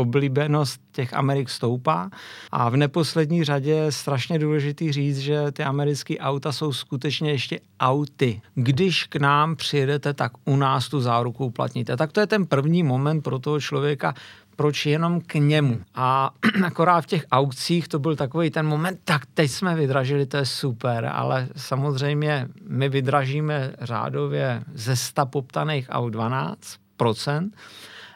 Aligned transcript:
oblíbenost 0.00 0.80
těch 0.92 1.14
Amerik 1.14 1.50
stoupá 1.50 2.10
a 2.50 2.68
v 2.68 2.76
neposlední 2.76 3.44
řadě 3.44 3.70
je 3.70 3.92
strašně 3.92 4.38
důležitý 4.38 4.92
říct, 4.92 5.18
že 5.18 5.52
ty 5.52 5.62
americké 5.62 6.18
auta 6.18 6.52
jsou 6.52 6.72
skutečně 6.72 7.30
ještě 7.30 7.60
auty. 7.80 8.40
Když 8.54 9.04
k 9.04 9.16
nám 9.16 9.56
přijedete, 9.56 10.14
tak 10.14 10.32
u 10.44 10.56
nás 10.56 10.88
tu 10.88 11.00
záruku 11.00 11.46
uplatníte. 11.46 11.96
Tak 11.96 12.12
to 12.12 12.20
je 12.20 12.26
ten 12.26 12.46
první 12.46 12.82
moment 12.82 13.22
pro 13.22 13.38
toho 13.38 13.60
člověka, 13.60 14.14
proč 14.60 14.86
jenom 14.86 15.20
k 15.20 15.34
němu. 15.34 15.80
A 15.94 16.30
akorát 16.64 17.00
v 17.00 17.06
těch 17.06 17.26
aukcích 17.32 17.88
to 17.88 17.98
byl 17.98 18.16
takový 18.16 18.50
ten 18.50 18.66
moment, 18.66 19.00
tak 19.04 19.26
teď 19.34 19.50
jsme 19.50 19.74
vydražili, 19.74 20.26
to 20.26 20.36
je 20.36 20.46
super, 20.46 21.10
ale 21.12 21.48
samozřejmě 21.56 22.48
my 22.68 22.88
vydražíme 22.88 23.72
řádově 23.80 24.62
ze 24.74 24.96
100 24.96 25.26
poptaných 25.26 25.86
aut 25.90 26.14
12%, 26.14 27.50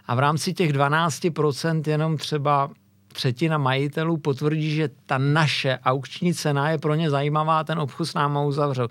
a 0.07 0.15
v 0.15 0.19
rámci 0.19 0.53
těch 0.53 0.73
12% 0.73 1.83
jenom 1.87 2.17
třeba 2.17 2.71
třetina 3.13 3.59
majitelů 3.59 4.17
potvrdí, 4.17 4.75
že 4.75 4.89
ta 5.07 5.19
naše 5.19 5.79
aukční 5.85 6.35
cena 6.35 6.71
je 6.71 6.79
pro 6.79 6.95
ně 6.95 7.11
zajímavá, 7.11 7.65
ten 7.65 7.79
obchod 7.79 8.09
s 8.09 8.15
náma 8.15 8.43
uzavřel. 8.43 8.89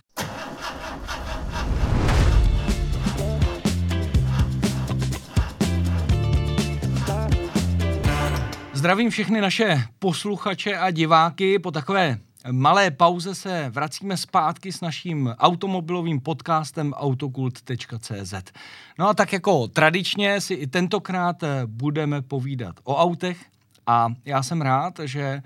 Zdravím 8.73 9.09
všechny 9.09 9.42
naše 9.42 9.84
posluchače 10.00 10.78
a 10.78 10.92
diváky. 10.92 11.59
Po 11.59 11.72
takové 11.72 12.18
malé 12.52 12.92
pauze 12.92 13.36
se 13.36 13.70
vracíme 13.70 14.18
zpátky 14.18 14.72
s 14.72 14.82
naším 14.82 15.36
automobilovým 15.40 16.20
podcastem 16.20 16.94
autokult.cz. 16.94 18.34
No 19.00 19.08
a 19.08 19.14
tak 19.14 19.34
jako 19.34 19.68
tradičně 19.68 20.42
si 20.42 20.54
i 20.54 20.68
tentokrát 20.68 21.44
eh, 21.44 21.62
budeme 21.66 22.22
povídat 22.22 22.76
o 22.84 22.96
autech 22.96 23.46
a 23.88 24.08
já 24.26 24.44
jsem 24.44 24.62
rád, 24.62 25.00
že 25.04 25.42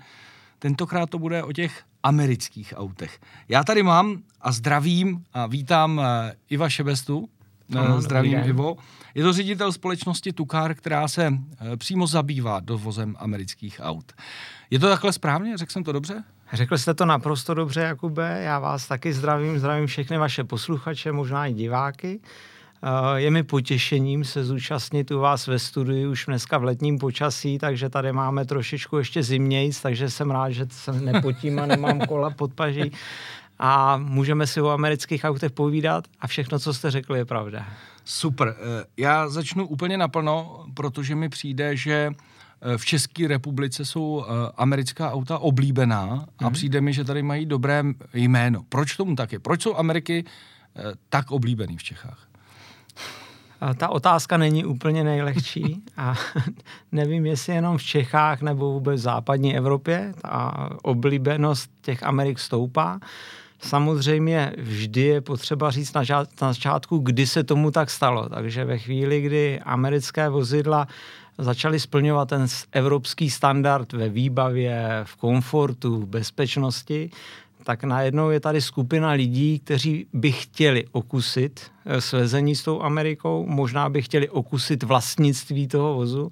tentokrát 0.58 1.10
to 1.10 1.18
bude 1.18 1.42
o 1.42 1.52
těch 1.52 1.82
amerických 2.02 2.74
autech. 2.76 3.18
Já 3.48 3.64
tady 3.64 3.82
mám 3.82 4.22
a 4.40 4.52
zdravím 4.52 5.24
a 5.32 5.46
vítám 5.46 6.00
eh, 6.00 6.34
Iva 6.50 6.68
Šebestu. 6.68 7.28
Ano, 7.76 8.00
zdravím 8.00 8.38
Ivo. 8.44 8.76
Je 9.14 9.22
to 9.22 9.32
ředitel 9.32 9.72
společnosti 9.72 10.32
Tukar, 10.32 10.74
která 10.74 11.08
se 11.08 11.26
eh, 11.32 11.76
přímo 11.76 12.06
zabývá 12.06 12.60
dovozem 12.60 13.16
amerických 13.18 13.80
aut. 13.82 14.12
Je 14.70 14.78
to 14.78 14.88
takhle 14.88 15.12
správně? 15.12 15.56
Řekl 15.56 15.72
jsem 15.72 15.84
to 15.84 15.92
dobře? 15.92 16.24
Řekl 16.52 16.78
jste 16.78 16.94
to 16.94 17.06
naprosto 17.06 17.54
dobře, 17.54 17.80
Jakube. 17.80 18.40
Já 18.42 18.58
vás 18.58 18.88
taky 18.88 19.12
zdravím, 19.12 19.58
zdravím 19.58 19.86
všechny 19.86 20.18
vaše 20.18 20.44
posluchače, 20.44 21.12
možná 21.12 21.46
i 21.46 21.52
diváky. 21.52 22.20
Eh, 22.82 23.20
je 23.20 23.30
mi 23.30 23.42
potěšením 23.42 24.24
se 24.24 24.44
zúčastnit 24.44 25.10
u 25.10 25.18
vás 25.18 25.46
ve 25.46 25.58
studiu 25.58 26.10
už 26.10 26.26
dneska 26.26 26.58
v 26.58 26.64
letním 26.64 26.98
počasí, 26.98 27.58
takže 27.58 27.88
tady 27.88 28.12
máme 28.12 28.44
trošičku 28.44 28.98
ještě 28.98 29.22
zimnějc, 29.22 29.80
takže 29.80 30.10
jsem 30.10 30.30
rád, 30.30 30.50
že 30.50 30.66
se 30.70 30.92
nepotím 30.92 31.58
a 31.58 31.66
nemám 31.66 32.00
kola 32.00 32.30
pod 32.30 32.54
paží. 32.54 32.92
A 33.58 33.96
můžeme 33.96 34.46
si 34.46 34.60
o 34.60 34.68
amerických 34.68 35.24
autech 35.24 35.52
povídat 35.52 36.04
a 36.20 36.26
všechno, 36.26 36.58
co 36.58 36.74
jste 36.74 36.90
řekli, 36.90 37.18
je 37.18 37.24
pravda. 37.24 37.66
Super. 38.04 38.56
Eh, 38.58 38.84
já 38.96 39.28
začnu 39.28 39.66
úplně 39.66 39.98
naplno, 39.98 40.64
protože 40.74 41.14
mi 41.14 41.28
přijde, 41.28 41.76
že 41.76 42.12
v 42.76 42.84
České 42.84 43.28
republice 43.28 43.84
jsou 43.84 44.24
eh, 44.24 44.52
americká 44.56 45.12
auta 45.12 45.38
oblíbená 45.38 46.06
mm-hmm. 46.06 46.26
a 46.38 46.44
mhm. 46.44 46.52
přijde 46.52 46.80
mi, 46.80 46.92
že 46.92 47.04
tady 47.04 47.22
mají 47.22 47.46
dobré 47.46 47.84
jméno. 48.14 48.62
Proč 48.68 48.96
tomu 48.96 49.16
tak 49.16 49.32
je? 49.32 49.38
Proč 49.38 49.62
jsou 49.62 49.76
Ameriky 49.76 50.24
eh, 50.76 50.82
tak 51.08 51.30
oblíbený 51.30 51.76
v 51.76 51.82
Čechách? 51.82 52.28
Ta 53.76 53.88
otázka 53.88 54.36
není 54.36 54.64
úplně 54.64 55.04
nejlehčí 55.04 55.82
a 55.96 56.14
nevím, 56.92 57.26
jestli 57.26 57.54
jenom 57.54 57.78
v 57.78 57.82
Čechách 57.82 58.42
nebo 58.42 58.72
vůbec 58.72 59.00
v 59.00 59.02
západní 59.02 59.56
Evropě 59.56 60.14
ta 60.22 60.70
oblíbenost 60.82 61.70
těch 61.80 62.02
Amerik 62.02 62.38
stoupá. 62.38 63.00
Samozřejmě 63.60 64.52
vždy 64.58 65.00
je 65.00 65.20
potřeba 65.20 65.70
říct 65.70 65.92
na, 65.92 66.02
na 66.40 66.52
začátku, 66.52 66.98
kdy 66.98 67.26
se 67.26 67.44
tomu 67.44 67.70
tak 67.70 67.90
stalo. 67.90 68.28
Takže 68.28 68.64
ve 68.64 68.78
chvíli, 68.78 69.20
kdy 69.20 69.60
americké 69.60 70.28
vozidla 70.28 70.86
začali 71.38 71.80
splňovat 71.80 72.28
ten 72.28 72.46
evropský 72.72 73.30
standard 73.30 73.92
ve 73.92 74.08
výbavě, 74.08 75.00
v 75.04 75.16
komfortu, 75.16 76.00
v 76.00 76.06
bezpečnosti, 76.06 77.10
tak 77.64 77.84
najednou 77.84 78.30
je 78.30 78.40
tady 78.40 78.60
skupina 78.60 79.10
lidí, 79.10 79.58
kteří 79.58 80.06
by 80.12 80.32
chtěli 80.32 80.84
okusit 80.92 81.60
eh, 81.86 82.00
svezení 82.00 82.56
s 82.56 82.62
tou 82.62 82.82
Amerikou, 82.82 83.46
možná 83.46 83.88
by 83.88 84.02
chtěli 84.02 84.28
okusit 84.28 84.82
vlastnictví 84.82 85.68
toho 85.68 85.94
vozu. 85.94 86.30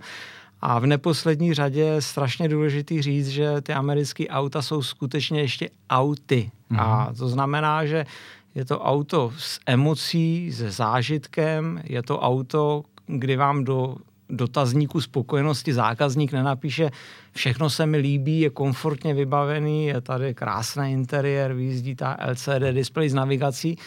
A 0.60 0.78
v 0.78 0.86
neposlední 0.86 1.54
řadě 1.54 1.80
je 1.80 2.02
strašně 2.02 2.48
důležitý 2.48 3.02
říct, 3.02 3.28
že 3.28 3.60
ty 3.60 3.72
americké 3.72 4.28
auta 4.28 4.62
jsou 4.62 4.82
skutečně 4.82 5.40
ještě 5.40 5.70
auty. 5.90 6.50
Mm-hmm. 6.70 6.80
A 6.80 7.04
mhm. 7.04 7.14
to 7.14 7.28
znamená, 7.28 7.86
že 7.86 8.06
je 8.54 8.64
to 8.64 8.80
auto 8.80 9.32
s 9.38 9.60
emocí, 9.66 10.52
se 10.52 10.70
zážitkem, 10.70 11.80
je 11.84 12.02
to 12.02 12.20
auto, 12.20 12.82
kdy 13.06 13.36
vám 13.36 13.64
do 13.64 13.96
dotazníku 14.30 15.00
spokojenosti 15.00 15.72
zákazník 15.72 16.32
nenapíše, 16.32 16.90
všechno 17.32 17.70
se 17.70 17.86
mi 17.86 17.96
líbí, 17.96 18.40
je 18.40 18.50
komfortně 18.50 19.14
vybavený, 19.14 19.86
je 19.86 20.00
tady 20.00 20.34
krásný 20.34 20.92
interiér, 20.92 21.52
vyjízdí 21.52 21.94
ta 21.94 22.16
LCD 22.30 22.72
display 22.72 23.08
s 23.08 23.14
navigací, 23.14 23.78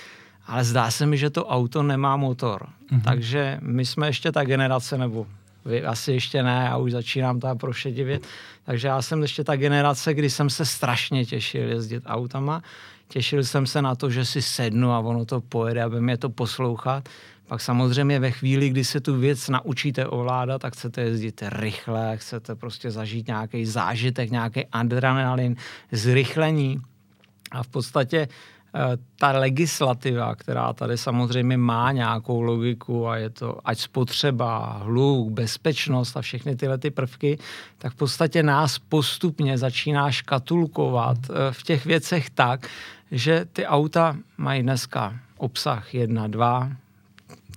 ale 0.47 0.63
zdá 0.63 0.91
se 0.91 1.05
mi, 1.05 1.17
že 1.17 1.29
to 1.29 1.45
auto 1.45 1.83
nemá 1.83 2.17
motor. 2.17 2.61
Mm-hmm. 2.63 3.01
Takže 3.01 3.59
my 3.61 3.85
jsme 3.85 4.07
ještě 4.07 4.31
ta 4.31 4.43
generace, 4.43 4.97
nebo 4.97 5.27
vy 5.65 5.85
asi 5.85 6.11
ještě 6.11 6.43
ne, 6.43 6.65
já 6.69 6.77
už 6.77 6.91
začínám 6.91 7.39
ta 7.39 7.55
prošedivět, 7.55 8.27
takže 8.63 8.87
já 8.87 9.01
jsem 9.01 9.21
ještě 9.21 9.43
ta 9.43 9.55
generace, 9.55 10.13
kdy 10.13 10.29
jsem 10.29 10.49
se 10.49 10.65
strašně 10.65 11.25
těšil 11.25 11.69
jezdit 11.69 12.03
autama, 12.05 12.61
těšil 13.07 13.43
jsem 13.43 13.65
se 13.65 13.81
na 13.81 13.95
to, 13.95 14.09
že 14.09 14.25
si 14.25 14.41
sednu 14.41 14.91
a 14.91 14.99
ono 14.99 15.25
to 15.25 15.41
pojede, 15.41 15.83
aby 15.83 16.01
mě 16.01 16.17
to 16.17 16.29
poslouchat. 16.29 17.09
Pak 17.49 17.61
samozřejmě 17.61 18.19
ve 18.19 18.31
chvíli, 18.31 18.69
kdy 18.69 18.83
se 18.83 18.99
tu 18.99 19.17
věc 19.17 19.49
naučíte 19.49 20.07
ovládat, 20.07 20.61
tak 20.61 20.73
chcete 20.73 21.01
jezdit 21.01 21.43
rychle, 21.49 22.17
chcete 22.17 22.55
prostě 22.55 22.91
zažít 22.91 23.27
nějaký 23.27 23.65
zážitek, 23.65 24.31
nějaký 24.31 24.65
adrenalin, 24.65 25.55
zrychlení. 25.91 26.81
A 27.51 27.63
v 27.63 27.67
podstatě 27.67 28.27
eh, 28.27 28.79
ta 29.19 29.31
legislativa, 29.31 30.35
která 30.35 30.73
tady 30.73 30.97
samozřejmě 30.97 31.57
má 31.57 31.91
nějakou 31.91 32.41
logiku 32.41 33.07
a 33.07 33.17
je 33.17 33.29
to 33.29 33.59
ať 33.65 33.79
spotřeba, 33.79 34.81
hluk, 34.83 35.29
bezpečnost 35.29 36.17
a 36.17 36.21
všechny 36.21 36.55
tyhle 36.55 36.77
ty 36.77 36.91
prvky, 36.91 37.37
tak 37.77 37.93
v 37.93 37.95
podstatě 37.95 38.43
nás 38.43 38.79
postupně 38.79 39.57
začíná 39.57 40.11
škatulkovat 40.11 41.17
eh, 41.29 41.33
v 41.51 41.63
těch 41.63 41.85
věcech 41.85 42.29
tak, 42.29 42.67
že 43.11 43.45
ty 43.53 43.65
auta 43.65 44.15
mají 44.37 44.63
dneska 44.63 45.19
obsah 45.37 45.93
1, 45.93 46.27
2, 46.27 46.71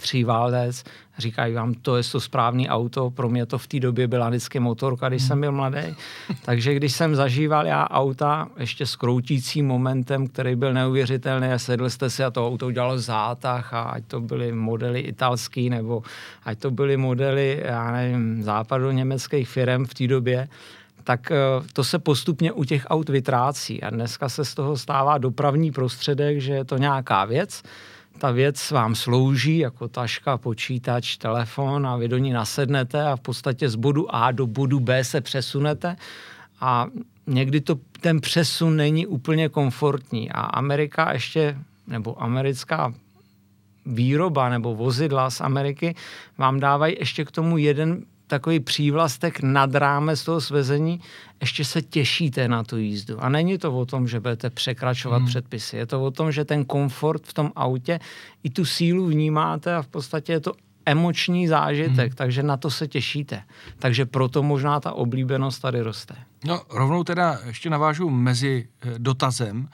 tří 0.03 0.25
válec, 0.25 0.85
říkají 1.19 1.55
vám, 1.55 1.75
to 1.75 1.97
je 1.97 2.03
to 2.13 2.21
správný 2.21 2.69
auto, 2.69 3.11
pro 3.11 3.29
mě 3.29 3.47
to 3.47 3.59
v 3.59 3.67
té 3.67 3.81
době 3.81 4.09
byla 4.09 4.29
vždycky 4.29 4.61
motorka, 4.61 5.09
když 5.09 5.23
jsem 5.23 5.41
byl 5.41 5.53
mladý. 5.53 5.79
Takže 6.45 6.75
když 6.75 6.93
jsem 6.93 7.15
zažíval 7.15 7.67
já 7.67 7.91
auta 7.91 8.49
ještě 8.59 8.87
s 8.87 8.97
kroutícím 8.97 9.67
momentem, 9.67 10.27
který 10.27 10.57
byl 10.57 10.73
neuvěřitelný 10.73 11.49
a 11.49 11.59
sedl 11.59 11.91
jste 11.91 12.11
si 12.11 12.25
a 12.25 12.31
to 12.31 12.49
auto 12.49 12.67
udělalo 12.67 12.99
zátah 12.99 13.75
a 13.75 13.83
ať 13.83 14.05
to 14.07 14.21
byly 14.21 14.53
modely 14.53 15.01
italský 15.01 15.71
nebo 15.71 16.03
ať 16.45 16.59
to 16.59 16.71
byly 16.71 16.97
modely, 16.97 17.62
já 17.65 17.93
nevím, 17.93 18.43
západu 18.43 18.91
německých 18.91 19.49
firm 19.49 19.87
v 19.87 19.95
té 19.95 20.07
době, 20.07 20.49
tak 21.05 21.31
eh, 21.31 21.37
to 21.73 21.85
se 21.85 21.99
postupně 21.99 22.53
u 22.53 22.65
těch 22.65 22.87
aut 22.89 23.09
vytrácí. 23.09 23.83
A 23.83 23.91
dneska 23.91 24.29
se 24.29 24.45
z 24.45 24.55
toho 24.55 24.77
stává 24.77 25.19
dopravní 25.19 25.73
prostředek, 25.73 26.41
že 26.41 26.53
je 26.53 26.65
to 26.65 26.79
nějaká 26.79 27.25
věc, 27.25 27.62
ta 28.19 28.31
věc 28.31 28.71
vám 28.71 28.95
slouží 28.95 29.59
jako 29.59 29.89
taška, 29.89 30.39
počítač, 30.39 31.17
telefon 31.17 31.87
a 31.87 31.97
vy 31.97 32.09
do 32.09 32.19
ní 32.19 32.31
nasednete 32.31 33.03
a 33.03 33.17
v 33.17 33.21
podstatě 33.21 33.69
z 33.69 33.75
bodu 33.75 34.15
A 34.15 34.31
do 34.31 34.47
bodu 34.47 34.81
B 34.81 35.05
se 35.05 35.21
přesunete. 35.21 35.97
A 36.61 36.87
někdy 37.26 37.61
to, 37.61 37.79
ten 38.00 38.20
přesun 38.20 38.76
není 38.76 39.06
úplně 39.06 39.49
komfortní. 39.49 40.31
A 40.31 40.41
Amerika 40.41 41.12
ještě, 41.12 41.59
nebo 41.87 42.23
americká 42.23 42.94
výroba 43.87 44.49
nebo 44.49 44.75
vozidla 44.75 45.31
z 45.31 45.41
Ameriky 45.41 45.94
vám 46.38 46.61
dávají 46.61 46.97
ještě 46.99 47.25
k 47.25 47.31
tomu 47.31 47.59
jeden 47.59 48.05
takový 48.32 48.61
přívlastek 48.61 49.43
nad 49.43 49.75
rámec 49.75 50.25
toho 50.25 50.40
svezení, 50.40 51.00
ještě 51.40 51.64
se 51.64 51.82
těšíte 51.82 52.49
na 52.49 52.64
tu 52.64 52.76
jízdu. 52.76 53.20
A 53.20 53.29
není 53.29 53.58
to 53.58 53.79
o 53.79 53.87
tom, 53.87 54.08
že 54.08 54.20
budete 54.20 54.50
překračovat 54.50 55.19
hmm. 55.19 55.29
předpisy. 55.29 55.76
Je 55.76 55.87
to 55.87 56.05
o 56.05 56.11
tom, 56.11 56.32
že 56.32 56.44
ten 56.44 56.64
komfort 56.64 57.23
v 57.26 57.32
tom 57.32 57.52
autě 57.56 58.00
i 58.43 58.50
tu 58.50 58.64
sílu 58.64 59.06
vnímáte 59.06 59.75
a 59.76 59.82
v 59.82 59.87
podstatě 59.87 60.32
je 60.32 60.40
to 60.40 60.52
emoční 60.87 61.49
zážitek, 61.49 62.08
hmm. 62.08 62.17
takže 62.17 62.43
na 62.43 62.56
to 62.56 62.70
se 62.70 62.88
těšíte. 62.88 63.43
Takže 63.79 64.06
proto 64.06 64.43
možná 64.43 64.81
ta 64.81 64.93
oblíbenost 64.93 65.62
tady 65.62 65.81
roste. 65.81 66.17
No, 66.44 66.62
rovnou 66.70 67.05
teda 67.05 67.38
ještě 67.46 67.70
navážu 67.70 68.11
mezi 68.11 68.69
eh, 68.81 68.94
dotazem, 68.99 69.69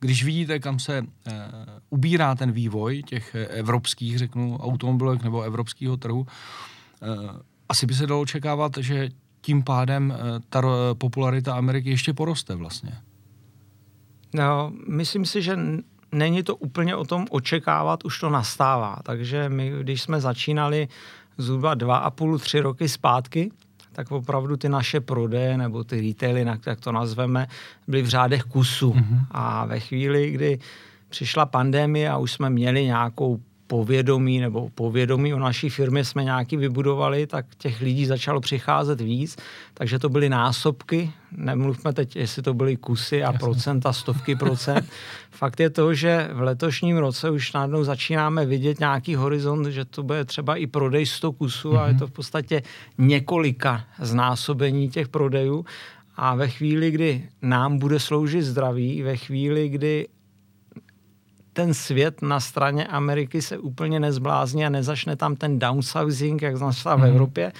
když 0.00 0.24
vidíte, 0.24 0.58
kam 0.58 0.78
se 0.78 0.98
e, 0.98 1.04
ubírá 1.90 2.34
ten 2.34 2.52
vývoj 2.52 3.02
těch 3.02 3.34
eh, 3.34 3.46
evropských, 3.46 4.18
řeknu, 4.18 4.56
automobilek 4.56 5.22
nebo 5.22 5.42
evropského 5.42 5.96
trhu, 5.96 6.26
e, 7.02 7.49
asi 7.70 7.86
by 7.86 7.94
se 7.94 8.06
dalo 8.06 8.20
očekávat, 8.20 8.72
že 8.80 9.08
tím 9.40 9.62
pádem 9.62 10.14
eh, 10.16 10.40
ta 10.48 10.62
popularita 10.98 11.54
Ameriky 11.54 11.90
ještě 11.90 12.12
poroste 12.12 12.54
vlastně. 12.54 12.92
No, 14.34 14.72
myslím 14.88 15.26
si, 15.26 15.42
že 15.42 15.58
není 16.12 16.42
to 16.42 16.56
úplně 16.56 16.96
o 16.96 17.04
tom 17.04 17.26
očekávat, 17.30 18.04
už 18.04 18.20
to 18.20 18.30
nastává. 18.30 18.96
Takže 19.02 19.48
my, 19.48 19.72
když 19.80 20.02
jsme 20.02 20.20
začínali 20.20 20.88
zhruba 21.38 21.74
dva 21.74 21.96
a 21.96 22.10
půl, 22.10 22.38
tři 22.38 22.60
roky 22.60 22.88
zpátky, 22.88 23.50
tak 23.92 24.12
opravdu 24.12 24.56
ty 24.56 24.68
naše 24.68 25.00
prodeje 25.00 25.58
nebo 25.58 25.84
ty 25.84 26.00
retaily, 26.00 26.46
jak 26.66 26.80
to 26.80 26.92
nazveme, 26.92 27.46
byly 27.88 28.02
v 28.02 28.08
řádech 28.08 28.42
kusů. 28.42 28.92
Mm-hmm. 28.92 29.26
A 29.30 29.66
ve 29.66 29.80
chvíli, 29.80 30.30
kdy 30.30 30.58
přišla 31.08 31.46
pandemie 31.46 32.10
a 32.10 32.18
už 32.18 32.32
jsme 32.32 32.50
měli 32.50 32.84
nějakou 32.84 33.40
povědomí 33.70 34.40
nebo 34.40 34.68
povědomí 34.74 35.34
o 35.34 35.38
naší 35.38 35.70
firmě 35.70 36.04
jsme 36.04 36.24
nějaký 36.24 36.56
vybudovali, 36.56 37.26
tak 37.26 37.46
těch 37.58 37.80
lidí 37.80 38.06
začalo 38.06 38.40
přicházet 38.40 39.00
víc, 39.00 39.36
takže 39.74 39.98
to 39.98 40.08
byly 40.08 40.28
násobky, 40.28 41.12
nemluvme 41.36 41.92
teď, 41.92 42.16
jestli 42.16 42.42
to 42.42 42.54
byly 42.54 42.76
kusy 42.76 43.22
a 43.22 43.26
Jasně. 43.26 43.38
procenta, 43.38 43.92
stovky 43.92 44.36
procent. 44.36 44.90
Fakt 45.30 45.60
je 45.60 45.70
to, 45.70 45.94
že 45.94 46.28
v 46.32 46.40
letošním 46.40 46.96
roce 46.96 47.30
už 47.30 47.52
najednou 47.52 47.84
začínáme 47.84 48.46
vidět 48.46 48.80
nějaký 48.80 49.14
horizont, 49.14 49.66
že 49.66 49.84
to 49.84 50.02
bude 50.02 50.24
třeba 50.24 50.56
i 50.56 50.66
prodej 50.66 51.06
100 51.06 51.32
kusů 51.32 51.70
mm-hmm. 51.70 51.80
a 51.80 51.86
je 51.86 51.92
mhm. 51.92 51.98
to 51.98 52.06
v 52.06 52.10
podstatě 52.10 52.62
několika 52.98 53.84
znásobení 53.98 54.88
těch 54.88 55.08
prodejů. 55.08 55.64
A 56.16 56.34
ve 56.34 56.48
chvíli, 56.48 56.90
kdy 56.90 57.28
nám 57.42 57.78
bude 57.78 58.00
sloužit 58.00 58.42
zdraví, 58.42 59.02
ve 59.02 59.16
chvíli, 59.16 59.68
kdy 59.68 60.06
ten 61.52 61.74
svět 61.74 62.22
na 62.22 62.40
straně 62.40 62.86
Ameriky 62.86 63.42
se 63.42 63.58
úplně 63.58 64.00
nezblázní 64.00 64.66
a 64.66 64.68
nezačne 64.68 65.16
tam 65.16 65.36
ten 65.36 65.58
downsizing, 65.58 66.42
jak 66.42 66.60
nastal 66.60 66.96
mm. 66.96 67.02
v 67.02 67.06
mhm. 67.06 67.14
Evropě, 67.14 67.52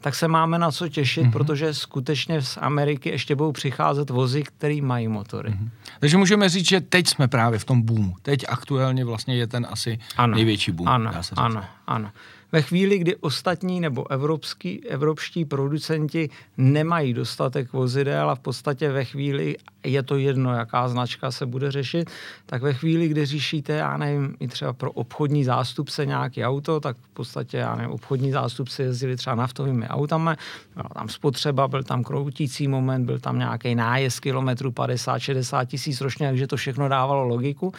tak 0.00 0.14
se 0.14 0.28
máme 0.28 0.58
na 0.58 0.70
co 0.70 0.88
těšit, 0.88 1.24
mm-hmm. 1.24 1.32
protože 1.32 1.74
skutečně 1.74 2.42
z 2.42 2.58
Ameriky 2.60 3.08
ještě 3.08 3.34
budou 3.34 3.52
přicházet 3.52 4.10
vozy, 4.10 4.42
které 4.42 4.78
mají 4.82 5.08
motory. 5.08 5.50
Mm-hmm. 5.50 5.68
Takže 6.00 6.16
můžeme 6.16 6.48
říct, 6.48 6.68
že 6.68 6.80
teď 6.80 7.08
jsme 7.08 7.28
právě 7.28 7.58
v 7.58 7.64
tom 7.64 7.82
boomu. 7.82 8.14
Teď 8.22 8.44
aktuálně 8.48 9.04
vlastně 9.04 9.36
je 9.36 9.46
ten 9.46 9.66
asi 9.70 9.98
ano. 10.16 10.34
největší 10.34 10.72
boom. 10.72 10.88
Ano, 10.88 11.10
ano, 11.36 11.64
ano 11.86 12.10
ve 12.52 12.62
chvíli, 12.62 12.98
kdy 12.98 13.16
ostatní 13.16 13.80
nebo 13.80 14.10
evropský, 14.10 14.88
evropští 14.88 15.44
producenti 15.44 16.30
nemají 16.56 17.14
dostatek 17.14 17.72
vozidel 17.72 18.30
a 18.30 18.34
v 18.34 18.40
podstatě 18.40 18.90
ve 18.90 19.04
chvíli, 19.04 19.56
je 19.84 20.02
to 20.02 20.16
jedno, 20.16 20.54
jaká 20.54 20.88
značka 20.88 21.30
se 21.30 21.46
bude 21.46 21.70
řešit, 21.70 22.10
tak 22.46 22.62
ve 22.62 22.74
chvíli, 22.74 23.08
kdy 23.08 23.26
řešíte, 23.26 23.72
já 23.72 23.96
nevím, 23.96 24.36
i 24.40 24.48
třeba 24.48 24.72
pro 24.72 24.92
obchodní 24.92 25.44
zástupce 25.44 26.06
nějaký 26.06 26.44
auto, 26.44 26.80
tak 26.80 26.96
v 26.96 27.08
podstatě, 27.08 27.56
já 27.56 27.76
nevím, 27.76 27.92
obchodní 27.92 28.32
zástupci 28.32 28.82
jezdili 28.82 29.16
třeba 29.16 29.36
naftovými 29.36 29.88
autami, 29.88 30.30
byla 30.74 30.88
tam 30.94 31.08
spotřeba, 31.08 31.68
byl 31.68 31.82
tam 31.82 32.04
kroutící 32.04 32.68
moment, 32.68 33.06
byl 33.06 33.18
tam 33.18 33.38
nějaký 33.38 33.74
nájezd 33.74 34.20
kilometru 34.20 34.70
50-60 34.70 35.66
tisíc 35.66 36.00
ročně, 36.00 36.28
takže 36.28 36.46
to 36.46 36.56
všechno 36.56 36.88
dávalo 36.88 37.24
logiku. 37.24 37.72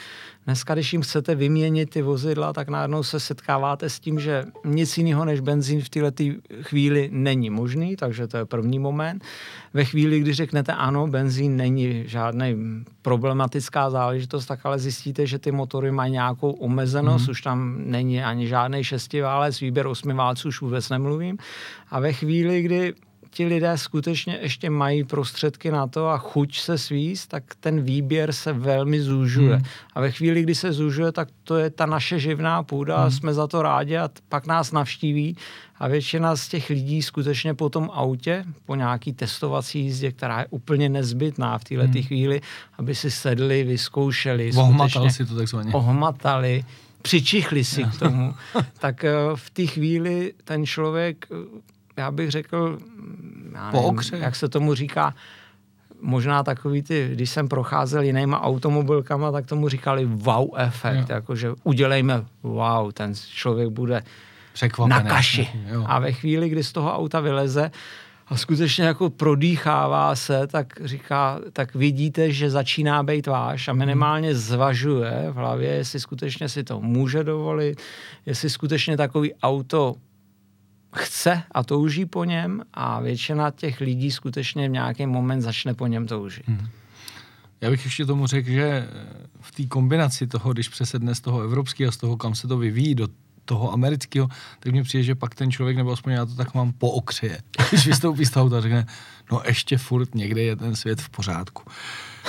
Dneska, 0.45 0.73
když 0.73 0.93
jim 0.93 1.01
chcete 1.01 1.35
vyměnit 1.35 1.89
ty 1.89 2.01
vozidla, 2.01 2.53
tak 2.53 2.69
najednou 2.69 3.03
se 3.03 3.19
setkáváte 3.19 3.89
s 3.89 3.99
tím, 3.99 4.19
že 4.19 4.45
nic 4.65 4.97
jiného 4.97 5.25
než 5.25 5.39
benzín 5.39 5.81
v 5.81 5.89
této 5.89 6.23
chvíli 6.61 7.09
není 7.11 7.49
možný, 7.49 7.95
takže 7.95 8.27
to 8.27 8.37
je 8.37 8.45
první 8.45 8.79
moment. 8.79 9.23
Ve 9.73 9.85
chvíli, 9.85 10.19
kdy 10.19 10.33
řeknete 10.33 10.73
ano, 10.73 11.07
benzín 11.07 11.55
není 11.55 12.03
žádný 12.05 12.55
problematická 13.01 13.89
záležitost, 13.89 14.45
tak 14.45 14.59
ale 14.63 14.79
zjistíte, 14.79 15.27
že 15.27 15.39
ty 15.39 15.51
motory 15.51 15.91
mají 15.91 16.11
nějakou 16.11 16.51
omezenost, 16.51 17.27
mm. 17.27 17.31
už 17.31 17.41
tam 17.41 17.75
není 17.85 18.23
ani 18.23 18.47
žádný 18.47 18.83
šestiválec, 18.83 19.59
výběr 19.59 19.87
osmiválců 19.87 20.47
už 20.47 20.61
vůbec 20.61 20.89
nemluvím. 20.89 21.37
A 21.91 21.99
ve 21.99 22.13
chvíli, 22.13 22.61
kdy 22.61 22.93
ti 23.31 23.45
lidé 23.45 23.77
skutečně 23.77 24.39
ještě 24.41 24.69
mají 24.69 25.03
prostředky 25.03 25.71
na 25.71 25.87
to 25.87 26.07
a 26.07 26.17
chuť 26.17 26.59
se 26.59 26.77
svíst, 26.77 27.29
tak 27.29 27.43
ten 27.59 27.81
výběr 27.81 28.33
se 28.33 28.53
velmi 28.53 29.01
zúžuje. 29.01 29.55
Hmm. 29.55 29.65
A 29.93 30.01
ve 30.01 30.11
chvíli, 30.11 30.43
kdy 30.43 30.55
se 30.55 30.71
zúžuje, 30.71 31.11
tak 31.11 31.27
to 31.43 31.57
je 31.57 31.69
ta 31.69 31.85
naše 31.85 32.19
živná 32.19 32.63
půda 32.63 32.97
hmm. 32.97 33.05
a 33.05 33.11
jsme 33.11 33.33
za 33.33 33.47
to 33.47 33.61
rádi 33.61 33.97
a 33.97 34.09
pak 34.29 34.47
nás 34.47 34.71
navštíví 34.71 35.37
a 35.79 35.87
většina 35.87 36.35
z 36.35 36.47
těch 36.47 36.69
lidí 36.69 37.01
skutečně 37.01 37.53
po 37.53 37.69
tom 37.69 37.89
autě, 37.93 38.45
po 38.65 38.75
nějaký 38.75 39.13
testovací 39.13 39.79
jízdě, 39.79 40.11
která 40.11 40.39
je 40.39 40.45
úplně 40.49 40.89
nezbytná 40.89 41.57
v 41.57 41.63
této 41.63 41.83
hmm. 41.83 42.03
chvíli, 42.03 42.41
aby 42.77 42.95
si 42.95 43.11
sedli, 43.11 43.63
vyzkoušeli. 43.63 44.51
Ohmatali 44.55 45.11
si 45.11 45.25
to 45.25 45.35
takzvaně. 45.35 45.73
Ohmatali, 45.73 46.63
přičichli 47.01 47.63
si 47.63 47.83
k 47.83 47.99
tomu, 47.99 48.33
tak 48.79 49.03
eh, 49.03 49.13
v 49.35 49.49
té 49.49 49.65
chvíli 49.65 50.33
ten 50.43 50.65
člověk 50.65 51.27
já 51.99 52.11
bych 52.11 52.31
řekl, 52.31 52.77
já 53.53 53.71
nevím, 53.71 53.99
jak 54.11 54.35
se 54.35 54.49
tomu 54.49 54.73
říká, 54.73 55.13
možná 56.01 56.43
takový 56.43 56.81
ty, 56.81 57.09
když 57.13 57.29
jsem 57.29 57.47
procházel 57.47 58.03
jinýma 58.03 58.41
automobilkama, 58.41 59.31
tak 59.31 59.45
tomu 59.45 59.69
říkali 59.69 60.05
wow 60.05 60.49
efekt, 60.57 61.09
jakože 61.09 61.51
udělejme 61.63 62.25
wow, 62.43 62.91
ten 62.91 63.13
člověk 63.15 63.69
bude 63.69 64.03
na 64.87 65.01
kaši. 65.01 65.49
Jo. 65.67 65.83
A 65.87 65.99
ve 65.99 66.11
chvíli, 66.11 66.49
kdy 66.49 66.63
z 66.63 66.71
toho 66.71 66.95
auta 66.95 67.19
vyleze 67.19 67.71
a 68.27 68.37
skutečně 68.37 68.83
jako 68.83 69.09
prodýchává 69.09 70.15
se, 70.15 70.47
tak 70.47 70.73
říká, 70.83 71.39
tak 71.53 71.75
vidíte, 71.75 72.31
že 72.31 72.49
začíná 72.49 73.03
být 73.03 73.27
váš 73.27 73.67
a 73.67 73.73
minimálně 73.73 74.35
zvažuje 74.35 75.27
v 75.31 75.35
hlavě, 75.35 75.69
jestli 75.69 75.99
skutečně 75.99 76.49
si 76.49 76.63
to 76.63 76.81
může 76.81 77.23
dovolit, 77.23 77.81
jestli 78.25 78.49
skutečně 78.49 78.97
takový 78.97 79.33
auto 79.33 79.95
chce 80.95 81.43
a 81.51 81.63
touží 81.63 82.05
po 82.05 82.23
něm 82.23 82.61
a 82.73 82.99
většina 82.99 83.51
těch 83.51 83.81
lidí 83.81 84.11
skutečně 84.11 84.69
v 84.69 84.71
nějaký 84.71 85.05
moment 85.05 85.41
začne 85.41 85.73
po 85.73 85.87
něm 85.87 86.07
toužit. 86.07 86.47
Hmm. 86.47 86.67
Já 87.61 87.69
bych 87.69 87.85
ještě 87.85 88.05
tomu 88.05 88.27
řekl, 88.27 88.49
že 88.49 88.89
v 89.41 89.51
té 89.51 89.65
kombinaci 89.65 90.27
toho, 90.27 90.53
když 90.53 90.69
přesedne 90.69 91.15
z 91.15 91.21
toho 91.21 91.41
evropského, 91.41 91.91
z 91.91 91.97
toho, 91.97 92.17
kam 92.17 92.35
se 92.35 92.47
to 92.47 92.57
vyvíjí, 92.57 92.95
do 92.95 93.07
toho 93.45 93.73
amerického, 93.73 94.27
tak 94.59 94.73
mi 94.73 94.83
přijde, 94.83 95.03
že 95.03 95.15
pak 95.15 95.35
ten 95.35 95.51
člověk, 95.51 95.77
nebo 95.77 95.91
aspoň 95.91 96.13
já 96.13 96.25
to 96.25 96.35
tak 96.35 96.53
mám 96.53 96.71
po 96.71 96.91
okřije, 96.91 97.41
když 97.69 97.87
vystoupí 97.87 98.25
z 98.25 98.31
toho 98.31 98.55
a 98.55 98.61
řekne, 98.61 98.85
no 99.31 99.41
ještě 99.47 99.77
furt 99.77 100.15
někde 100.15 100.41
je 100.41 100.55
ten 100.55 100.75
svět 100.75 101.01
v 101.01 101.09
pořádku. 101.09 101.63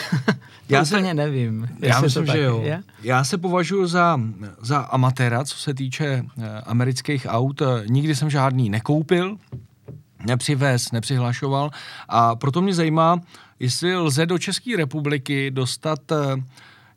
já 0.68 0.84
se, 0.84 0.96
úplně 0.96 1.14
nevím. 1.14 1.68
Já 1.80 2.00
myslím, 2.00 2.26
že 2.26 2.40
jo. 2.42 2.60
Je? 2.64 2.82
Já 3.02 3.24
se 3.24 3.38
považuji 3.38 3.86
za, 3.86 4.20
za 4.60 4.78
amatéra, 4.78 5.44
co 5.44 5.56
se 5.56 5.74
týče 5.74 6.04
eh, 6.04 6.60
amerických 6.60 7.26
aut. 7.28 7.62
Nikdy 7.86 8.16
jsem 8.16 8.30
žádný 8.30 8.70
nekoupil, 8.70 9.36
nepřivez, 10.26 10.92
nepřihlašoval 10.92 11.70
a 12.08 12.36
proto 12.36 12.62
mě 12.62 12.74
zajímá, 12.74 13.20
jestli 13.58 13.96
lze 13.96 14.26
do 14.26 14.38
České 14.38 14.76
republiky 14.76 15.50
dostat 15.50 16.12
eh, 16.12 16.16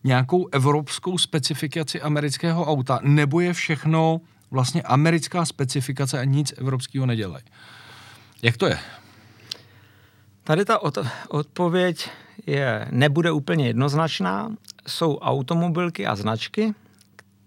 nějakou 0.04 0.48
evropskou 0.52 1.18
specifikaci 1.18 2.02
amerického 2.02 2.66
auta, 2.66 3.00
nebo 3.04 3.40
je 3.40 3.54
všechno 3.54 4.22
vlastně 4.52 4.82
americká 4.82 5.46
specifikace 5.46 6.20
a 6.20 6.24
nic 6.24 6.54
evropského 6.58 7.06
nedělají. 7.06 7.44
Jak 8.42 8.58
to 8.58 8.68
je? 8.68 8.80
Tady 10.44 10.66
ta 10.66 10.80
od- 10.84 10.98
odpověď 11.30 12.10
je, 12.48 12.88
nebude 12.92 13.32
úplně 13.32 13.68
jednoznačná. 13.68 14.52
Jsou 14.88 15.18
automobilky 15.18 16.08
a 16.08 16.16
značky, 16.16 16.74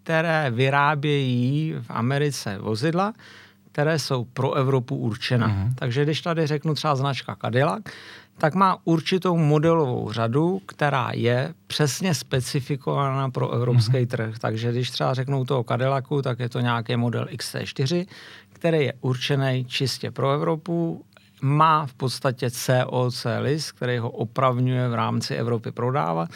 které 0.03 0.51
vyrábějí 0.51 1.75
v 1.81 1.87
Americe 1.89 2.59
vozidla, 2.59 3.13
které 3.73 3.99
jsou 3.99 4.25
pro 4.25 4.55
Evropu 4.55 4.97
určena. 4.97 5.49
Mm-hmm. 5.49 5.75
Takže 5.75 6.05
když 6.05 6.21
tady 6.21 6.47
řeknu 6.47 6.75
třeba 6.75 6.97
značka 6.97 7.37
Cadillac, 7.41 7.83
tak 8.39 8.55
má 8.55 8.79
určitou 8.85 9.37
modelovou 9.37 10.13
řadu, 10.13 10.61
která 10.67 11.11
je 11.15 11.55
přesně 11.67 12.15
specifikovaná 12.15 13.31
pro 13.31 13.51
evropský 13.51 13.93
mm-hmm. 13.93 14.07
trh. 14.07 14.39
Takže 14.39 14.73
když 14.73 14.91
třeba 14.91 15.15
řeknou 15.15 15.45
toho 15.45 15.65
Cadillacu, 15.65 16.23
tak 16.23 16.39
je 16.39 16.49
to 16.49 16.61
nějaký 16.61 16.97
model 16.97 17.25
XC4, 17.25 18.07
který 18.53 18.79
je 18.85 18.93
určený 19.01 19.65
čistě 19.65 20.11
pro 20.11 20.33
Evropu, 20.33 21.05
má 21.43 21.87
v 21.87 21.95
podstatě 21.95 22.51
COC 22.51 23.27
list, 23.41 23.73
který 23.73 23.99
ho 23.99 24.11
opravňuje 24.11 24.89
v 24.89 24.95
rámci 24.95 25.35
Evropy 25.35 25.73
prodávat. 25.73 26.31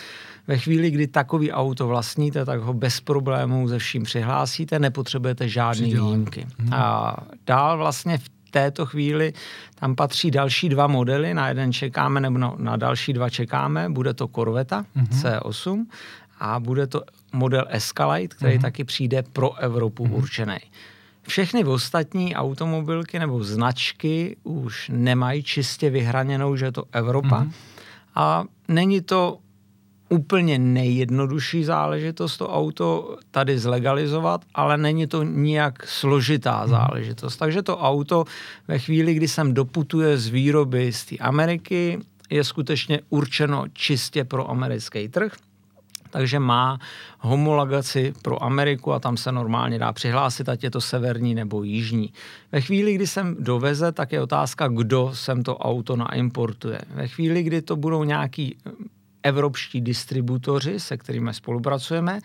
Ve 0.46 0.58
chvíli, 0.58 0.90
kdy 0.90 1.06
takový 1.06 1.52
auto 1.52 1.86
vlastníte, 1.86 2.44
tak 2.44 2.60
ho 2.60 2.74
bez 2.74 3.00
problémů 3.00 3.68
ze 3.68 3.78
vším 3.78 4.02
přihlásíte, 4.02 4.78
nepotřebujete 4.78 5.48
žádné 5.48 5.86
výjimky. 5.86 6.46
Hmm. 6.58 6.74
A 6.74 7.16
dál 7.46 7.78
vlastně 7.78 8.18
v 8.18 8.28
této 8.50 8.86
chvíli 8.86 9.32
tam 9.74 9.94
patří 9.94 10.30
další 10.30 10.68
dva 10.68 10.86
modely, 10.86 11.34
na 11.34 11.48
jeden 11.48 11.72
čekáme, 11.72 12.20
nebo 12.20 12.38
na, 12.38 12.54
na 12.58 12.76
další 12.76 13.12
dva 13.12 13.30
čekáme, 13.30 13.88
bude 13.88 14.14
to 14.14 14.28
Corvetta 14.28 14.84
hmm. 14.94 15.06
C8 15.06 15.86
a 16.40 16.60
bude 16.60 16.86
to 16.86 17.02
model 17.32 17.64
Escalade, 17.68 18.28
který 18.28 18.52
hmm. 18.52 18.62
taky 18.62 18.84
přijde 18.84 19.22
pro 19.22 19.54
Evropu 19.54 20.04
hmm. 20.04 20.14
určený. 20.14 20.58
Všechny 21.30 21.64
ostatní 21.64 22.34
automobilky 22.34 23.18
nebo 23.18 23.44
značky 23.44 24.36
už 24.42 24.90
nemají 24.94 25.42
čistě 25.42 25.90
vyhraněnou, 25.90 26.56
že 26.56 26.64
je 26.64 26.72
to 26.72 26.84
Evropa. 26.92 27.44
Mm-hmm. 27.44 27.52
A 28.14 28.44
není 28.68 29.00
to 29.00 29.38
úplně 30.08 30.58
nejjednodušší 30.58 31.64
záležitost 31.64 32.36
to 32.36 32.48
auto 32.50 33.16
tady 33.30 33.58
zlegalizovat, 33.58 34.44
ale 34.54 34.78
není 34.78 35.06
to 35.06 35.22
nijak 35.22 35.86
složitá 35.86 36.60
mhm. 36.60 36.70
záležitost. 36.70 37.36
Takže 37.36 37.62
to 37.62 37.78
auto 37.78 38.24
ve 38.68 38.78
chvíli, 38.78 39.14
kdy 39.14 39.28
sem 39.28 39.54
doputuje 39.54 40.18
z 40.18 40.28
výroby 40.28 40.92
z 40.92 41.04
té 41.04 41.16
Ameriky, 41.16 41.98
je 42.30 42.44
skutečně 42.44 43.00
určeno 43.08 43.64
čistě 43.72 44.24
pro 44.24 44.50
americký 44.50 45.08
trh 45.08 45.32
takže 46.10 46.38
má 46.38 46.78
homologaci 47.18 48.12
pro 48.22 48.44
Ameriku 48.44 48.92
a 48.92 49.00
tam 49.00 49.16
se 49.16 49.32
normálně 49.32 49.78
dá 49.78 49.92
přihlásit, 49.92 50.48
ať 50.48 50.64
je 50.64 50.70
to 50.70 50.80
severní 50.80 51.34
nebo 51.34 51.62
jižní. 51.62 52.12
Ve 52.52 52.60
chvíli, 52.60 52.94
kdy 52.94 53.06
sem 53.06 53.36
doveze, 53.38 53.92
tak 53.92 54.12
je 54.12 54.22
otázka, 54.22 54.68
kdo 54.68 55.10
sem 55.14 55.42
to 55.42 55.58
auto 55.58 55.96
naimportuje. 55.96 56.80
Ve 56.94 57.08
chvíli, 57.08 57.42
kdy 57.42 57.62
to 57.62 57.76
budou 57.76 58.04
nějaký 58.04 58.56
eh, 58.66 58.70
evropští 59.22 59.80
distributoři, 59.80 60.80
se 60.80 60.96
kterými 60.96 61.34
spolupracujeme, 61.34 62.18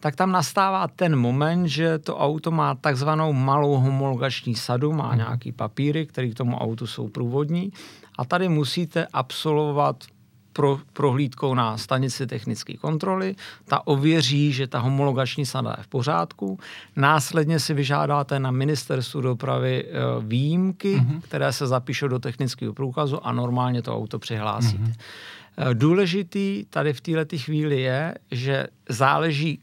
tak 0.00 0.16
tam 0.16 0.32
nastává 0.32 0.88
ten 0.88 1.16
moment, 1.16 1.66
že 1.66 1.98
to 1.98 2.16
auto 2.16 2.50
má 2.50 2.74
takzvanou 2.74 3.32
malou 3.32 3.76
homologační 3.76 4.54
sadu, 4.54 4.92
má 4.92 5.08
mhm. 5.08 5.18
nějaký 5.18 5.52
papíry, 5.52 6.06
které 6.06 6.28
k 6.28 6.34
tomu 6.34 6.56
autu 6.56 6.86
jsou 6.86 7.08
průvodní 7.08 7.72
a 8.18 8.24
tady 8.24 8.48
musíte 8.48 9.06
absolvovat 9.12 10.04
pro, 10.52 10.80
prohlídkou 10.92 11.54
na 11.54 11.78
stanici 11.78 12.26
technické 12.26 12.76
kontroly, 12.76 13.34
ta 13.64 13.86
ověří, 13.86 14.52
že 14.52 14.66
ta 14.66 14.78
homologační 14.78 15.46
sada 15.46 15.74
je 15.78 15.84
v 15.84 15.88
pořádku, 15.88 16.58
následně 16.96 17.60
si 17.60 17.74
vyžádáte 17.74 18.40
na 18.40 18.50
ministerstvu 18.50 19.20
dopravy 19.20 19.84
e, 19.84 19.90
výjimky, 20.20 20.96
mm-hmm. 20.96 21.20
které 21.20 21.52
se 21.52 21.66
zapíšou 21.66 22.08
do 22.08 22.18
technického 22.18 22.72
průkazu 22.72 23.26
a 23.26 23.32
normálně 23.32 23.82
to 23.82 23.96
auto 23.96 24.18
přihlásíte. 24.18 24.84
Mm-hmm. 24.84 25.72
Důležitý 25.72 26.64
tady 26.70 26.92
v 26.92 27.00
této 27.00 27.38
chvíli 27.38 27.80
je, 27.80 28.14
že 28.30 28.66
záleží, 28.88 29.60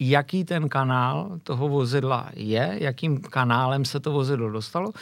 jaký 0.00 0.44
ten 0.44 0.68
kanál 0.68 1.38
toho 1.42 1.68
vozidla 1.68 2.28
je, 2.34 2.78
jakým 2.80 3.20
kanálem 3.20 3.84
se 3.84 4.00
to 4.00 4.12
vozidlo 4.12 4.50
dostalo, 4.50 4.92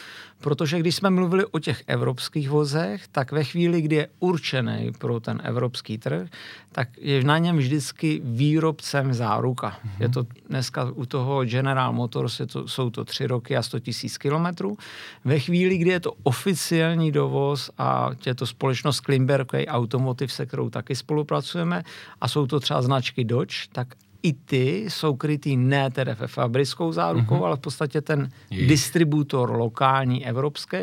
protože 0.41 0.79
když 0.79 0.95
jsme 0.95 1.09
mluvili 1.09 1.45
o 1.45 1.59
těch 1.59 1.83
evropských 1.87 2.49
vozech, 2.49 3.07
tak 3.07 3.31
ve 3.31 3.43
chvíli, 3.43 3.81
kdy 3.81 3.95
je 3.95 4.07
určený 4.19 4.91
pro 4.99 5.19
ten 5.19 5.41
evropský 5.43 5.97
trh, 5.97 6.27
tak 6.71 6.89
je 6.97 7.23
na 7.23 7.37
něm 7.37 7.57
vždycky 7.57 8.21
výrobcem 8.23 9.13
záruka. 9.13 9.69
Mm-hmm. 9.69 10.01
Je 10.01 10.09
to 10.09 10.25
dneska 10.49 10.91
u 10.95 11.05
toho 11.05 11.45
General 11.45 11.93
Motors, 11.93 12.39
je 12.39 12.45
to, 12.45 12.67
jsou 12.67 12.89
to 12.89 13.05
tři 13.05 13.27
roky 13.27 13.57
a 13.57 13.63
100 13.63 13.79
tisíc 13.79 14.17
kilometrů. 14.17 14.77
Ve 15.25 15.39
chvíli, 15.39 15.77
kdy 15.77 15.89
je 15.89 15.99
to 15.99 16.13
oficiální 16.23 17.11
dovoz 17.11 17.71
a 17.77 18.09
je 18.25 18.35
to 18.35 18.47
společnost 18.47 18.99
Klimberg 18.99 19.51
Automotive, 19.67 20.31
se 20.31 20.45
kterou 20.45 20.69
taky 20.69 20.95
spolupracujeme, 20.95 21.83
a 22.21 22.27
jsou 22.27 22.47
to 22.47 22.59
třeba 22.59 22.81
značky 22.81 23.23
Dodge, 23.23 23.55
tak 23.71 23.87
i 24.25 24.33
ty 24.33 24.85
jsou 24.89 25.15
krytý 25.15 25.57
ne 25.57 25.91
tedy 25.91 26.13
ve 26.13 26.27
fabrickou 26.27 26.91
zárukou, 26.91 27.35
mm-hmm. 27.35 27.45
ale 27.45 27.55
v 27.55 27.59
podstatě 27.59 28.01
ten 28.01 28.29
Je. 28.49 28.67
distributor 28.67 29.51
lokální 29.51 30.25
evropský, 30.25 30.77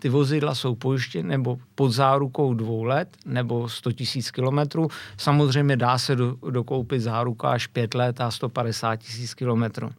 ty 0.00 0.08
vozidla 0.08 0.54
jsou 0.54 0.74
pojištěny 0.74 1.28
nebo 1.28 1.58
pod 1.74 1.88
zárukou 1.88 2.54
dvou 2.54 2.84
let 2.84 3.08
nebo 3.26 3.68
100 3.68 3.92
tisíc 3.92 4.30
kilometrů. 4.30 4.88
Samozřejmě 5.16 5.76
dá 5.76 5.98
se 5.98 6.16
do, 6.16 6.36
dokoupit 6.50 7.00
záruka 7.00 7.50
až 7.50 7.66
pět 7.66 7.94
let 7.94 8.20
a 8.20 8.30
150 8.30 8.96
tisíc 8.96 9.34
kilometrů. 9.34 9.90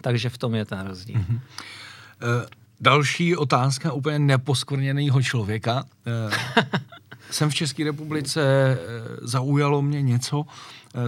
Takže 0.00 0.28
v 0.28 0.38
tom 0.38 0.54
je 0.54 0.64
ten 0.64 0.86
rozdíl. 0.86 1.16
Mm-hmm. 1.16 1.34
Uh, 1.34 2.46
další 2.80 3.36
otázka 3.36 3.92
úplně 3.92 4.18
neposkvrněného 4.18 5.22
člověka. 5.22 5.84
Uh, 6.26 6.34
jsem 7.30 7.50
v 7.50 7.54
České 7.54 7.84
republice, 7.84 8.40
uh, 8.40 9.26
zaujalo 9.28 9.82
mě 9.82 10.02
něco, 10.02 10.44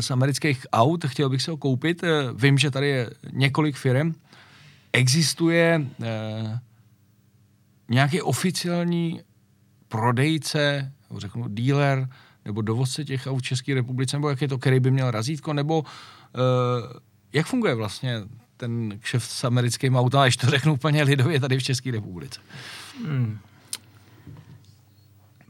z 0.01 0.11
amerických 0.11 0.67
aut, 0.73 1.05
chtěl 1.05 1.29
bych 1.29 1.43
se 1.43 1.51
ho 1.51 1.57
koupit. 1.57 2.05
Eh, 2.05 2.09
vím, 2.35 2.59
že 2.59 2.71
tady 2.71 2.89
je 2.89 3.11
několik 3.33 3.77
firm. 3.77 4.15
Existuje 4.93 5.87
eh, 6.03 6.59
nějaký 7.89 8.23
oficiální 8.23 9.21
prodejce, 9.89 10.93
řeknu 11.17 11.45
dealer, 11.49 12.09
nebo 12.45 12.63
dovozce 12.63 13.05
těch 13.05 13.27
aut 13.27 13.39
v 13.39 13.47
České 13.47 13.75
republice, 13.75 14.17
nebo 14.17 14.29
jak 14.29 14.43
je 14.43 14.49
to, 14.49 14.59
který 14.59 14.81
by 14.81 14.91
měl 14.91 15.11
razítko, 15.11 15.53
nebo 15.53 15.85
eh, 15.85 17.01
jak 17.33 17.47
funguje 17.47 17.75
vlastně 17.75 18.23
ten 18.57 18.99
kšeft 19.01 19.31
s 19.31 19.45
americkým 19.45 19.97
autem, 19.97 20.21
až 20.21 20.37
to 20.37 20.47
řeknu 20.47 20.73
úplně 20.73 21.03
lidově 21.03 21.41
tady 21.41 21.59
v 21.59 21.63
České 21.63 21.91
republice? 21.91 22.41
Hmm. 23.07 23.39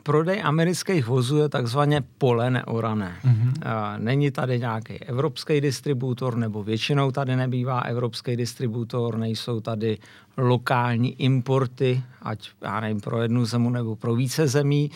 Prodej 0.05 0.43
amerických 0.45 1.07
vozů 1.07 1.37
je 1.37 1.49
takzvaně 1.49 2.03
pole 2.19 2.51
neorané. 2.51 3.17
Mm-hmm. 3.25 3.53
Není 3.99 4.31
tady 4.31 4.59
nějaký 4.59 4.95
evropský 5.05 5.61
distributor, 5.61 6.37
nebo 6.37 6.63
většinou 6.63 7.11
tady 7.11 7.37
nebývá 7.37 7.81
evropský 7.81 8.37
distributor, 8.37 9.19
nejsou 9.19 9.61
tady 9.61 9.99
lokální 10.37 11.23
importy, 11.23 12.03
ať 12.23 12.49
já 12.63 12.81
nevím, 12.81 13.01
pro 13.01 13.23
jednu 13.23 13.45
zemu 13.45 13.71
nebo 13.71 13.97
pro 13.97 14.15
více 14.15 14.49
zemí, 14.49 14.91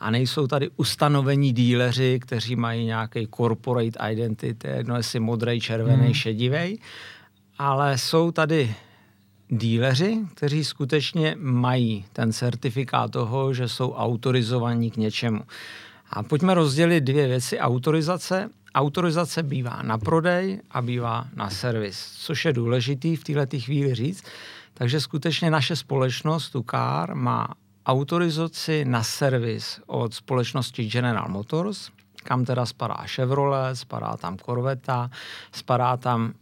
a 0.00 0.10
nejsou 0.10 0.46
tady 0.46 0.70
ustanovení 0.76 1.52
díleři, 1.52 2.18
kteří 2.22 2.56
mají 2.56 2.84
nějaký 2.84 3.28
corporate 3.36 4.12
identity, 4.12 4.68
jedno 4.68 4.96
jestli 4.96 5.20
modrý, 5.20 5.60
červený, 5.60 6.06
mm. 6.06 6.14
šedivý, 6.14 6.80
ale 7.58 7.98
jsou 7.98 8.30
tady 8.30 8.74
díleři, 9.52 10.18
kteří 10.34 10.64
skutečně 10.64 11.36
mají 11.38 12.04
ten 12.12 12.32
certifikát 12.32 13.10
toho, 13.10 13.54
že 13.54 13.68
jsou 13.68 13.92
autorizovaní 13.92 14.90
k 14.90 14.96
něčemu. 14.96 15.40
A 16.10 16.22
pojďme 16.22 16.54
rozdělit 16.54 17.00
dvě 17.00 17.26
věci. 17.26 17.58
Autorizace. 17.58 18.50
Autorizace 18.74 19.42
bývá 19.42 19.82
na 19.82 19.98
prodej 19.98 20.60
a 20.70 20.82
bývá 20.82 21.26
na 21.36 21.50
servis, 21.50 22.12
což 22.18 22.44
je 22.44 22.52
důležitý 22.52 23.16
v 23.16 23.24
této 23.24 23.58
chvíli 23.60 23.94
říct. 23.94 24.24
Takže 24.74 25.00
skutečně 25.00 25.50
naše 25.50 25.76
společnost 25.76 26.50
Tukar 26.50 27.14
má 27.14 27.48
autorizaci 27.86 28.84
na 28.84 29.02
servis 29.02 29.80
od 29.86 30.14
společnosti 30.14 30.88
General 30.88 31.28
Motors, 31.28 31.90
kam 32.24 32.44
teda 32.44 32.66
spadá 32.66 32.94
Chevrolet, 32.94 33.78
spadá 33.78 34.16
tam 34.16 34.36
Corvette, 34.36 35.10
spadá 35.52 35.96
tam 35.96 36.32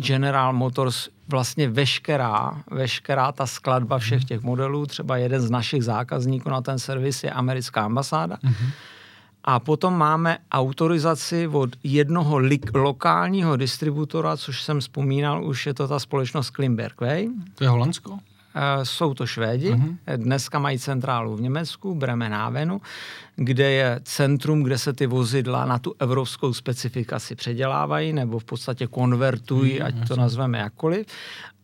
General 0.00 0.52
Motors 0.52 1.08
vlastně 1.30 1.68
veškerá, 1.68 2.62
veškerá 2.70 3.32
ta 3.32 3.46
skladba 3.46 3.98
všech 3.98 4.24
těch 4.24 4.42
modelů, 4.42 4.86
třeba 4.86 5.16
jeden 5.16 5.40
z 5.40 5.50
našich 5.50 5.84
zákazníků 5.84 6.50
na 6.50 6.60
ten 6.60 6.78
servis 6.78 7.24
je 7.24 7.30
americká 7.30 7.84
ambasáda. 7.84 8.36
Mm-hmm. 8.36 8.70
A 9.44 9.60
potom 9.60 9.94
máme 9.98 10.38
autorizaci 10.52 11.48
od 11.48 11.70
jednoho 11.84 12.38
li- 12.38 12.60
lokálního 12.74 13.56
distributora, 13.56 14.36
což 14.36 14.62
jsem 14.62 14.80
vzpomínal, 14.80 15.44
už 15.44 15.66
je 15.66 15.74
to 15.74 15.88
ta 15.88 15.98
společnost 15.98 16.50
Klimberg. 16.50 17.00
Vej? 17.00 17.30
To 17.54 17.64
je 17.64 17.70
Holandsko? 17.70 18.18
Eh, 18.54 18.84
jsou 18.84 19.14
to 19.14 19.26
Švédi, 19.26 19.72
uh-huh. 19.72 19.96
dneska 20.16 20.58
mají 20.58 20.78
centrálu 20.78 21.36
v 21.36 21.40
Německu, 21.40 21.94
Bremenhavenu, 21.94 22.80
kde 23.36 23.70
je 23.70 24.00
centrum, 24.04 24.62
kde 24.62 24.78
se 24.78 24.92
ty 24.92 25.06
vozidla 25.06 25.64
na 25.64 25.78
tu 25.78 25.94
evropskou 25.98 26.52
specifikaci 26.52 27.34
předělávají 27.34 28.12
nebo 28.12 28.38
v 28.38 28.44
podstatě 28.44 28.86
konvertují, 28.86 29.80
uh-huh, 29.80 29.86
ať 29.86 30.08
to 30.08 30.16
nazveme 30.16 30.58
jakkoliv. 30.58 31.06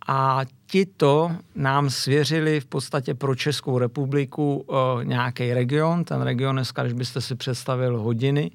A 0.08 0.40
tito 0.66 1.30
nám 1.54 1.90
svěřili 1.90 2.60
v 2.60 2.66
podstatě 2.66 3.14
pro 3.14 3.34
Českou 3.34 3.78
republiku 3.78 4.56
uh, 4.56 5.04
nějaký 5.04 5.54
region. 5.54 6.04
Ten 6.04 6.22
region 6.22 6.56
dneska, 6.56 6.82
když 6.82 6.92
byste 6.92 7.20
si 7.20 7.34
představil 7.34 7.98
hodiny, 7.98 8.50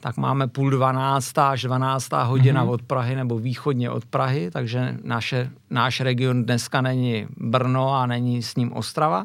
tak 0.00 0.16
máme 0.16 0.48
půl 0.48 0.70
dvanáctá 0.70 1.48
až 1.48 1.62
dvanáctá 1.62 2.22
hodina 2.22 2.64
mm-hmm. 2.64 2.70
od 2.70 2.82
Prahy 2.82 3.16
nebo 3.16 3.38
východně 3.38 3.90
od 3.90 4.04
Prahy, 4.04 4.50
takže 4.50 4.98
naše, 5.02 5.50
náš 5.70 6.00
region 6.00 6.44
dneska 6.44 6.80
není 6.80 7.26
Brno 7.36 7.94
a 7.94 8.06
není 8.06 8.42
s 8.42 8.56
ním 8.56 8.72
Ostrava. 8.72 9.24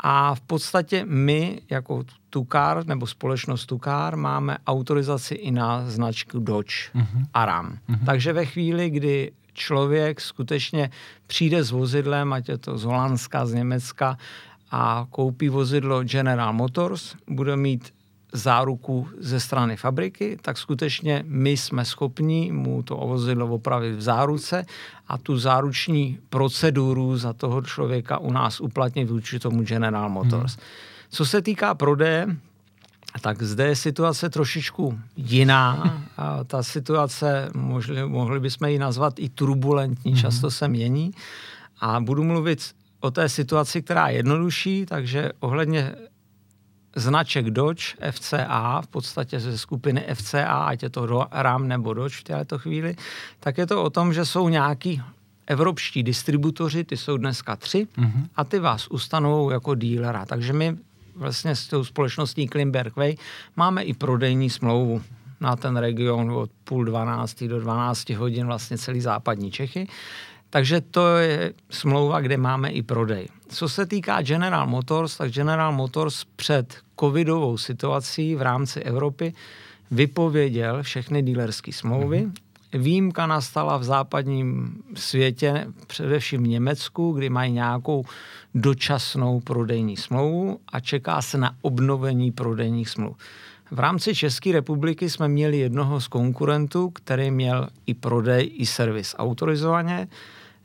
A 0.00 0.34
v 0.34 0.40
podstatě 0.40 1.04
my 1.08 1.60
jako 1.70 2.04
Tukar 2.30 2.86
nebo 2.86 3.06
společnost 3.06 3.66
Tukar 3.66 4.16
máme 4.16 4.58
autorizaci 4.66 5.34
i 5.34 5.50
na 5.50 5.90
značku 5.90 6.38
Dodge 6.38 6.74
mm-hmm. 6.94 7.24
a 7.34 7.46
Ram. 7.46 7.78
Mm-hmm. 7.88 8.04
Takže 8.06 8.32
ve 8.32 8.44
chvíli, 8.44 8.90
kdy 8.90 9.32
člověk 9.56 10.20
skutečně 10.20 10.90
přijde 11.26 11.64
s 11.64 11.70
vozidlem, 11.70 12.32
ať 12.32 12.48
je 12.48 12.58
to 12.58 12.78
z 12.78 12.84
Holandska, 12.84 13.46
z 13.46 13.52
Německa, 13.54 14.18
a 14.70 15.06
koupí 15.10 15.48
vozidlo 15.48 16.04
General 16.04 16.52
Motors, 16.52 17.14
bude 17.28 17.56
mít 17.56 17.94
záruku 18.32 19.08
ze 19.18 19.40
strany 19.40 19.76
fabriky, 19.76 20.38
tak 20.42 20.58
skutečně 20.58 21.24
my 21.26 21.56
jsme 21.56 21.84
schopni 21.84 22.52
mu 22.52 22.82
to 22.82 22.96
vozidlo 22.96 23.46
opravit 23.46 23.96
v 23.96 24.02
záruce 24.02 24.66
a 25.08 25.18
tu 25.18 25.38
záruční 25.38 26.18
proceduru 26.30 27.16
za 27.18 27.32
toho 27.32 27.62
člověka 27.62 28.18
u 28.18 28.32
nás 28.32 28.60
uplatnit 28.60 29.10
vůči 29.10 29.38
tomu 29.38 29.62
General 29.62 30.08
Motors. 30.08 30.56
Hmm. 30.56 30.64
Co 31.10 31.26
se 31.26 31.42
týká 31.42 31.74
prodeje, 31.74 32.36
tak 33.20 33.42
zde 33.42 33.66
je 33.66 33.76
situace 33.76 34.30
trošičku 34.30 34.98
jiná. 35.16 35.94
A 36.16 36.44
ta 36.44 36.62
situace, 36.62 37.50
mohli, 37.54 38.08
mohli 38.08 38.40
bychom 38.40 38.68
ji 38.68 38.78
nazvat 38.78 39.14
i 39.18 39.28
turbulentní, 39.28 40.14
mm-hmm. 40.14 40.20
často 40.20 40.50
se 40.50 40.68
mění. 40.68 41.10
A 41.80 42.00
budu 42.00 42.24
mluvit 42.24 42.74
o 43.00 43.10
té 43.10 43.28
situaci, 43.28 43.82
která 43.82 44.08
je 44.08 44.16
jednodušší, 44.16 44.86
takže 44.86 45.32
ohledně 45.40 45.94
značek 46.96 47.50
Dodge, 47.50 47.94
FCA, 48.10 48.80
v 48.80 48.86
podstatě 48.86 49.40
ze 49.40 49.58
skupiny 49.58 50.06
FCA, 50.14 50.64
ať 50.64 50.82
je 50.82 50.90
to 50.90 51.28
RAM 51.32 51.68
nebo 51.68 51.94
Dodge 51.94 52.16
v 52.16 52.24
této 52.24 52.58
chvíli, 52.58 52.96
tak 53.40 53.58
je 53.58 53.66
to 53.66 53.82
o 53.82 53.90
tom, 53.90 54.12
že 54.12 54.24
jsou 54.24 54.48
nějaký 54.48 55.02
evropští 55.46 56.02
distributoři, 56.02 56.84
ty 56.84 56.96
jsou 56.96 57.16
dneska 57.16 57.56
tři, 57.56 57.86
mm-hmm. 57.98 58.26
a 58.36 58.44
ty 58.44 58.58
vás 58.58 58.88
ustanou 58.88 59.50
jako 59.50 59.74
dílera. 59.74 60.24
Takže 60.26 60.52
my 60.52 60.76
vlastně 61.16 61.56
s 61.56 61.66
tou 61.66 61.84
společností 61.84 62.46
Klimberg 62.46 62.96
Way 62.96 63.16
máme 63.56 63.82
i 63.82 63.94
prodejní 63.94 64.50
smlouvu 64.50 65.02
na 65.40 65.56
ten 65.56 65.76
region 65.76 66.30
od 66.30 66.50
půl 66.64 66.84
dvanácti 66.84 67.48
do 67.48 67.60
12 67.60 68.10
hodin 68.10 68.46
vlastně 68.46 68.78
celý 68.78 69.00
západní 69.00 69.50
Čechy. 69.50 69.88
Takže 70.50 70.80
to 70.80 71.16
je 71.16 71.52
smlouva, 71.70 72.20
kde 72.20 72.36
máme 72.36 72.70
i 72.70 72.82
prodej. 72.82 73.28
Co 73.48 73.68
se 73.68 73.86
týká 73.86 74.22
General 74.22 74.66
Motors, 74.66 75.16
tak 75.16 75.30
General 75.30 75.72
Motors 75.72 76.24
před 76.36 76.76
covidovou 77.00 77.58
situací 77.58 78.34
v 78.34 78.42
rámci 78.42 78.80
Evropy 78.80 79.34
vypověděl 79.90 80.82
všechny 80.82 81.22
dílerské 81.22 81.72
smlouvy. 81.72 82.26
Mm-hmm. 82.26 82.45
Výjimka 82.72 83.26
nastala 83.26 83.76
v 83.76 83.84
západním 83.84 84.76
světě, 84.94 85.66
především 85.86 86.42
v 86.42 86.48
Německu, 86.48 87.12
kdy 87.12 87.30
mají 87.30 87.52
nějakou 87.52 88.04
dočasnou 88.54 89.40
prodejní 89.40 89.96
smlouvu 89.96 90.60
a 90.72 90.80
čeká 90.80 91.22
se 91.22 91.38
na 91.38 91.54
obnovení 91.62 92.32
prodejních 92.32 92.88
smluv. 92.88 93.16
V 93.70 93.78
rámci 93.78 94.14
České 94.14 94.52
republiky 94.52 95.10
jsme 95.10 95.28
měli 95.28 95.58
jednoho 95.58 96.00
z 96.00 96.08
konkurentů, 96.08 96.90
který 96.90 97.30
měl 97.30 97.68
i 97.86 97.94
prodej, 97.94 98.50
i 98.54 98.66
servis 98.66 99.14
autorizovaně. 99.18 100.08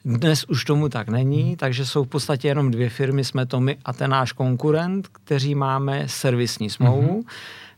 Dnes 0.05 0.43
už 0.43 0.65
tomu 0.65 0.89
tak 0.89 1.09
není, 1.09 1.43
hmm. 1.43 1.55
takže 1.55 1.85
jsou 1.85 2.03
v 2.03 2.07
podstatě 2.07 2.47
jenom 2.47 2.71
dvě 2.71 2.89
firmy, 2.89 3.23
jsme 3.23 3.45
to 3.45 3.59
my 3.59 3.77
a 3.85 3.93
ten 3.93 4.11
náš 4.11 4.31
konkurent, 4.31 5.07
kteří 5.07 5.55
máme 5.55 6.03
servisní 6.07 6.69
smlouvu. 6.69 7.21
Mm-hmm. 7.21 7.31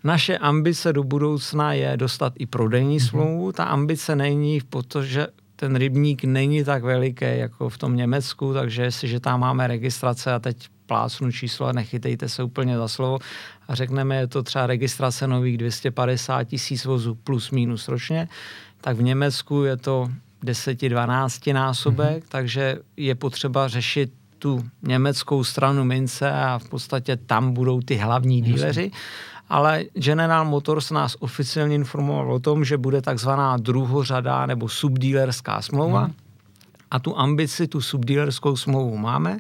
Naše 0.03 0.37
ambice 0.37 0.93
do 0.93 1.03
budoucna 1.03 1.73
je 1.73 1.97
dostat 1.97 2.33
i 2.39 2.45
prodejní 2.45 2.99
mm-hmm. 2.99 3.09
smlouvu. 3.09 3.51
Ta 3.51 3.63
ambice 3.63 4.15
není, 4.15 4.61
protože 4.69 5.27
ten 5.55 5.75
rybník 5.75 6.23
není 6.23 6.63
tak 6.63 6.83
veliký 6.83 7.25
jako 7.25 7.69
v 7.69 7.77
tom 7.77 7.95
Německu, 7.95 8.53
takže 8.53 8.81
jestliže 8.81 9.19
tam 9.19 9.39
máme 9.39 9.67
registrace 9.67 10.33
a 10.33 10.39
teď 10.39 10.67
plácnu 10.85 11.31
číslo 11.31 11.67
a 11.67 11.71
nechytejte 11.71 12.29
se 12.29 12.43
úplně 12.43 12.77
za 12.77 12.87
slovo 12.87 13.19
a 13.67 13.75
řekneme, 13.75 14.15
je 14.15 14.27
to 14.27 14.43
třeba 14.43 14.67
registrace 14.67 15.27
nových 15.27 15.57
250 15.57 16.43
tisíc 16.43 16.85
vozů 16.85 17.15
plus 17.15 17.51
minus 17.51 17.87
ročně, 17.87 18.27
tak 18.81 18.97
v 18.97 19.01
Německu 19.01 19.63
je 19.63 19.77
to 19.77 20.09
10-12 20.45 21.53
násobek, 21.53 22.23
mm-hmm. 22.23 22.27
takže 22.29 22.77
je 22.97 23.15
potřeba 23.15 23.67
řešit 23.67 24.13
tu 24.39 24.63
německou 24.81 25.43
stranu 25.43 25.83
mince 25.83 26.31
a 26.31 26.59
v 26.59 26.69
podstatě 26.69 27.17
tam 27.17 27.53
budou 27.53 27.81
ty 27.81 27.95
hlavní 27.95 28.41
díleři. 28.41 28.91
Ale 29.49 29.83
General 29.93 30.45
Motors 30.45 30.91
nás 30.91 31.15
oficiálně 31.19 31.75
informoval 31.75 32.33
o 32.33 32.39
tom, 32.39 32.65
že 32.65 32.77
bude 32.77 33.01
takzvaná 33.01 33.57
druhořada 33.57 34.45
nebo 34.45 34.69
subdílerská 34.69 35.61
smlouva. 35.61 36.07
Mm. 36.07 36.13
A 36.91 36.99
tu 36.99 37.19
ambici, 37.19 37.67
tu 37.67 37.81
subdílerskou 37.81 38.55
smlouvu 38.55 38.97
máme. 38.97 39.37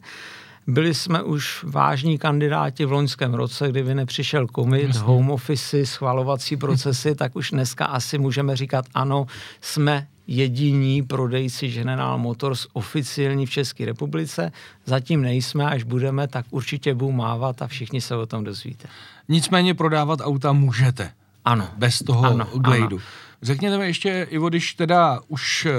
Byli 0.67 0.93
jsme 0.93 1.23
už 1.23 1.63
vážní 1.63 2.17
kandidáti 2.17 2.85
v 2.85 2.91
loňském 2.91 3.33
roce, 3.33 3.69
kdyby 3.69 3.95
nepřišel 3.95 4.47
covid, 4.55 4.87
Jasně. 4.87 5.01
home 5.01 5.31
office, 5.31 5.85
schvalovací 5.85 6.57
procesy, 6.57 7.15
tak 7.21 7.35
už 7.35 7.51
dneska 7.51 7.85
asi 7.85 8.17
můžeme 8.17 8.55
říkat 8.55 8.85
ano, 8.93 9.25
jsme 9.61 10.07
jediní 10.27 11.03
prodejci 11.03 11.71
General 11.71 12.17
Motors 12.17 12.67
oficiální 12.73 13.45
v 13.45 13.49
České 13.49 13.85
republice. 13.85 14.51
Zatím 14.85 15.21
nejsme, 15.21 15.65
až 15.65 15.83
budeme, 15.83 16.27
tak 16.27 16.45
určitě 16.49 16.93
budu 16.93 17.11
mávat 17.11 17.61
a 17.61 17.67
všichni 17.67 18.01
se 18.01 18.15
o 18.15 18.25
tom 18.25 18.43
dozvíte. 18.43 18.87
Nicméně 19.29 19.73
prodávat 19.73 20.19
auta 20.21 20.53
můžete. 20.53 21.11
Ano. 21.45 21.69
Bez 21.77 21.99
toho 21.99 22.23
ano, 22.23 22.45
glejdu. 22.45 22.97
Ano. 22.97 23.05
Řekněte 23.41 23.77
mi 23.77 23.85
ještě, 23.85 24.27
Ivo, 24.29 24.49
když 24.49 24.73
teda 24.73 25.19
už 25.27 25.65
eh, 25.65 25.73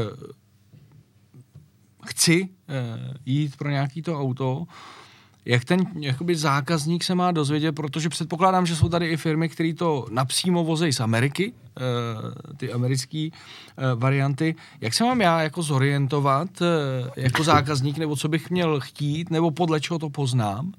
chci 2.06 2.48
eh, 2.68 3.14
jít 3.26 3.56
pro 3.56 3.70
nějaký 3.70 4.02
to 4.02 4.20
auto, 4.20 4.66
jak 5.44 5.64
ten 5.64 5.86
jakoby, 6.00 6.36
zákazník 6.36 7.04
se 7.04 7.14
má 7.14 7.32
dozvědět, 7.32 7.72
protože 7.72 8.08
předpokládám, 8.08 8.66
že 8.66 8.76
jsou 8.76 8.88
tady 8.88 9.08
i 9.08 9.16
firmy, 9.16 9.48
které 9.48 9.74
to 9.74 10.06
napřímo 10.10 10.64
vozejí 10.64 10.92
z 10.92 11.00
Ameriky, 11.00 11.52
e, 11.52 12.56
ty 12.56 12.72
americké 12.72 13.18
e, 13.18 13.30
varianty. 13.94 14.54
Jak 14.80 14.94
se 14.94 15.04
mám 15.04 15.20
já 15.20 15.42
jako 15.42 15.62
zorientovat 15.62 16.62
e, 16.62 16.66
jako 17.20 17.44
zákazník, 17.44 17.98
nebo 17.98 18.16
co 18.16 18.28
bych 18.28 18.50
měl 18.50 18.80
chtít, 18.80 19.30
nebo 19.30 19.50
podle 19.50 19.80
čeho 19.80 19.98
to 19.98 20.10
poznám, 20.10 20.72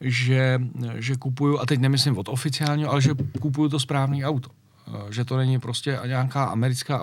že, 0.00 0.60
že 0.94 1.16
kupuju, 1.16 1.58
a 1.58 1.66
teď 1.66 1.80
nemyslím 1.80 2.18
od 2.18 2.28
oficiálního, 2.28 2.90
ale 2.90 3.00
že 3.00 3.10
kupuju 3.40 3.68
to 3.68 3.80
správné 3.80 4.24
auto. 4.24 4.50
Eh, 4.88 5.12
že 5.12 5.24
to 5.24 5.36
není 5.36 5.60
prostě 5.60 5.98
nějaká 6.06 6.44
americká 6.44 7.02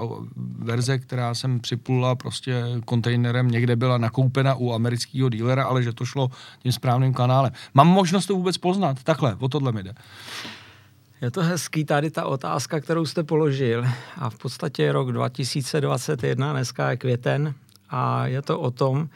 verze, 0.60 1.00
která 1.00 1.34
jsem 1.34 1.60
připlula 1.60 2.16
prostě 2.16 2.64
kontejnerem, 2.86 3.52
někde 3.52 3.76
byla 3.76 3.98
nakoupena 3.98 4.56
u 4.56 4.74
amerického 4.74 5.30
dílera, 5.30 5.64
ale 5.64 5.84
že 5.84 5.94
to 5.94 6.06
šlo 6.06 6.32
tím 6.60 6.72
správným 6.72 7.14
kanálem. 7.14 7.52
Mám 7.74 7.88
možnost 7.88 8.26
to 8.26 8.36
vůbec 8.36 8.58
poznat? 8.58 9.04
Takhle, 9.04 9.36
o 9.40 9.48
tohle 9.50 9.72
mi 9.72 9.84
jde. 9.84 9.94
Je 11.22 11.32
to 11.32 11.42
hezký 11.42 11.86
tady 11.86 12.12
ta 12.12 12.26
otázka, 12.26 12.80
kterou 12.80 13.06
jste 13.06 13.24
položil. 13.24 13.86
A 14.18 14.30
v 14.30 14.38
podstatě 14.38 14.84
je 14.84 14.92
rok 14.92 15.12
2021, 15.12 16.54
dneska 16.54 16.92
je 16.92 16.98
květen 16.98 17.54
a 17.90 18.28
je 18.28 18.42
to 18.42 18.60
o 18.60 18.72
tom, 18.72 19.10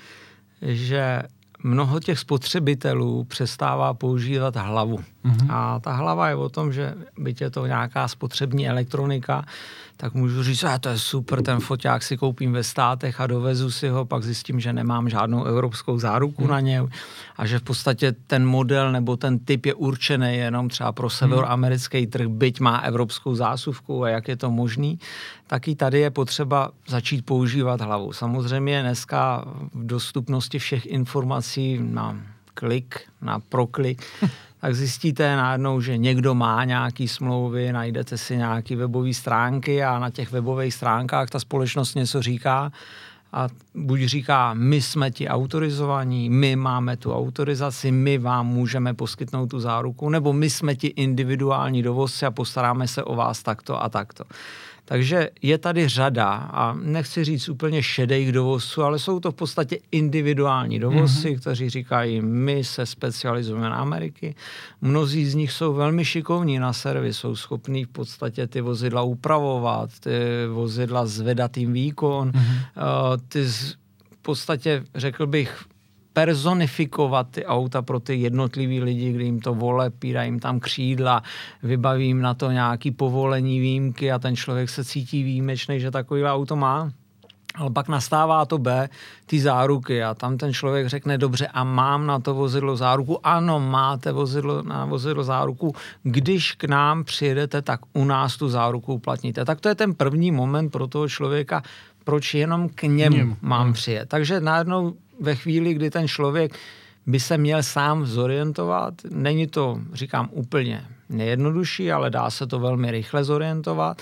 že 0.62 1.24
mnoho 1.64 2.00
těch 2.00 2.20
spotřebitelů 2.20 3.24
přestává 3.24 3.94
používat 3.94 4.56
hlavu. 4.56 5.00
Mm-hmm. 5.26 5.48
A 5.50 5.80
ta 5.80 5.94
hlava 5.94 6.30
je 6.30 6.36
o 6.36 6.50
tom, 6.50 6.74
že 6.74 6.94
byť 7.18 7.42
je 7.42 7.50
to 7.50 7.66
nějaká 7.66 8.08
spotřební 8.08 8.70
elektronika, 8.70 9.46
tak 9.98 10.14
můžu 10.14 10.44
říct, 10.44 10.60
že 10.60 10.68
to 10.80 10.90
je 10.90 11.00
super, 11.00 11.42
ten 11.42 11.60
foťák 11.60 12.04
si 12.04 12.18
koupím 12.18 12.54
ve 12.54 12.64
státech 12.64 13.22
a 13.22 13.28
dovezu 13.28 13.72
si 13.72 13.90
ho, 13.90 14.06
pak 14.06 14.24
zjistím, 14.24 14.60
že 14.60 14.74
nemám 14.74 15.10
žádnou 15.10 15.44
evropskou 15.44 16.00
záruku 16.00 16.42
hmm. 16.42 16.52
na 16.52 16.60
ně 16.60 16.84
a 17.38 17.46
že 17.46 17.60
v 17.60 17.62
podstatě 17.62 18.12
ten 18.28 18.46
model 18.46 18.92
nebo 18.92 19.18
ten 19.18 19.40
typ 19.40 19.66
je 19.66 19.74
určený 19.74 20.38
jenom 20.38 20.70
třeba 20.70 20.92
pro 20.92 21.10
severoamerický 21.10 22.08
trh, 22.08 22.28
byť 22.28 22.60
má 22.60 22.78
evropskou 22.78 23.36
zásuvku 23.36 24.04
a 24.04 24.10
jak 24.10 24.28
je 24.28 24.38
to 24.38 24.52
možný, 24.52 25.00
tak 25.48 25.68
i 25.68 25.76
tady 25.76 26.00
je 26.00 26.10
potřeba 26.10 26.72
začít 26.88 27.26
používat 27.26 27.82
hlavu. 27.82 28.14
Samozřejmě 28.14 28.82
dneska 28.82 29.46
v 29.74 29.86
dostupnosti 29.86 30.60
všech 30.60 30.86
informací 30.86 31.80
na 31.82 32.18
klik, 32.54 33.00
na 33.22 33.40
proklik, 33.40 34.06
tak 34.62 34.76
zjistíte 34.76 35.36
najednou, 35.36 35.82
že 35.82 35.98
někdo 35.98 36.36
má 36.36 36.64
nějaký 36.64 37.08
smlouvy, 37.08 37.72
najdete 37.72 38.18
si 38.18 38.38
nějaké 38.38 38.76
webové 38.76 39.14
stránky 39.14 39.84
a 39.84 40.00
na 40.00 40.10
těch 40.10 40.32
webových 40.32 40.74
stránkách 40.74 41.30
ta 41.30 41.40
společnost 41.40 41.96
něco 41.96 42.22
říká 42.22 42.72
a 43.34 43.48
buď 43.76 44.02
říká, 44.02 44.54
my 44.54 44.82
jsme 44.82 45.12
ti 45.12 45.28
autorizovaní, 45.28 46.30
my 46.30 46.56
máme 46.56 46.98
tu 46.98 47.14
autorizaci, 47.14 47.92
my 47.92 48.18
vám 48.18 48.48
můžeme 48.48 48.94
poskytnout 48.94 49.48
tu 49.48 49.60
záruku, 49.60 50.10
nebo 50.10 50.34
my 50.34 50.50
jsme 50.50 50.76
ti 50.76 50.88
individuální 50.88 51.84
dovozci 51.84 52.26
a 52.26 52.32
postaráme 52.32 52.88
se 52.88 53.04
o 53.04 53.16
vás 53.16 53.44
takto 53.44 53.84
a 53.84 53.90
takto. 53.90 54.24
Takže 54.86 55.30
je 55.42 55.58
tady 55.58 55.88
řada, 55.88 56.28
a 56.34 56.74
nechci 56.74 57.24
říct 57.24 57.50
úplně 57.50 57.84
šedých 57.84 58.32
dovozců, 58.32 58.84
ale 58.84 59.00
jsou 59.00 59.20
to 59.20 59.32
v 59.32 59.36
podstatě 59.36 59.78
individuální 59.92 60.80
dovozci, 60.80 61.30
mm-hmm. 61.30 61.40
kteří 61.40 61.70
říkají, 61.70 62.22
my 62.22 62.64
se 62.64 62.86
specializujeme 62.86 63.70
na 63.70 63.76
Ameriky. 63.76 64.36
Mnozí 64.82 65.26
z 65.26 65.36
nich 65.36 65.52
jsou 65.52 65.74
velmi 65.74 66.06
šikovní 66.06 66.60
na 66.60 66.74
servis, 66.74 67.18
jsou 67.18 67.36
schopní 67.36 67.84
v 67.86 67.88
podstatě 67.88 68.48
ty 68.48 68.62
vozidla 68.62 69.02
upravovat, 69.02 69.90
ty 70.00 70.12
vozidla 70.54 71.06
zvedat 71.06 71.58
jim 71.58 71.74
výkon, 71.74 72.32
mm-hmm. 72.32 73.20
ty 73.28 73.44
v 73.46 74.22
podstatě, 74.22 74.84
řekl 74.96 75.28
bych, 75.28 75.66
personifikovat 76.14 77.28
ty 77.32 77.46
auta 77.46 77.82
pro 77.82 78.00
ty 78.00 78.16
jednotlivý 78.16 78.82
lidi, 78.82 79.12
kdy 79.12 79.24
jim 79.24 79.40
to 79.40 79.54
volepí, 79.54 80.14
dají 80.14 80.28
jim 80.28 80.40
tam 80.40 80.60
křídla, 80.60 81.24
vybavím 81.64 82.22
na 82.22 82.34
to 82.34 82.52
nějaký 82.52 82.92
povolení, 82.92 83.60
výjimky 83.60 84.12
a 84.12 84.20
ten 84.20 84.36
člověk 84.36 84.70
se 84.70 84.86
cítí 84.86 85.24
výjimečný, 85.24 85.80
že 85.80 85.92
takový 85.92 86.24
auto 86.24 86.56
má. 86.56 86.92
Ale 87.56 87.70
pak 87.70 87.88
nastává 87.88 88.46
to 88.46 88.58
B, 88.58 88.90
ty 89.26 89.40
záruky 89.40 90.04
a 90.04 90.14
tam 90.14 90.38
ten 90.38 90.54
člověk 90.54 90.88
řekne, 90.88 91.18
dobře, 91.18 91.48
a 91.48 91.64
mám 91.64 92.08
na 92.08 92.20
to 92.20 92.34
vozidlo 92.34 92.78
záruku? 92.78 93.28
Ano, 93.28 93.60
máte 93.60 94.12
vozidlo, 94.12 94.62
na 94.64 94.86
vozidlo 94.86 95.24
záruku. 95.24 95.76
Když 96.04 96.52
k 96.52 96.64
nám 96.64 97.04
přijedete, 97.04 97.62
tak 97.62 97.80
u 97.94 98.06
nás 98.06 98.38
tu 98.38 98.50
záruku 98.50 98.94
uplatníte. 98.94 99.46
Tak 99.46 99.62
to 99.62 99.70
je 99.70 99.76
ten 99.76 99.94
první 99.94 100.32
moment 100.32 100.70
pro 100.70 100.88
toho 100.88 101.10
člověka, 101.10 101.64
proč 102.04 102.34
jenom 102.34 102.70
k 102.70 102.84
němu 102.84 103.18
Něm. 103.18 103.36
mám 103.42 103.74
přijet. 103.74 104.10
Takže 104.10 104.40
najednou 104.40 104.94
ve 105.22 105.36
chvíli, 105.36 105.74
kdy 105.74 105.90
ten 105.90 106.08
člověk 106.08 106.58
by 107.06 107.20
se 107.20 107.38
měl 107.38 107.64
sám 107.64 108.06
zorientovat. 108.06 108.94
Není 109.10 109.48
to, 109.48 109.80
říkám, 109.94 110.30
úplně 110.32 110.86
nejjednodušší, 111.10 111.92
ale 111.92 112.10
dá 112.10 112.30
se 112.30 112.48
to 112.48 112.60
velmi 112.60 112.92
rychle 112.92 113.24
zorientovat. 113.24 114.02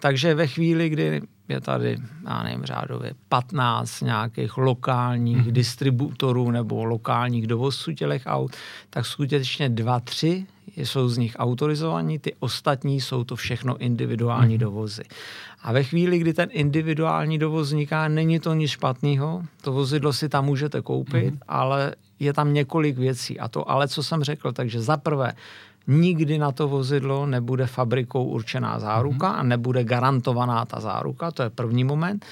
Takže 0.00 0.34
ve 0.34 0.46
chvíli, 0.46 0.88
kdy 0.88 1.22
je 1.48 1.60
tady, 1.60 1.96
já 2.24 2.42
nevím, 2.42 2.64
řádově 2.64 3.12
15 3.28 4.00
nějakých 4.00 4.56
lokálních 4.56 5.36
mm-hmm. 5.36 5.52
distributorů 5.52 6.50
nebo 6.50 6.84
lokálních 6.84 7.46
dovozců 7.46 7.92
těch 7.92 8.22
aut, 8.26 8.56
tak 8.90 9.06
skutečně 9.06 9.68
dva, 9.68 10.00
tři 10.00 10.46
jsou 10.76 11.08
z 11.08 11.18
nich 11.18 11.36
autorizovaní, 11.38 12.18
ty 12.18 12.34
ostatní 12.40 13.00
jsou 13.00 13.24
to 13.24 13.36
všechno 13.36 13.76
individuální 13.76 14.54
mm-hmm. 14.54 14.60
dovozy. 14.60 15.02
A 15.62 15.72
ve 15.72 15.82
chvíli, 15.82 16.18
kdy 16.18 16.32
ten 16.32 16.48
individuální 16.52 17.38
dovoz 17.38 17.66
vzniká, 17.66 18.08
není 18.08 18.40
to 18.40 18.54
nic 18.54 18.70
špatného, 18.70 19.42
to 19.60 19.72
vozidlo 19.72 20.12
si 20.12 20.28
tam 20.28 20.44
můžete 20.44 20.80
koupit, 20.82 21.34
mm-hmm. 21.34 21.48
ale 21.48 21.94
je 22.18 22.32
tam 22.32 22.54
několik 22.54 22.98
věcí. 22.98 23.40
A 23.40 23.48
to 23.48 23.70
ale, 23.70 23.88
co 23.88 24.02
jsem 24.02 24.24
řekl, 24.24 24.52
takže 24.52 24.82
za 24.82 24.96
prvé, 24.96 25.32
nikdy 25.86 26.38
na 26.38 26.52
to 26.52 26.68
vozidlo 26.68 27.26
nebude 27.26 27.66
fabrikou 27.66 28.24
určená 28.24 28.78
záruka 28.78 29.32
mm-hmm. 29.32 29.38
a 29.38 29.42
nebude 29.42 29.84
garantovaná 29.84 30.64
ta 30.64 30.80
záruka, 30.80 31.30
to 31.30 31.42
je 31.42 31.50
první 31.50 31.84
moment. 31.84 32.26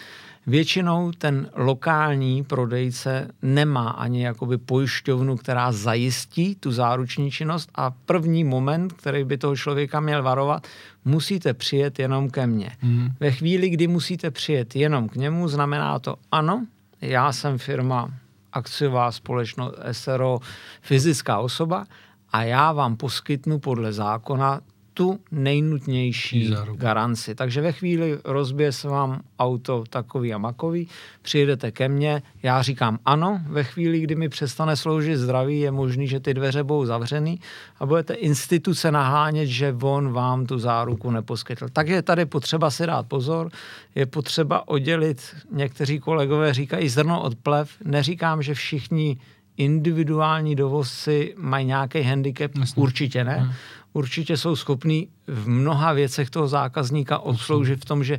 Většinou 0.47 1.13
ten 1.13 1.51
lokální 1.55 2.45
prodejce 2.45 3.29
nemá 3.43 3.89
ani 3.89 4.25
jakoby 4.25 4.59
pojišťovnu, 4.59 5.37
která 5.37 5.73
zajistí 5.73 6.55
tu 6.55 6.73
záruční 6.73 7.31
činnost 7.31 7.71
a 7.75 7.91
první 7.91 8.45
moment, 8.45 8.93
který 8.93 9.25
by 9.25 9.39
toho 9.39 9.57
člověka 9.57 10.01
měl 10.01 10.23
varovat, 10.23 10.67
musíte 11.05 11.55
přijet 11.55 11.99
jenom 11.99 12.31
ke 12.31 12.47
mně. 12.47 12.71
Mm. 12.83 13.09
Ve 13.21 13.31
chvíli, 13.33 13.69
kdy 13.71 13.87
musíte 13.87 14.31
přijet 14.31 14.77
jenom 14.77 15.09
k 15.09 15.17
němu, 15.17 15.49
znamená 15.49 15.99
to 15.99 16.17
ano, 16.33 16.67
já 17.01 17.33
jsem 17.33 17.59
firma 17.59 18.09
akciová 18.53 19.13
společnost 19.13 19.75
SRO, 19.93 20.39
fyzická 20.81 21.39
osoba 21.39 21.85
a 22.33 22.43
já 22.43 22.73
vám 22.73 22.97
poskytnu 22.97 23.59
podle 23.59 23.93
zákona 23.93 24.61
tu 24.99 25.21
nejnutnější 25.31 26.55
garanci. 26.75 27.35
Takže 27.35 27.61
ve 27.61 27.73
chvíli 27.73 28.19
rozbije 28.25 28.73
se 28.73 28.89
vám 28.89 29.21
auto 29.39 29.85
takový 29.91 30.35
a 30.35 30.39
makový, 30.39 30.89
přijedete 31.23 31.71
ke 31.71 31.89
mně, 31.89 32.23
já 32.43 32.63
říkám 32.63 32.99
ano, 33.05 33.41
ve 33.49 33.65
chvíli, 33.65 34.01
kdy 34.01 34.15
mi 34.15 34.29
přestane 34.29 34.77
sloužit 34.77 35.17
zdraví, 35.17 35.61
je 35.61 35.71
možný, 35.71 36.09
že 36.09 36.21
ty 36.21 36.35
dveře 36.35 36.63
budou 36.63 36.85
zavřený 36.85 37.41
a 37.81 37.87
budete 37.87 38.15
instituce 38.15 38.93
nahánět, 38.93 39.49
že 39.49 39.77
on 39.83 40.13
vám 40.13 40.47
tu 40.47 40.59
záruku 40.59 41.11
neposkytl. 41.11 41.69
Takže 41.73 41.95
je 41.95 42.03
tady 42.03 42.27
potřeba 42.27 42.71
si 42.71 42.87
dát 42.87 43.07
pozor, 43.07 43.51
je 43.95 44.07
potřeba 44.07 44.69
oddělit, 44.69 45.23
někteří 45.53 45.99
kolegové 45.99 46.55
říkají 46.55 46.89
zrno 46.89 47.23
od 47.23 47.35
plev, 47.35 47.71
neříkám, 47.85 48.43
že 48.43 48.55
všichni 48.55 49.17
individuální 49.59 50.57
dovozci 50.57 51.35
mají 51.37 51.67
nějaký 51.67 52.03
handicap, 52.03 52.51
Jasně. 52.59 52.83
určitě 52.83 53.25
ne. 53.25 53.37
Hmm 53.37 53.53
určitě 53.93 54.37
jsou 54.37 54.57
schopní 54.57 55.09
v 55.27 55.49
mnoha 55.49 55.93
věcech 55.93 56.31
toho 56.31 56.49
zákazníka 56.49 57.19
obsloužit 57.19 57.81
v 57.81 57.85
tom, 57.85 58.05
že 58.05 58.19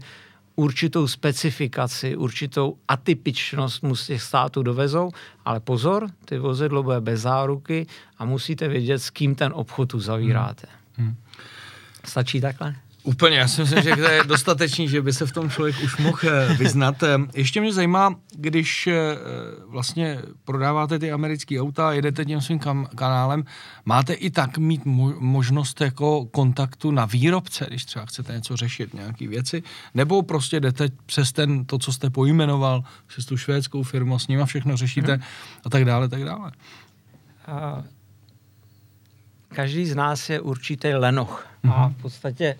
určitou 0.56 1.08
specifikaci, 1.08 2.16
určitou 2.16 2.78
atypičnost 2.88 3.84
mu 3.84 3.96
z 3.96 4.08
těch 4.08 4.22
států 4.22 4.64
dovezou, 4.64 5.12
ale 5.46 5.60
pozor, 5.60 6.08
ty 6.26 6.38
vozidlo 6.38 6.84
bude 6.84 7.02
bez 7.02 7.22
záruky 7.22 7.88
a 8.18 8.26
musíte 8.26 8.68
vědět, 8.68 9.00
s 9.00 9.10
kým 9.10 9.36
ten 9.36 9.52
obchod 9.56 9.94
uzavíráte. 9.94 10.68
Hmm. 10.98 11.08
Hmm. 11.08 11.16
Stačí 12.06 12.42
takhle? 12.42 12.76
Úplně, 13.04 13.38
já 13.38 13.48
si 13.48 13.62
myslím, 13.62 13.84
že 13.84 13.96
to 13.96 14.02
je 14.02 14.24
dostatečný, 14.24 14.88
že 14.88 15.02
by 15.02 15.14
se 15.14 15.26
v 15.26 15.32
tom 15.32 15.50
člověk 15.50 15.76
už 15.84 15.98
mohl 15.98 16.20
eh, 16.24 16.54
vyznat. 16.54 17.04
Eh, 17.04 17.18
ještě 17.34 17.62
mě 17.62 17.74
zajímá, 17.74 18.16
když 18.36 18.88
eh, 18.88 19.18
vlastně 19.68 20.20
prodáváte 20.44 21.00
ty 21.00 21.12
americké 21.12 21.62
auta, 21.62 21.94
jedete 21.94 22.26
tím 22.26 22.42
svým 22.42 22.60
kam- 22.60 22.88
kanálem, 22.96 23.44
máte 23.86 24.14
i 24.14 24.30
tak 24.30 24.58
mít 24.58 24.86
mo- 24.86 25.20
možnost 25.20 25.82
jako 25.82 26.26
kontaktu 26.26 26.92
na 26.92 27.06
výrobce, 27.06 27.66
když 27.70 27.86
třeba 27.86 28.06
chcete 28.06 28.34
něco 28.34 28.56
řešit, 28.56 28.94
nějaké 28.94 29.28
věci, 29.28 29.64
nebo 29.94 30.22
prostě 30.22 30.60
jdete 30.60 30.90
přes 31.06 31.32
ten, 31.32 31.66
to, 31.66 31.78
co 31.78 31.94
jste 31.94 32.10
pojmenoval, 32.10 32.84
přes 33.08 33.26
tu 33.26 33.38
švédskou 33.38 33.84
firmu, 33.84 34.20
s 34.20 34.28
nima 34.28 34.46
všechno 34.46 34.78
řešíte 34.78 35.12
hmm. 35.14 35.24
a 35.66 35.70
tak 35.70 35.86
dále, 35.86 36.10
tak 36.10 36.24
dále. 36.24 36.52
A 37.48 37.84
každý 39.50 39.86
z 39.86 39.96
nás 39.96 40.30
je 40.30 40.40
určitý 40.40 40.94
lenoch. 40.94 41.48
A 41.64 41.88
mhm. 41.88 41.94
v 41.94 42.02
podstatě 42.02 42.56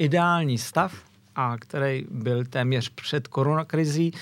ideální 0.00 0.58
stav, 0.58 0.94
a 1.36 1.58
který 1.58 2.06
byl 2.10 2.44
téměř 2.44 2.88
před 2.88 3.28
koronakrizí, 3.28 4.12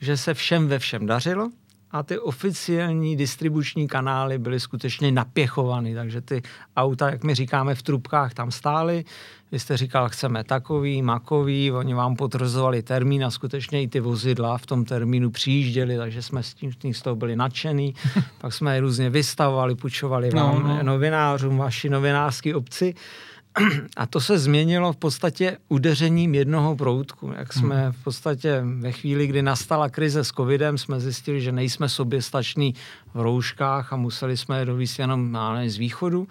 že 0.00 0.16
se 0.16 0.34
všem 0.34 0.68
ve 0.68 0.78
všem 0.78 1.06
dařilo 1.06 1.50
a 1.90 2.02
ty 2.02 2.18
oficiální 2.18 3.16
distribuční 3.16 3.88
kanály 3.88 4.38
byly 4.38 4.60
skutečně 4.60 5.12
napěchovány, 5.12 5.94
takže 5.94 6.20
ty 6.20 6.42
auta, 6.76 7.10
jak 7.10 7.24
my 7.24 7.34
říkáme, 7.34 7.74
v 7.74 7.82
trubkách 7.82 8.34
tam 8.34 8.50
stály. 8.50 9.04
Vy 9.52 9.58
jste 9.58 9.76
říkal, 9.76 10.08
chceme 10.08 10.44
takový, 10.44 11.02
makový, 11.02 11.72
oni 11.72 11.94
vám 11.94 12.16
potvrzovali 12.16 12.82
termín 12.82 13.24
a 13.24 13.30
skutečně 13.30 13.82
i 13.82 13.88
ty 13.88 14.00
vozidla 14.00 14.58
v 14.58 14.66
tom 14.66 14.84
termínu 14.84 15.30
přijížděli, 15.30 15.96
takže 15.96 16.22
jsme 16.22 16.42
s 16.42 16.54
tím 16.54 16.94
z 16.94 17.02
toho 17.02 17.16
byli 17.16 17.36
nadšený. 17.36 17.94
Pak 18.38 18.52
jsme 18.52 18.74
je 18.74 18.80
různě 18.80 19.10
vystavovali, 19.10 19.74
půjčovali 19.74 20.30
no, 20.34 20.42
vám 20.42 20.62
no, 20.62 20.76
no. 20.76 20.82
novinářům, 20.82 21.56
vaši 21.56 21.88
novinářské 21.88 22.54
obci. 22.54 22.94
A 23.96 24.06
to 24.06 24.20
se 24.20 24.38
změnilo 24.38 24.92
v 24.92 24.96
podstatě 24.96 25.56
udeřením 25.68 26.34
jednoho 26.34 26.76
proutku. 26.76 27.32
Jak 27.38 27.52
jsme 27.52 27.82
hmm. 27.82 27.92
v 27.92 28.04
podstatě 28.04 28.62
ve 28.78 28.92
chvíli, 28.92 29.26
kdy 29.26 29.42
nastala 29.42 29.88
krize 29.88 30.24
s 30.24 30.28
covidem, 30.28 30.78
jsme 30.78 31.00
zjistili, 31.00 31.40
že 31.40 31.52
nejsme 31.52 31.88
soběstační 31.88 32.74
v 33.14 33.20
rouškách 33.20 33.92
a 33.92 33.96
museli 33.96 34.36
jsme 34.36 34.58
je 34.58 34.64
dovíst 34.64 34.98
jenom 34.98 35.38
z 35.66 35.76
východu, 35.76 36.28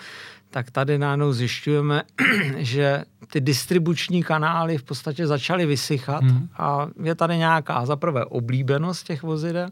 tak 0.49 0.71
tady 0.71 0.97
najednou 0.97 1.33
zjišťujeme, 1.33 2.03
že 2.57 3.03
ty 3.31 3.41
distribuční 3.41 4.23
kanály 4.23 4.77
v 4.77 4.83
podstatě 4.83 5.27
začaly 5.27 5.65
vysychat 5.65 6.23
hmm. 6.23 6.49
a 6.57 6.87
je 7.03 7.15
tady 7.15 7.37
nějaká 7.37 7.85
zaprvé 7.85 8.25
oblíbenost 8.25 9.05
těch 9.05 9.23
vozidel 9.23 9.69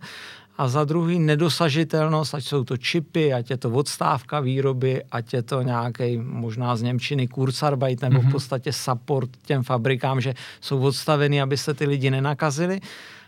a 0.58 0.68
za 0.68 0.84
druhý 0.84 1.20
nedosažitelnost, 1.20 2.36
ať 2.36 2.44
jsou 2.44 2.64
to 2.64 2.78
čipy, 2.78 3.34
ať 3.34 3.50
je 3.50 3.58
to 3.58 3.70
odstávka 3.70 4.40
výroby, 4.40 5.04
ať 5.12 5.34
je 5.34 5.42
to 5.42 5.62
nějaký 5.62 6.18
možná 6.18 6.76
z 6.76 6.82
Němčiny 6.82 7.28
Kurzarbeit 7.28 8.02
nebo 8.02 8.16
mm-hmm. 8.16 8.22
v 8.22 8.24
mhm. 8.24 8.32
podstatě 8.32 8.74
support 8.74 9.30
těm 9.46 9.64
fabrikám, 9.64 10.22
že 10.22 10.34
jsou 10.62 10.82
odstaveny, 10.82 11.42
aby 11.42 11.58
se 11.58 11.74
ty 11.74 11.86
lidi 11.86 12.12
nenakazili. 12.12 12.80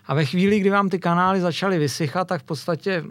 A 0.08 0.14
ve 0.14 0.26
chvíli, 0.26 0.60
kdy 0.60 0.70
vám 0.70 0.90
ty 0.90 1.00
kanály 1.00 1.42
začaly 1.42 1.80
vysychat, 1.80 2.28
tak 2.28 2.42
v 2.42 2.46
podstatě 2.46 3.04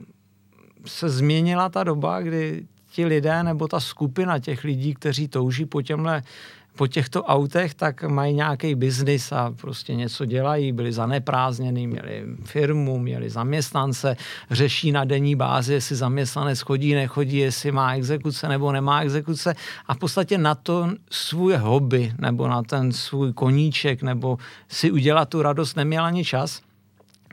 se 0.86 1.08
změnila 1.08 1.68
ta 1.68 1.84
doba, 1.84 2.20
kdy 2.20 2.66
ti 2.90 3.06
lidé 3.06 3.42
nebo 3.42 3.68
ta 3.68 3.80
skupina 3.80 4.38
těch 4.38 4.64
lidí, 4.64 4.94
kteří 4.94 5.28
touží 5.28 5.66
po 5.66 5.82
těmhle 5.82 6.22
po 6.78 6.86
těchto 6.86 7.22
autech, 7.22 7.74
tak 7.74 8.02
mají 8.02 8.34
nějaký 8.34 8.74
biznis 8.74 9.32
a 9.32 9.54
prostě 9.60 9.94
něco 9.94 10.24
dělají, 10.24 10.72
byli 10.72 10.92
zaneprázdněni, 10.92 11.86
měli 11.86 12.24
firmu, 12.44 12.98
měli 12.98 13.30
zaměstnance, 13.30 14.16
řeší 14.50 14.92
na 14.92 15.04
denní 15.04 15.34
bázi, 15.34 15.72
jestli 15.72 15.96
zaměstnanec 15.96 16.60
chodí, 16.60 16.94
nechodí, 16.94 17.36
jestli 17.36 17.72
má 17.72 17.94
exekuce 17.94 18.48
nebo 18.48 18.72
nemá 18.72 19.00
exekuce 19.00 19.54
a 19.86 19.94
v 19.94 19.98
podstatě 19.98 20.38
na 20.38 20.54
to 20.54 20.90
svůj 21.10 21.54
hobby 21.54 22.12
nebo 22.18 22.48
na 22.48 22.62
ten 22.62 22.92
svůj 22.92 23.32
koníček 23.32 24.02
nebo 24.02 24.38
si 24.68 24.90
udělat 24.90 25.28
tu 25.28 25.42
radost 25.42 25.76
neměl 25.76 26.04
ani 26.04 26.24
čas. 26.24 26.60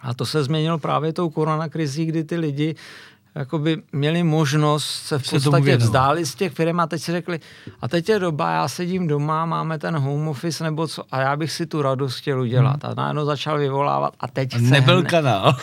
A 0.02 0.14
to 0.14 0.26
se 0.26 0.44
změnilo 0.44 0.78
právě 0.78 1.14
tou 1.14 1.30
koronakrizí, 1.30 2.06
kdy 2.06 2.24
ty 2.24 2.38
lidi 2.38 2.76
jakoby 3.36 3.82
měli 3.92 4.24
možnost 4.24 4.86
se 4.86 5.20
v 5.20 5.30
podstatě 5.30 5.78
vzdálit 5.78 6.26
z 6.26 6.36
těch 6.36 6.54
firm 6.54 6.80
a 6.80 6.88
teď 6.88 7.02
si 7.02 7.12
řekli, 7.12 7.40
a 7.82 7.88
teď 7.88 8.10
je 8.10 8.20
doba, 8.20 8.52
já 8.52 8.68
sedím 8.68 9.08
doma, 9.08 9.46
máme 9.46 9.80
ten 9.80 9.98
home 9.98 10.28
office 10.28 10.64
nebo 10.64 10.88
co, 10.88 11.04
a 11.12 11.22
já 11.22 11.36
bych 11.36 11.52
si 11.52 11.66
tu 11.66 11.82
radost 11.82 12.16
chtěl 12.16 12.42
udělat. 12.42 12.84
Hmm. 12.84 12.92
A 12.92 12.94
najednou 13.02 13.26
začal 13.26 13.58
vyvolávat 13.58 14.14
a 14.20 14.28
teď 14.28 14.56
a 14.56 14.58
nebyl 14.58 15.00
hned. 15.00 15.10
kanál. 15.10 15.56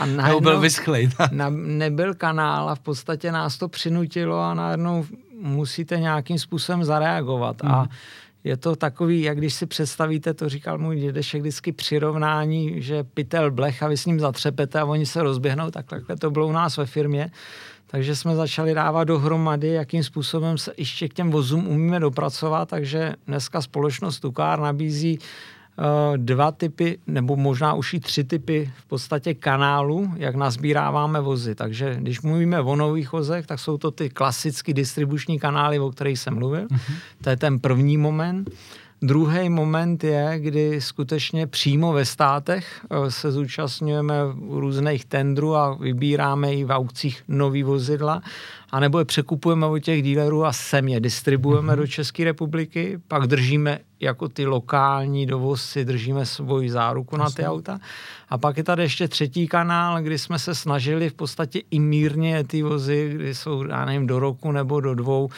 a 0.00 0.06
najednou, 0.16 0.40
byl 0.40 0.60
vyschlej. 0.60 1.10
na, 1.30 1.50
nebyl 1.50 2.14
kanál 2.14 2.70
a 2.70 2.74
v 2.74 2.80
podstatě 2.80 3.32
nás 3.32 3.58
to 3.58 3.68
přinutilo 3.68 4.40
a 4.40 4.54
najednou 4.54 5.06
musíte 5.40 6.00
nějakým 6.00 6.38
způsobem 6.38 6.84
zareagovat. 6.84 7.62
Hmm. 7.62 7.74
A 7.74 7.86
je 8.44 8.56
to 8.56 8.76
takový, 8.76 9.22
jak 9.22 9.38
když 9.38 9.54
si 9.54 9.66
představíte, 9.66 10.34
to 10.34 10.48
říkal 10.48 10.78
můj 10.78 11.00
dědešek 11.00 11.40
vždycky 11.40 11.72
přirovnání, 11.72 12.82
že 12.82 13.04
pytel 13.04 13.50
blech 13.50 13.82
a 13.82 13.88
vy 13.88 13.96
s 13.96 14.06
ním 14.06 14.20
zatřepete 14.20 14.80
a 14.80 14.84
oni 14.84 15.06
se 15.06 15.22
rozběhnou, 15.22 15.70
tak 15.70 15.86
takhle 15.86 16.16
to 16.16 16.30
bylo 16.30 16.46
u 16.46 16.52
nás 16.52 16.76
ve 16.76 16.86
firmě. 16.86 17.30
Takže 17.86 18.16
jsme 18.16 18.36
začali 18.36 18.74
dávat 18.74 19.04
dohromady, 19.04 19.68
jakým 19.68 20.04
způsobem 20.04 20.58
se 20.58 20.72
ještě 20.76 21.08
k 21.08 21.14
těm 21.14 21.30
vozům 21.30 21.68
umíme 21.68 22.00
dopracovat, 22.00 22.68
takže 22.68 23.14
dneska 23.26 23.62
společnost 23.62 24.20
Tukár 24.20 24.60
nabízí 24.60 25.18
dva 26.16 26.52
typy, 26.52 26.98
nebo 27.06 27.36
možná 27.36 27.74
už 27.74 27.94
i 27.94 28.00
tři 28.00 28.24
typy 28.24 28.70
v 28.76 28.84
podstatě 28.84 29.34
kanálu, 29.34 30.12
jak 30.16 30.34
nazbíráváme 30.34 31.20
vozy. 31.20 31.54
Takže 31.54 31.96
když 32.00 32.20
mluvíme 32.20 32.60
o 32.60 32.76
nových 32.76 33.12
vozech, 33.12 33.46
tak 33.46 33.60
jsou 33.60 33.78
to 33.78 33.90
ty 33.90 34.10
klasické 34.10 34.72
distribuční 34.72 35.38
kanály, 35.38 35.78
o 35.78 35.90
kterých 35.90 36.18
jsem 36.18 36.34
mluvil. 36.34 36.66
Uh-huh. 36.66 36.92
To 37.22 37.30
je 37.30 37.36
ten 37.36 37.58
první 37.58 37.96
moment. 37.96 38.50
Druhý 39.02 39.48
moment 39.48 40.04
je, 40.04 40.34
kdy 40.38 40.80
skutečně 40.80 41.46
přímo 41.46 41.92
ve 41.92 42.04
státech 42.04 42.86
eh, 42.90 43.10
se 43.10 43.32
zúčastňujeme 43.32 44.14
různých 44.50 45.04
tendrů 45.04 45.56
a 45.56 45.74
vybíráme 45.74 46.54
i 46.54 46.64
v 46.64 46.70
aukcích 46.70 47.22
nový 47.28 47.62
vozidla, 47.62 48.22
anebo 48.70 48.98
je 48.98 49.04
překupujeme 49.04 49.66
od 49.66 49.78
těch 49.78 50.02
dílerů 50.02 50.44
a 50.44 50.52
sem 50.52 50.88
je 50.88 51.00
distribuujeme 51.00 51.72
mm-hmm. 51.72 51.76
do 51.76 51.86
České 51.86 52.24
republiky, 52.24 52.98
pak 53.08 53.26
držíme 53.26 53.78
jako 54.00 54.28
ty 54.28 54.46
lokální 54.46 55.26
dovozci, 55.26 55.84
držíme 55.84 56.26
svoji 56.26 56.70
záruku 56.70 57.16
Jasně. 57.16 57.24
na 57.24 57.30
ty 57.30 57.50
auta. 57.52 57.78
A 58.28 58.38
pak 58.38 58.56
je 58.56 58.64
tady 58.64 58.82
ještě 58.82 59.08
třetí 59.08 59.48
kanál, 59.48 60.02
kdy 60.02 60.18
jsme 60.18 60.38
se 60.38 60.54
snažili 60.54 61.10
v 61.10 61.14
podstatě 61.14 61.62
i 61.70 61.80
mírně 61.80 62.44
ty 62.44 62.62
vozy, 62.62 63.10
kdy 63.14 63.34
jsou, 63.34 63.64
já 63.68 63.84
nevím, 63.84 64.06
do 64.06 64.18
roku 64.18 64.52
nebo 64.52 64.80
do 64.80 64.94
dvou, 64.94 65.28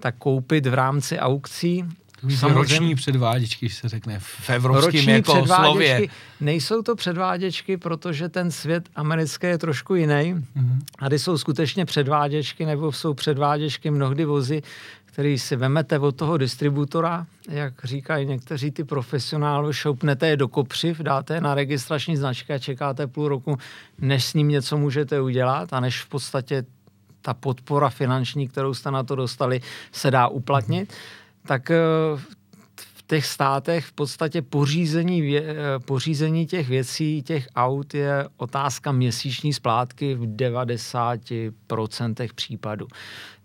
tak 0.00 0.14
koupit 0.18 0.66
v 0.66 0.74
rámci 0.74 1.18
aukcí 1.18 1.84
Samozřejmě, 2.20 2.54
roční 2.54 2.94
předváděčky 2.94 3.68
se 3.68 3.88
řekne 3.88 4.18
v 4.18 4.50
evropském 4.50 5.08
jako 5.08 5.46
slově. 5.46 6.08
Nejsou 6.40 6.82
to 6.82 6.96
předváděčky, 6.96 7.76
protože 7.76 8.28
ten 8.28 8.50
svět 8.50 8.88
americký 8.96 9.46
je 9.46 9.58
trošku 9.58 9.94
jiný. 9.94 10.34
Mm-hmm. 10.34 10.78
A 10.98 11.08
ty 11.08 11.18
jsou 11.18 11.38
skutečně 11.38 11.84
předváděčky, 11.84 12.66
nebo 12.66 12.92
jsou 12.92 13.14
předváděčky 13.14 13.90
mnohdy 13.90 14.24
vozy, 14.24 14.62
který 15.04 15.38
si 15.38 15.56
vemete 15.56 15.98
od 15.98 16.16
toho 16.16 16.36
distributora, 16.36 17.26
jak 17.48 17.74
říkají 17.84 18.26
někteří 18.26 18.70
ty 18.70 18.84
profesionálové, 18.84 19.74
šoupnete 19.74 20.28
je 20.28 20.36
do 20.36 20.48
kopřiv, 20.48 20.98
dáte 20.98 21.34
je 21.34 21.40
na 21.40 21.54
registrační 21.54 22.16
značky 22.16 22.52
a 22.52 22.58
čekáte 22.58 23.06
půl 23.06 23.28
roku, 23.28 23.58
než 23.98 24.24
s 24.24 24.34
ním 24.34 24.48
něco 24.48 24.78
můžete 24.78 25.20
udělat 25.20 25.72
a 25.72 25.80
než 25.80 26.02
v 26.02 26.08
podstatě 26.08 26.64
ta 27.22 27.34
podpora 27.34 27.88
finanční, 27.90 28.48
kterou 28.48 28.74
jste 28.74 28.90
na 28.90 29.02
to 29.02 29.14
dostali, 29.14 29.60
se 29.92 30.10
dá 30.10 30.28
uplatnit. 30.28 30.92
Mm-hmm 30.92 31.17
tak 31.48 31.70
eh, 31.70 31.76
v 32.76 33.02
těch 33.06 33.26
státech 33.26 33.84
v 33.84 33.92
podstatě 33.92 34.42
pořízení, 34.42 35.36
eh, 35.36 35.44
pořízení 35.84 36.46
těch 36.46 36.68
věcí, 36.68 37.22
těch 37.22 37.46
aut 37.56 37.94
je 37.94 38.28
otázka 38.36 38.92
měsíční 38.92 39.52
splátky 39.52 40.14
v 40.14 40.36
90% 40.36 42.32
případů. 42.34 42.86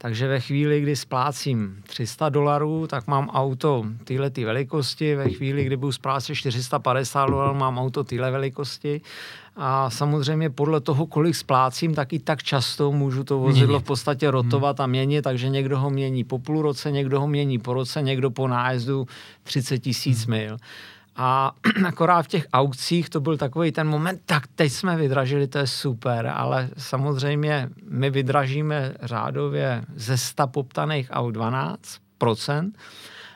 Takže 0.03 0.27
ve 0.27 0.39
chvíli, 0.39 0.81
kdy 0.81 0.95
splácím 0.95 1.83
300 1.87 2.29
dolarů, 2.29 2.87
tak 2.87 3.07
mám 3.07 3.29
auto 3.29 3.85
tyhle 4.03 4.29
ty 4.29 4.45
velikosti, 4.45 5.15
ve 5.15 5.29
chvíli, 5.29 5.63
kdy 5.63 5.77
budu 5.77 5.91
splácet 5.91 6.35
450 6.35 7.25
dolarů, 7.25 7.53
mám 7.53 7.77
auto 7.77 8.03
tyhle 8.03 8.31
velikosti. 8.31 9.01
A 9.55 9.89
samozřejmě 9.89 10.49
podle 10.49 10.81
toho, 10.81 11.07
kolik 11.07 11.35
splácím, 11.35 11.95
tak 11.95 12.13
i 12.13 12.19
tak 12.19 12.43
často 12.43 12.91
můžu 12.91 13.23
to 13.23 13.39
vozidlo 13.39 13.79
v 13.79 13.83
podstatě 13.83 14.31
rotovat 14.31 14.79
a 14.79 14.87
měnit, 14.87 15.21
takže 15.21 15.49
někdo 15.49 15.79
ho 15.79 15.89
mění 15.89 16.23
po 16.23 16.39
půl 16.39 16.61
roce, 16.61 16.91
někdo 16.91 17.19
ho 17.19 17.27
mění 17.27 17.59
po 17.59 17.73
roce, 17.73 18.01
někdo 18.01 18.31
po 18.31 18.47
nájezdu 18.47 19.07
30 19.43 19.79
tisíc 19.79 20.25
hmm. 20.27 20.57
A 21.15 21.51
akorát 21.87 22.21
v 22.21 22.27
těch 22.27 22.47
aukcích 22.53 23.09
to 23.09 23.21
byl 23.21 23.37
takový 23.37 23.71
ten 23.71 23.87
moment, 23.87 24.21
tak 24.25 24.43
teď 24.55 24.71
jsme 24.71 24.97
vydražili, 24.97 25.47
to 25.47 25.57
je 25.57 25.67
super, 25.67 26.31
ale 26.33 26.69
samozřejmě 26.77 27.69
my 27.89 28.09
vydražíme 28.09 28.93
řádově 29.01 29.83
ze 29.95 30.17
100 30.17 30.47
poptaných 30.47 31.07
aut 31.11 31.35
12% 31.35 32.71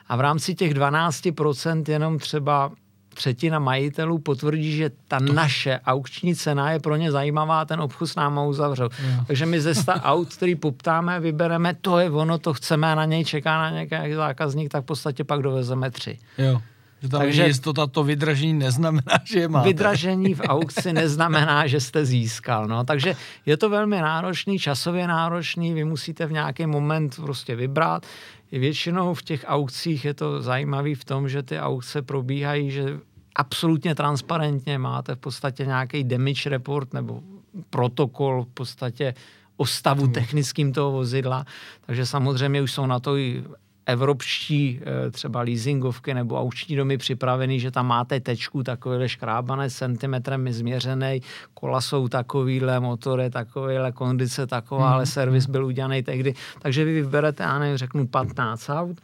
a 0.08 0.16
v 0.16 0.20
rámci 0.20 0.56
těch 0.56 0.74
12% 0.74 1.84
jenom 1.88 2.20
třeba 2.20 2.72
třetina 3.14 3.60
majitelů 3.60 4.20
potvrdí, 4.20 4.78
že 4.78 4.92
ta 5.08 5.20
to... 5.20 5.34
naše 5.34 5.80
aukční 5.86 6.36
cena 6.36 6.72
je 6.72 6.80
pro 6.80 6.96
ně 6.96 7.12
zajímavá, 7.12 7.66
ten 7.66 7.82
obchod 7.82 8.10
s 8.10 8.16
náma 8.16 8.44
uzavřel. 8.44 8.90
Jo. 9.00 9.24
Takže 9.28 9.46
my 9.46 9.62
ze 9.62 9.76
sta 9.76 9.94
aut, 10.04 10.36
který 10.36 10.56
poptáme, 10.56 11.20
vybereme, 11.20 11.74
to 11.82 12.00
je 12.00 12.12
ono, 12.12 12.38
to 12.38 12.54
chceme 12.54 12.92
a 12.92 12.96
na 12.96 13.06
něj 13.06 13.26
čeká 13.26 13.58
na 13.58 13.70
nějaký 13.70 14.14
zákazník, 14.14 14.72
tak 14.72 14.84
v 14.84 14.86
podstatě 14.86 15.24
pak 15.24 15.42
dovezeme 15.42 15.92
tři. 15.92 16.18
Jo. 16.38 16.62
Že 17.02 17.10
tam 17.10 17.22
Takže 17.22 17.46
jistota, 17.46 17.88
to 17.88 18.04
vydražení 18.04 18.54
neznamená, 18.54 19.18
že 19.24 19.40
je 19.40 19.48
máte. 19.48 19.68
Vydražení 19.68 20.34
v 20.34 20.42
aukci 20.42 20.94
neznamená, 20.94 21.68
že 21.68 21.80
jste 21.82 22.06
získal. 22.06 22.68
No. 22.68 22.84
Takže 22.84 23.16
je 23.46 23.58
to 23.58 23.70
velmi 23.70 24.02
náročný, 24.02 24.60
časově 24.60 25.08
náročný, 25.08 25.74
vy 25.74 25.84
musíte 25.84 26.26
v 26.26 26.32
nějaký 26.32 26.66
moment 26.66 27.16
prostě 27.16 27.56
vybrat. 27.56 28.06
Většinou 28.52 29.14
v 29.14 29.24
těch 29.24 29.46
aukcích 29.48 30.06
je 30.06 30.14
to 30.14 30.42
zajímavé 30.42 30.96
v 30.96 31.06
tom, 31.06 31.30
že 31.30 31.44
ty 31.44 31.60
aukce 31.60 32.02
probíhají, 32.02 32.72
že 32.72 33.00
absolutně 33.36 33.96
transparentně 33.96 34.78
máte 34.78 35.16
v 35.16 35.20
podstatě 35.20 35.66
nějaký 35.66 36.04
damage 36.04 36.50
report 36.50 36.94
nebo 36.94 37.22
protokol 37.70 38.44
v 38.44 38.54
podstatě 38.54 39.14
o 39.58 39.66
stavu 39.66 40.04
hmm. 40.04 40.14
technickým 40.14 40.74
toho 40.74 40.92
vozidla, 40.92 41.46
takže 41.86 42.06
samozřejmě 42.06 42.62
už 42.62 42.72
jsou 42.72 42.86
na 42.86 43.00
to 43.00 43.18
i 43.18 43.44
evropští 43.88 44.80
eh, 44.82 45.12
třeba 45.12 45.42
leasingovky 45.42 46.14
nebo 46.14 46.42
auční 46.42 46.76
domy 46.76 46.98
připravený, 46.98 47.60
že 47.60 47.72
tam 47.72 47.88
máte 47.88 48.20
tečku 48.20 48.64
takovýhle 48.64 49.10
škrábané 49.10 49.70
centimetrem 49.70 50.52
změřený, 50.52 51.22
kola 51.54 51.82
jsou 51.82 52.08
takovýhle, 52.08 52.80
motor 52.80 53.20
je 53.20 53.30
takovýhle, 53.30 53.92
kondice 53.92 54.48
taková, 54.48 54.94
ale 54.94 55.04
hmm. 55.04 55.12
servis 55.12 55.46
byl 55.46 55.66
udělaný 55.66 56.04
tehdy. 56.04 56.34
Takže 56.60 56.86
vy 56.86 56.94
vyberete, 57.02 57.44
já 57.44 57.60
nevím, 57.60 57.78
řeknu 57.78 58.08
15 58.08 58.70
aut, 58.70 58.98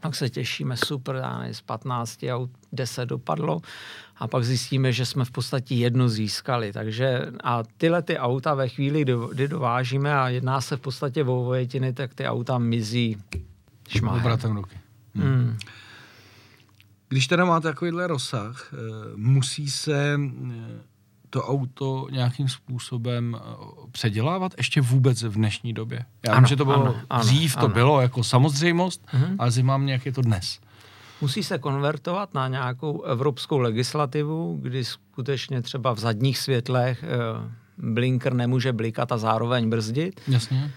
tak 0.00 0.14
se 0.14 0.30
těšíme, 0.30 0.76
super, 0.76 1.16
já 1.16 1.38
nevím, 1.38 1.54
z 1.54 1.60
15 1.60 2.24
aut 2.30 2.50
10 2.72 3.06
dopadlo 3.06 3.60
a 4.16 4.28
pak 4.28 4.44
zjistíme, 4.44 4.92
že 4.92 5.06
jsme 5.06 5.24
v 5.24 5.30
podstatě 5.30 5.74
jedno 5.74 6.08
získali. 6.08 6.72
Takže 6.72 7.26
a 7.44 7.62
tyhle 7.76 8.02
ty 8.02 8.18
auta 8.18 8.54
ve 8.54 8.68
chvíli, 8.68 9.04
kdy 9.32 9.48
dovážíme 9.48 10.14
a 10.14 10.28
jedná 10.28 10.60
se 10.60 10.76
v 10.76 10.80
podstatě 10.80 11.24
o 11.24 11.44
vojetiny, 11.44 11.92
tak 11.92 12.14
ty 12.14 12.26
auta 12.26 12.58
mizí 12.58 13.16
šmáhem. 13.88 14.20
Obratem 14.20 14.56
ruky. 14.56 14.76
Hmm. 15.14 15.24
Hmm. 15.24 15.58
Když 17.08 17.26
teda 17.26 17.44
máte 17.44 17.68
takovýhle 17.68 18.06
rozsah, 18.06 18.72
eh, 18.72 18.76
musí 19.16 19.70
se 19.70 20.18
eh, 20.18 20.80
to 21.30 21.42
auto 21.42 22.06
nějakým 22.10 22.48
způsobem 22.48 23.36
eh, 23.36 23.40
předělávat 23.92 24.54
ještě 24.58 24.80
vůbec 24.80 25.22
v 25.22 25.32
dnešní 25.32 25.72
době? 25.72 26.04
Já 26.26 26.32
ano, 26.32 26.40
vím, 26.40 26.46
že 26.46 26.56
to 26.56 26.64
bylo 26.64 26.82
ano, 26.82 26.96
ano, 27.10 27.22
dřív, 27.24 27.56
ano. 27.56 27.68
to 27.68 27.74
bylo 27.74 28.00
jako 28.00 28.24
samozřejmost, 28.24 29.06
uh-huh. 29.06 29.36
ale 29.38 29.50
zimám 29.50 29.88
jak 29.88 30.06
je 30.06 30.12
to 30.12 30.22
dnes. 30.22 30.60
Musí 31.20 31.42
se 31.42 31.58
konvertovat 31.58 32.34
na 32.34 32.48
nějakou 32.48 33.02
evropskou 33.02 33.58
legislativu, 33.58 34.58
kdy 34.62 34.84
skutečně 34.84 35.62
třeba 35.62 35.92
v 35.92 35.98
zadních 35.98 36.38
světlech 36.38 37.04
blinker 37.78 38.34
nemůže 38.34 38.72
blikat 38.72 39.12
a 39.12 39.18
zároveň 39.18 39.70
brzdit. 39.70 40.20
Jasně. 40.28 40.70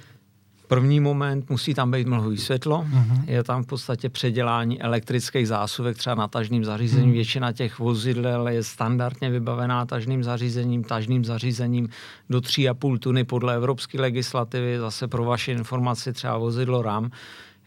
První 0.67 0.99
moment 0.99 1.49
musí 1.49 1.73
tam 1.73 1.91
být 1.91 2.07
mlhový 2.07 2.37
světlo, 2.37 2.85
uh-huh. 2.89 3.23
je 3.27 3.43
tam 3.43 3.63
v 3.63 3.67
podstatě 3.67 4.09
předělání 4.09 4.81
elektrických 4.81 5.47
zásuvek 5.47 5.97
třeba 5.97 6.15
na 6.15 6.27
tažným 6.27 6.65
zařízením. 6.65 7.09
Uh-huh. 7.09 7.13
Většina 7.13 7.51
těch 7.51 7.79
vozidel 7.79 8.47
je 8.47 8.63
standardně 8.63 9.29
vybavená 9.29 9.85
tažným 9.85 10.23
zařízením, 10.23 10.83
tažným 10.83 11.25
zařízením 11.25 11.89
do 12.29 12.39
3,5 12.39 12.99
tuny 12.99 13.23
podle 13.23 13.55
evropské 13.55 14.01
legislativy. 14.01 14.79
Zase 14.79 15.07
pro 15.07 15.23
vaši 15.23 15.51
informaci 15.51 16.13
třeba 16.13 16.37
vozidlo 16.37 16.81
RAM 16.81 17.11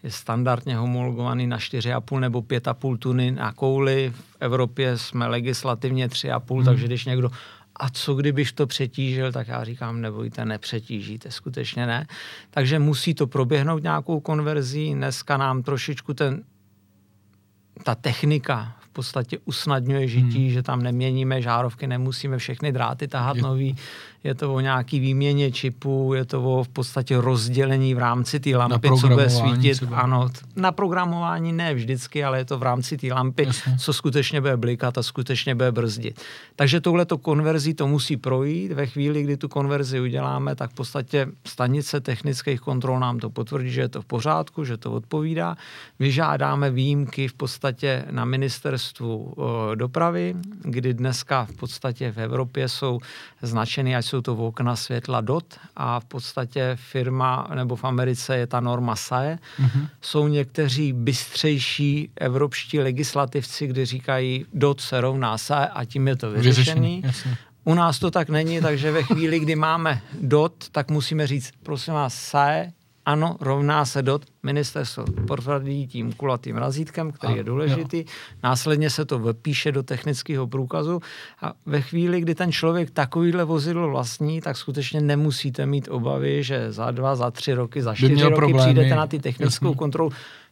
je 0.03 0.11
standardně 0.11 0.77
homologovaný 0.77 1.47
na 1.47 1.59
4,5 1.59 2.21
nebo 2.21 2.43
5,5 2.43 2.99
tuny 2.99 3.31
na 3.31 3.53
kouli. 3.53 4.13
V 4.15 4.37
Evropě 4.41 4.99
jsme 4.99 5.27
legislativně 5.27 6.09
3,5, 6.09 6.57
hmm. 6.57 6.65
takže 6.65 6.87
když 6.87 7.05
někdo 7.05 7.31
a 7.81 7.89
co 7.89 8.15
kdybyš 8.15 8.53
to 8.53 8.67
přetížil, 8.67 9.33
tak 9.33 9.49
já 9.49 9.65
říkám, 9.65 10.01
nebojte, 10.01 10.45
nepřetížíte, 10.45 11.31
skutečně 11.31 11.87
ne. 11.87 12.07
Takže 12.51 12.79
musí 12.79 13.15
to 13.15 13.27
proběhnout 13.27 13.83
nějakou 13.83 14.21
konverzí. 14.21 14.95
Dneska 14.95 15.37
nám 15.37 15.63
trošičku 15.63 16.15
ten, 16.15 16.45
ta 17.85 17.95
technika 17.95 18.77
v 18.81 18.89
podstatě 18.89 19.39
usnadňuje 19.45 20.09
žití, 20.09 20.45
hmm. 20.45 20.51
že 20.51 20.63
tam 20.63 20.83
neměníme 20.83 21.43
žárovky, 21.43 21.87
nemusíme 21.87 22.39
všechny 22.39 22.73
dráty 22.73 23.09
tahat 23.09 23.37
nový 23.37 23.77
je 24.25 24.35
to 24.35 24.55
o 24.55 24.61
nějaký 24.61 25.01
výměně 25.01 25.53
čipů, 25.53 26.15
je 26.15 26.25
to 26.25 26.43
o 26.43 26.65
v 26.65 26.69
podstatě 26.69 27.21
rozdělení 27.21 27.95
v 27.95 27.99
rámci 27.99 28.41
té 28.41 28.57
lampy, 28.57 28.89
co 29.01 29.09
bude 29.09 29.31
svítit. 29.31 29.75
Třeba. 29.75 29.97
Ano, 29.97 30.29
na 30.57 30.73
programování 30.73 31.53
ne 31.53 31.75
vždycky, 31.75 32.25
ale 32.25 32.39
je 32.39 32.45
to 32.45 32.59
v 32.59 32.63
rámci 32.63 32.97
té 32.97 33.07
lampy, 33.13 33.45
Jasně. 33.47 33.77
co 33.79 33.93
skutečně 33.93 34.41
bude 34.41 34.57
blikat 34.57 34.99
a 34.99 35.03
skutečně 35.03 35.55
bude 35.55 35.73
brzdit. 35.73 36.21
Takže 36.57 36.81
touhleto 36.81 37.19
konverzí 37.19 37.75
to 37.75 37.87
musí 37.87 38.17
projít. 38.17 38.73
Ve 38.73 38.87
chvíli, 38.87 39.23
kdy 39.23 39.37
tu 39.37 39.49
konverzi 39.49 40.01
uděláme, 40.01 40.55
tak 40.55 40.71
v 40.71 40.75
podstatě 40.75 41.27
stanice 41.47 42.01
technických 42.01 42.61
kontrol 42.61 43.01
nám 43.01 43.19
to 43.19 43.31
potvrdí, 43.31 43.71
že 43.71 43.81
je 43.81 43.89
to 43.89 44.03
v 44.03 44.05
pořádku, 44.05 44.65
že 44.65 44.77
to 44.77 44.93
odpovídá. 44.93 45.57
Vyžádáme 45.99 46.71
výjimky 46.71 47.29
v 47.29 47.35
podstatě 47.35 48.05
na 48.11 48.25
ministerstvu 48.25 49.35
dopravy, 49.75 50.35
kdy 50.63 50.95
dneska 50.95 51.45
v 51.45 51.57
podstatě 51.57 52.13
v 52.13 52.19
Evropě 52.19 52.69
jsou 52.69 52.99
značeny, 53.43 53.97
ať 53.97 54.10
jsou 54.11 54.21
to 54.21 54.37
okna 54.37 54.77
světla 54.77 55.21
DOT 55.21 55.45
a 55.77 56.01
v 56.01 56.05
podstatě 56.05 56.77
firma, 56.81 57.49
nebo 57.55 57.77
v 57.77 57.85
Americe 57.85 58.37
je 58.37 58.47
ta 58.47 58.61
norma 58.61 58.97
SAE. 58.97 59.39
Mm-hmm. 59.61 59.89
Jsou 60.01 60.29
někteří 60.29 60.93
bystřejší 60.93 62.11
evropští 62.17 62.81
legislativci, 62.81 63.67
kdy 63.67 63.85
říkají 63.85 64.47
DOT 64.55 64.81
se 64.81 65.01
rovná 65.01 65.39
SAE 65.39 65.69
a 65.69 65.85
tím 65.85 66.09
je 66.09 66.17
to 66.17 66.31
vyřešený. 66.31 67.03
vyřešený 67.03 67.37
U 67.65 67.75
nás 67.75 67.99
to 67.99 68.11
tak 68.11 68.29
není, 68.29 68.61
takže 68.61 68.93
ve 68.93 69.03
chvíli, 69.03 69.41
kdy 69.41 69.57
máme 69.57 70.03
DOT, 70.21 70.69
tak 70.73 70.91
musíme 70.91 71.27
říct, 71.27 71.51
prosím 71.63 71.95
vás, 71.95 72.15
SAE, 72.15 72.73
ano, 73.07 73.37
rovná 73.41 73.85
se 73.85 74.03
DOT 74.03 74.23
ministerstvo 74.43 75.05
potvrdí 75.27 75.87
tím 75.87 76.13
kulatým 76.13 76.57
razítkem, 76.57 77.13
který 77.13 77.33
A, 77.33 77.37
je 77.37 77.45
důležitý, 77.45 77.99
jo. 77.99 78.05
následně 78.43 78.91
se 78.91 79.05
to 79.05 79.19
vypíše 79.19 79.73
do 79.73 79.83
technického 79.83 80.47
průkazu 80.47 81.01
a 81.43 81.53
ve 81.67 81.81
chvíli, 81.81 82.21
kdy 82.21 82.35
ten 82.35 82.53
člověk 82.53 82.91
takovýhle 82.91 83.45
vozidlo 83.45 83.89
vlastní, 83.91 84.41
tak 84.41 84.57
skutečně 84.57 85.01
nemusíte 85.01 85.67
mít 85.67 85.89
obavy, 85.89 86.43
že 86.43 86.73
za 86.73 86.91
dva, 86.91 87.17
za 87.17 87.31
tři 87.31 87.55
roky, 87.55 87.83
za 87.83 87.95
čtyři 87.95 88.23
roky 88.23 88.35
problémy. 88.35 88.59
přijdete 88.59 88.95
na 88.97 89.07
ty 89.07 89.19
technickou 89.19 89.67
Jasný. 89.67 89.79
kontrolu. 89.79 90.11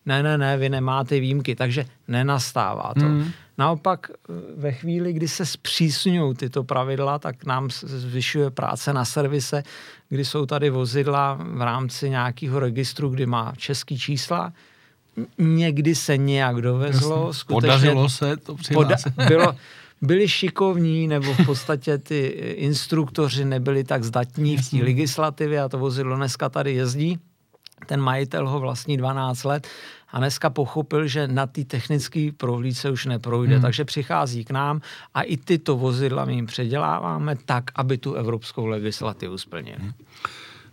Ne, 0.08 0.22
ne, 0.22 0.38
ne, 0.38 0.56
vy 0.56 0.68
nemáte 0.68 1.20
výjimky, 1.20 1.54
takže 1.54 1.86
nenastává 2.08 2.92
to. 2.94 3.04
Mm. 3.04 3.30
Naopak 3.58 4.10
eh, 4.10 4.32
ve 4.56 4.72
chvíli, 4.72 5.12
kdy 5.12 5.28
se 5.28 5.46
zpřísňují 5.46 6.34
tyto 6.34 6.64
pravidla, 6.64 7.18
tak 7.18 7.44
nám 7.44 7.68
zvyšuje 7.82 8.50
práce 8.50 8.92
na 8.92 9.04
servise, 9.04 9.62
kdy 10.08 10.24
jsou 10.24 10.46
tady 10.46 10.70
vozidla 10.70 11.38
v 11.40 11.62
rámci 11.62 12.10
nějakého 12.10 12.60
registru, 12.60 13.08
kdy 13.08 13.26
má 13.26 13.52
český 13.56 13.98
čísla, 13.98 14.52
někdy 15.38 15.94
se 15.94 16.16
nějak 16.16 16.56
dovezlo. 16.56 17.32
Skutečně 17.32 17.54
Podařilo 17.54 18.08
se 18.08 18.36
to 18.36 18.54
přihlásit. 18.54 19.14
Poda- 19.14 19.28
bylo, 19.28 19.54
byli 20.02 20.28
šikovní, 20.28 21.08
nebo 21.08 21.34
v 21.34 21.46
podstatě 21.46 21.98
ty 21.98 22.26
instruktoři 22.56 23.44
nebyli 23.44 23.84
tak 23.84 24.04
zdatní 24.04 24.56
v 24.56 24.70
té 24.70 24.76
legislativě 24.76 25.62
a 25.62 25.68
to 25.68 25.78
vozidlo 25.78 26.16
dneska 26.16 26.48
tady 26.48 26.74
jezdí. 26.74 27.18
Ten 27.86 28.00
majitel 28.00 28.48
ho 28.48 28.60
vlastní 28.60 28.96
12 28.96 29.44
let 29.44 29.68
a 30.12 30.18
dneska 30.18 30.50
pochopil, 30.50 31.06
že 31.06 31.28
na 31.28 31.46
té 31.46 31.64
technické 31.64 32.30
prohlídce 32.36 32.90
už 32.90 33.06
neprojde, 33.06 33.54
hmm. 33.54 33.62
takže 33.62 33.84
přichází 33.84 34.44
k 34.44 34.50
nám 34.50 34.80
a 35.14 35.22
i 35.22 35.36
tyto 35.36 35.76
vozidla 35.76 36.24
my 36.24 36.34
jim 36.34 36.46
předěláváme 36.46 37.36
tak, 37.44 37.70
aby 37.74 37.98
tu 37.98 38.14
evropskou 38.14 38.66
legislativu 38.66 39.38
splnili. 39.38 39.78
Hmm. 39.80 39.92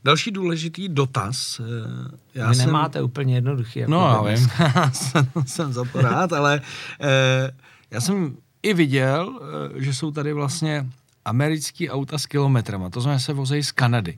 Další 0.03 0.31
důležitý 0.31 0.89
dotaz. 0.89 1.59
Eh, 1.59 2.17
já 2.35 2.49
Vy 2.49 2.55
jsem... 2.55 2.65
nemáte 2.65 3.01
úplně 3.01 3.35
jednoduchý. 3.35 3.79
Jako 3.79 3.91
no, 3.91 4.07
já 4.07 4.35
vím, 4.35 4.49
jsem, 4.93 5.27
jsem 5.45 5.73
za 5.73 5.83
to 5.83 6.01
rád, 6.01 6.33
ale 6.33 6.61
eh, 7.01 7.51
já 7.91 8.01
jsem 8.01 8.37
i 8.63 8.73
viděl, 8.73 9.39
eh, 9.75 9.83
že 9.83 9.93
jsou 9.93 10.11
tady 10.11 10.33
vlastně 10.33 10.85
americký 11.25 11.89
auta 11.89 12.17
s 12.17 12.25
kilometrama, 12.25 12.89
to 12.89 13.01
znamená, 13.01 13.19
se 13.19 13.33
vozejí 13.33 13.63
z 13.63 13.71
Kanady. 13.71 14.17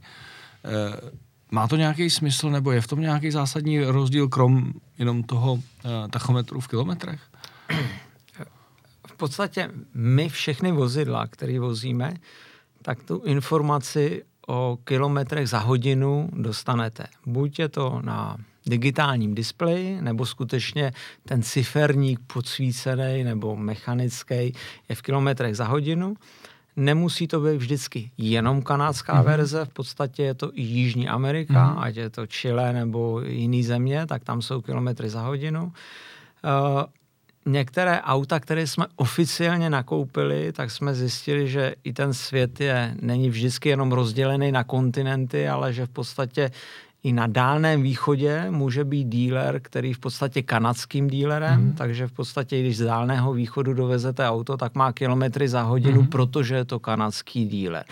Eh, 0.65 1.11
má 1.51 1.67
to 1.67 1.75
nějaký 1.75 2.09
smysl, 2.09 2.49
nebo 2.49 2.71
je 2.71 2.81
v 2.81 2.87
tom 2.87 3.01
nějaký 3.01 3.31
zásadní 3.31 3.79
rozdíl, 3.79 4.27
krom 4.27 4.73
jenom 4.97 5.23
toho 5.23 5.53
uh, 5.53 5.61
tachometru 6.09 6.59
v 6.59 6.67
kilometrech? 6.67 7.21
V 9.07 9.13
podstatě 9.17 9.71
my 9.93 10.29
všechny 10.29 10.71
vozidla, 10.71 11.27
které 11.27 11.59
vozíme, 11.59 12.13
tak 12.81 13.03
tu 13.03 13.21
informaci 13.25 14.23
o 14.47 14.77
kilometrech 14.83 15.49
za 15.49 15.59
hodinu 15.59 16.29
dostanete. 16.33 17.03
Buď 17.25 17.59
je 17.59 17.69
to 17.69 18.01
na 18.03 18.37
digitálním 18.65 19.35
displeji, 19.35 20.01
nebo 20.01 20.25
skutečně 20.25 20.93
ten 21.25 21.43
ciferník 21.43 22.19
podsvícený 22.33 23.23
nebo 23.23 23.55
mechanický 23.55 24.53
je 24.89 24.95
v 24.95 25.01
kilometrech 25.01 25.55
za 25.55 25.65
hodinu. 25.65 26.15
Nemusí 26.77 27.27
to 27.27 27.39
být 27.39 27.57
vždycky 27.57 28.11
jenom 28.17 28.61
kanadská 28.61 29.13
mm-hmm. 29.13 29.25
verze, 29.25 29.65
v 29.65 29.69
podstatě 29.69 30.23
je 30.23 30.33
to 30.33 30.51
i 30.53 30.61
Jižní 30.61 31.09
Amerika, 31.09 31.53
mm-hmm. 31.53 31.81
ať 31.81 31.95
je 31.95 32.09
to 32.09 32.27
Chile 32.27 32.73
nebo 32.73 33.21
jiný 33.21 33.63
země, 33.63 34.05
tak 34.05 34.23
tam 34.23 34.41
jsou 34.41 34.61
kilometry 34.61 35.09
za 35.09 35.21
hodinu. 35.21 35.63
Uh, 35.63 36.83
některé 37.45 38.01
auta, 38.01 38.39
které 38.39 38.67
jsme 38.67 38.85
oficiálně 38.95 39.69
nakoupili, 39.69 40.51
tak 40.51 40.71
jsme 40.71 40.95
zjistili, 40.95 41.47
že 41.47 41.75
i 41.83 41.93
ten 41.93 42.13
svět 42.13 42.59
je, 42.59 42.95
není 43.01 43.29
vždycky 43.29 43.69
jenom 43.69 43.91
rozdělený 43.91 44.51
na 44.51 44.63
kontinenty, 44.63 45.49
ale 45.49 45.73
že 45.73 45.85
v 45.85 45.89
podstatě 45.89 46.51
i 47.03 47.13
na 47.13 47.27
Dálném 47.27 47.81
východě 47.81 48.45
může 48.49 48.83
být 48.83 49.03
díler, 49.03 49.59
který 49.63 49.93
v 49.93 49.99
podstatě 49.99 50.41
kanadským 50.41 51.07
dílerem, 51.07 51.61
mm. 51.61 51.73
takže 51.73 52.07
v 52.07 52.11
podstatě, 52.11 52.61
když 52.61 52.77
z 52.77 52.85
Dálného 52.85 53.33
východu 53.33 53.73
dovezete 53.73 54.29
auto, 54.29 54.57
tak 54.57 54.75
má 54.75 54.93
kilometry 54.93 55.47
za 55.47 55.61
hodinu, 55.61 56.01
mm. 56.01 56.07
protože 56.07 56.55
je 56.55 56.65
to 56.65 56.79
kanadský 56.79 57.45
díler. 57.45 57.85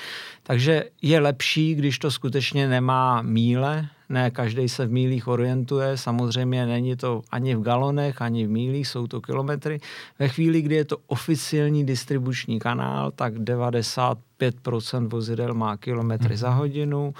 Takže 0.44 0.84
je 1.02 1.20
lepší, 1.20 1.76
když 1.76 2.00
to 2.00 2.12
skutečně 2.12 2.68
nemá 2.68 3.22
míle, 3.22 3.88
ne 4.10 4.32
každý 4.32 4.70
se 4.70 4.86
v 4.86 4.92
mílích 4.92 5.28
orientuje, 5.28 5.98
samozřejmě 5.98 6.66
není 6.66 6.96
to 6.96 7.22
ani 7.32 7.56
v 7.56 7.62
galonech, 7.62 8.22
ani 8.22 8.48
v 8.48 8.50
mílích, 8.50 8.88
jsou 8.88 9.08
to 9.08 9.22
kilometry. 9.22 9.80
Ve 10.20 10.28
chvíli, 10.28 10.62
kdy 10.62 10.76
je 10.76 10.86
to 10.86 10.98
oficiální 11.08 11.86
distribuční 11.86 12.60
kanál, 12.60 13.12
tak 13.12 13.34
95% 13.34 15.08
vozidel 15.08 15.54
má 15.54 15.78
kilometry 15.78 16.34
mm. 16.34 16.38
za 16.38 16.50
hodinu, 16.50 17.14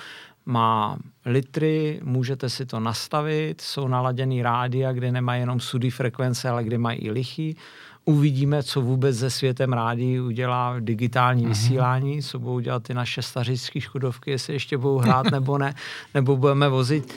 má 0.46 0.98
litry, 1.26 2.00
můžete 2.04 2.50
si 2.50 2.66
to 2.66 2.80
nastavit, 2.80 3.62
jsou 3.62 3.88
naladěný 3.88 4.42
rádia, 4.42 4.94
kde 4.94 5.12
nemají 5.12 5.42
jenom 5.42 5.60
sudy 5.60 5.90
frekvence, 5.90 6.50
ale 6.50 6.64
kde 6.64 6.78
mají 6.78 7.00
i 7.00 7.12
lichy. 7.12 7.56
Uvidíme, 8.06 8.64
co 8.64 8.82
vůbec 8.82 9.20
se 9.20 9.30
světem 9.30 9.74
rádi 9.74 10.20
udělá 10.20 10.76
digitální 10.80 11.46
mm-hmm. 11.46 11.50
vysílání, 11.50 12.22
co 12.22 12.40
budou 12.40 12.60
dělat 12.60 12.84
ty 12.84 12.94
naše 12.94 13.22
stařické 13.22 13.82
škodovky, 13.82 14.32
jestli 14.32 14.54
ještě 14.54 14.78
budou 14.78 14.98
hrát 14.98 15.26
nebo 15.32 15.58
ne, 15.58 15.76
nebo 16.14 16.38
budeme 16.38 16.70
vozit 16.70 17.14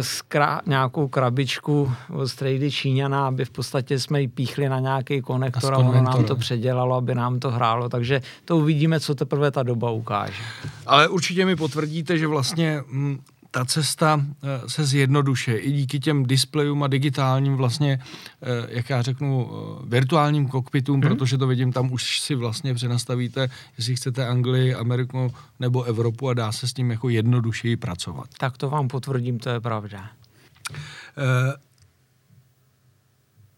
skra, 0.00 0.60
nějakou 0.66 1.08
krabičku 1.08 1.92
od 2.12 2.34
trady 2.34 2.70
Číňana, 2.70 3.26
aby 3.26 3.44
v 3.44 3.50
podstatě 3.50 3.98
jsme 3.98 4.20
ji 4.20 4.28
píchli 4.28 4.68
na 4.68 4.80
nějaký 4.80 5.22
konektor 5.22 5.74
a 5.74 5.78
ono 5.78 6.02
nám 6.02 6.24
to 6.24 6.36
předělalo, 6.36 6.96
aby 6.96 7.14
nám 7.14 7.40
to 7.40 7.50
hrálo. 7.50 7.88
Takže 7.88 8.22
to 8.44 8.56
uvidíme, 8.56 9.00
co 9.00 9.14
teprve 9.14 9.50
ta 9.50 9.62
doba 9.62 9.90
ukáže. 9.90 10.42
Ale 10.86 11.08
určitě 11.08 11.46
mi 11.46 11.56
potvrdíte, 11.56 12.18
že 12.18 12.26
vlastně 12.26 12.82
mm, 12.90 13.18
ta 13.54 13.64
cesta 13.64 14.26
eh, 14.42 14.68
se 14.68 14.84
zjednoduše 14.84 15.56
i 15.56 15.72
díky 15.72 16.00
těm 16.00 16.26
displejům 16.26 16.82
a 16.82 16.86
digitálním 16.86 17.56
vlastně, 17.56 17.98
eh, 18.42 18.46
jak 18.68 18.90
já 18.90 19.02
řeknu, 19.02 19.50
eh, 19.50 19.86
virtuálním 19.86 20.48
kokpitům, 20.48 21.00
hmm. 21.00 21.08
protože 21.08 21.38
to 21.38 21.46
vidím, 21.46 21.72
tam 21.72 21.92
už 21.92 22.20
si 22.20 22.34
vlastně 22.34 22.74
přenastavíte, 22.74 23.48
jestli 23.76 23.96
chcete 23.96 24.26
Anglii, 24.26 24.74
Ameriku 24.74 25.34
nebo 25.60 25.82
Evropu 25.82 26.28
a 26.28 26.34
dá 26.34 26.52
se 26.52 26.68
s 26.68 26.72
tím 26.72 26.90
jako 26.90 27.08
jednodušeji 27.08 27.76
pracovat. 27.76 28.26
Tak 28.38 28.58
to 28.58 28.70
vám 28.70 28.88
potvrdím, 28.88 29.38
to 29.38 29.50
je 29.50 29.60
pravda. 29.60 30.10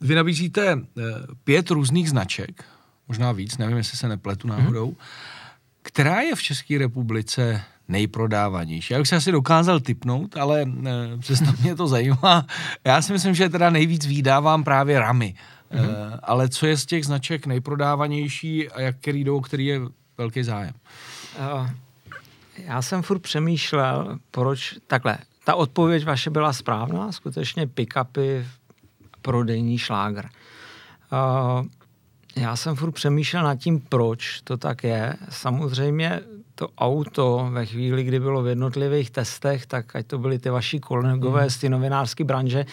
Vy 0.00 0.14
nabízíte 0.14 0.78
pět 1.44 1.70
různých 1.70 2.10
značek, 2.10 2.64
možná 3.08 3.32
víc, 3.32 3.58
nevím, 3.58 3.76
jestli 3.76 3.98
se 3.98 4.08
nepletu 4.08 4.48
náhodou. 4.48 4.86
Hmm. 4.86 4.96
Která 5.82 6.20
je 6.20 6.34
v 6.34 6.42
České 6.42 6.78
republice 6.78 7.62
nejprodávanější. 7.88 8.92
Já 8.94 9.00
bych 9.00 9.08
se 9.08 9.16
asi 9.16 9.32
dokázal 9.32 9.80
typnout, 9.80 10.36
ale 10.36 10.62
e, 10.62 11.18
přesto 11.18 11.52
mě 11.60 11.74
to 11.74 11.86
zajímá. 11.86 12.46
Já 12.84 13.02
si 13.02 13.12
myslím, 13.12 13.34
že 13.34 13.48
teda 13.48 13.70
nejvíc 13.70 14.06
výdávám 14.06 14.64
právě 14.64 15.00
ramy. 15.00 15.34
Mm-hmm. 15.72 15.90
E, 15.90 16.20
ale 16.22 16.48
co 16.48 16.66
je 16.66 16.76
z 16.76 16.86
těch 16.86 17.04
značek 17.04 17.46
nejprodávanější 17.46 18.68
a 18.70 18.80
jak 18.80 18.96
který 18.96 19.24
jdou, 19.24 19.40
který 19.40 19.66
je 19.66 19.80
velký 20.18 20.42
zájem? 20.42 20.74
Uh, 21.38 21.68
já 22.58 22.82
jsem 22.82 23.02
furt 23.02 23.18
přemýšlel, 23.18 24.18
proč 24.30 24.74
takhle. 24.86 25.18
Ta 25.44 25.54
odpověď 25.54 26.04
vaše 26.04 26.30
byla 26.30 26.52
správná, 26.52 27.12
skutečně 27.12 27.66
pick-upy, 27.66 28.46
prodejní 29.22 29.78
šlágr. 29.78 30.24
Uh, 31.12 31.66
já 32.36 32.56
jsem 32.56 32.76
furt 32.76 32.92
přemýšlel 32.92 33.44
nad 33.44 33.56
tím, 33.56 33.80
proč 33.80 34.40
to 34.44 34.56
tak 34.56 34.84
je. 34.84 35.16
Samozřejmě 35.28 36.20
to 36.56 36.68
auto 36.78 37.48
ve 37.52 37.66
chvíli, 37.66 38.04
kdy 38.04 38.20
bylo 38.20 38.42
v 38.42 38.46
jednotlivých 38.46 39.10
testech, 39.10 39.66
tak 39.66 39.96
ať 39.96 40.06
to 40.06 40.18
byly 40.18 40.38
ty 40.38 40.50
vaši 40.50 40.80
kolegové 40.80 41.42
mm. 41.42 41.50
z 41.50 41.56
ty 41.58 41.68
novinářské 41.68 42.24
branže, 42.24 42.66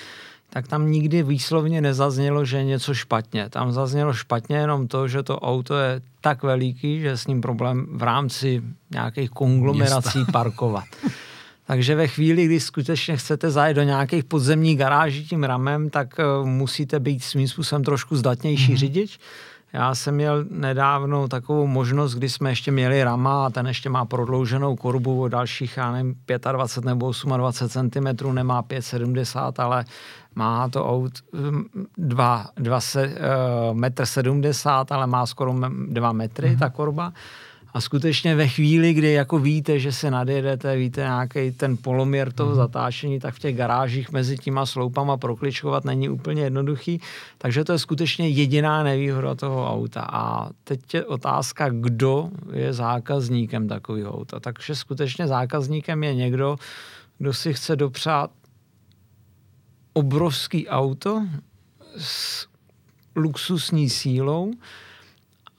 tak 0.49 0.67
tam 0.67 0.91
nikdy 0.91 1.23
výslovně 1.23 1.81
nezaznělo, 1.81 2.45
že 2.45 2.57
je 2.57 2.63
něco 2.63 2.93
špatně. 2.93 3.49
Tam 3.49 3.71
zaznělo 3.71 4.13
špatně 4.13 4.57
jenom 4.57 4.87
to, 4.87 5.07
že 5.07 5.23
to 5.23 5.39
auto 5.39 5.77
je 5.77 6.01
tak 6.21 6.43
veliký, 6.43 6.99
že 6.99 7.17
s 7.17 7.27
ním 7.27 7.41
problém 7.41 7.87
v 7.91 8.03
rámci 8.03 8.63
nějakých 8.91 9.29
konglomerací 9.29 10.17
Města. 10.17 10.31
parkovat. 10.31 10.85
Takže 11.67 11.95
ve 11.95 12.07
chvíli, 12.07 12.45
kdy 12.45 12.59
skutečně 12.59 13.17
chcete 13.17 13.51
zajet 13.51 13.75
do 13.75 13.83
nějakých 13.83 14.23
podzemních 14.23 14.77
garáží 14.77 15.25
tím 15.25 15.43
ramem, 15.43 15.89
tak 15.89 16.15
uh, 16.19 16.47
musíte 16.47 16.99
být 16.99 17.23
svým 17.23 17.47
způsobem 17.47 17.83
trošku 17.83 18.15
zdatnější 18.15 18.73
mm-hmm. 18.73 18.77
řidič. 18.77 19.19
Já 19.73 19.95
jsem 19.95 20.15
měl 20.15 20.45
nedávno 20.49 21.27
takovou 21.27 21.67
možnost, 21.67 22.15
kdy 22.15 22.29
jsme 22.29 22.51
ještě 22.51 22.71
měli 22.71 23.03
rama 23.03 23.45
a 23.45 23.49
ten 23.49 23.67
ještě 23.67 23.89
má 23.89 24.05
prodlouženou 24.05 24.75
korbu 24.75 25.21
o 25.21 25.27
dalších, 25.27 25.77
já 25.77 25.91
nevím, 25.91 26.15
25 26.51 26.85
nebo 26.85 27.11
28 27.37 27.89
cm, 27.89 28.33
nemá 28.33 28.63
5,70, 28.63 29.53
ale 29.57 29.85
má 30.35 30.69
to 30.69 30.89
aut 30.89 31.11
2, 31.97 32.47
2 32.57 32.79
se, 32.79 33.07
uh, 33.07 33.77
metr 33.77 34.05
70, 34.05 34.91
ale 34.91 35.07
má 35.07 35.25
skoro 35.25 35.55
2 35.87 36.11
metry 36.11 36.49
mm-hmm. 36.49 36.59
ta 36.59 36.69
korba. 36.69 37.13
A 37.73 37.81
skutečně 37.81 38.35
ve 38.35 38.47
chvíli, 38.47 38.93
kdy 38.93 39.11
jako 39.11 39.39
víte, 39.39 39.79
že 39.79 39.91
se 39.91 40.11
nadjedete, 40.11 40.75
víte 40.75 41.01
nějaký 41.01 41.51
ten 41.51 41.77
poloměr 41.77 42.31
toho 42.31 42.49
mm. 42.49 42.55
zatáčení, 42.55 43.19
tak 43.19 43.33
v 43.33 43.39
těch 43.39 43.57
garážích 43.57 44.11
mezi 44.11 44.37
těma 44.37 44.65
sloupama 44.65 45.17
prokličkovat 45.17 45.85
není 45.85 46.09
úplně 46.09 46.43
jednoduchý. 46.43 47.01
Takže 47.37 47.63
to 47.63 47.71
je 47.71 47.79
skutečně 47.79 48.29
jediná 48.29 48.83
nevýhoda 48.83 49.35
toho 49.35 49.71
auta. 49.71 50.01
A 50.01 50.49
teď 50.63 50.93
je 50.93 51.05
otázka, 51.05 51.69
kdo 51.69 52.29
je 52.53 52.73
zákazníkem 52.73 53.67
takového 53.67 54.19
auta. 54.19 54.39
Takže 54.39 54.75
skutečně 54.75 55.27
zákazníkem 55.27 56.03
je 56.03 56.15
někdo, 56.15 56.55
kdo 57.17 57.33
si 57.33 57.53
chce 57.53 57.75
dopřát 57.75 58.31
obrovský 59.93 60.67
auto 60.67 61.27
s 61.97 62.47
luxusní 63.15 63.89
sílou 63.89 64.51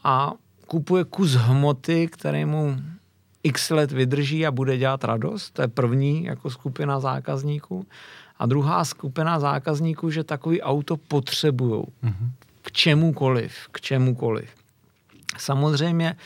a 0.05 0.33
kupuje 0.75 1.05
kus 1.05 1.35
hmoty, 1.35 2.09
který 2.09 2.45
mu 2.45 2.77
x 3.43 3.71
let 3.71 3.93
vydrží 3.93 4.47
a 4.47 4.51
bude 4.51 4.77
dělat 4.77 5.05
radost. 5.05 5.51
To 5.51 5.63
je 5.63 5.69
první 5.69 6.25
jako 6.25 6.51
skupina 6.51 7.01
zákazníků. 7.01 7.87
A 8.39 8.47
druhá 8.47 8.85
skupina 8.85 9.41
zákazníků, 9.41 10.11
že 10.11 10.25
takový 10.25 10.63
auto 10.63 10.97
potřebují 10.97 11.83
mm-hmm. 11.83 12.31
k 12.63 12.73
čemukoliv, 12.73 13.55
k 13.71 13.81
čemukoliv. 13.81 14.51
Samozřejmě 15.39 16.17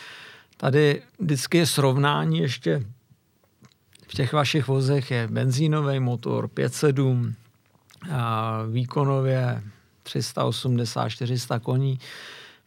tady 0.56 1.02
vždycky 1.18 1.58
je 1.58 1.66
srovnání 1.66 2.38
ještě 2.38 2.82
v 4.08 4.14
těch 4.14 4.32
vašich 4.32 4.68
vozech 4.68 5.10
je 5.10 5.28
benzínový 5.28 6.00
motor 6.00 6.46
5.7, 6.48 7.34
a 8.12 8.62
výkonově 8.70 9.62
380-400 10.06 11.60
koní. 11.60 11.98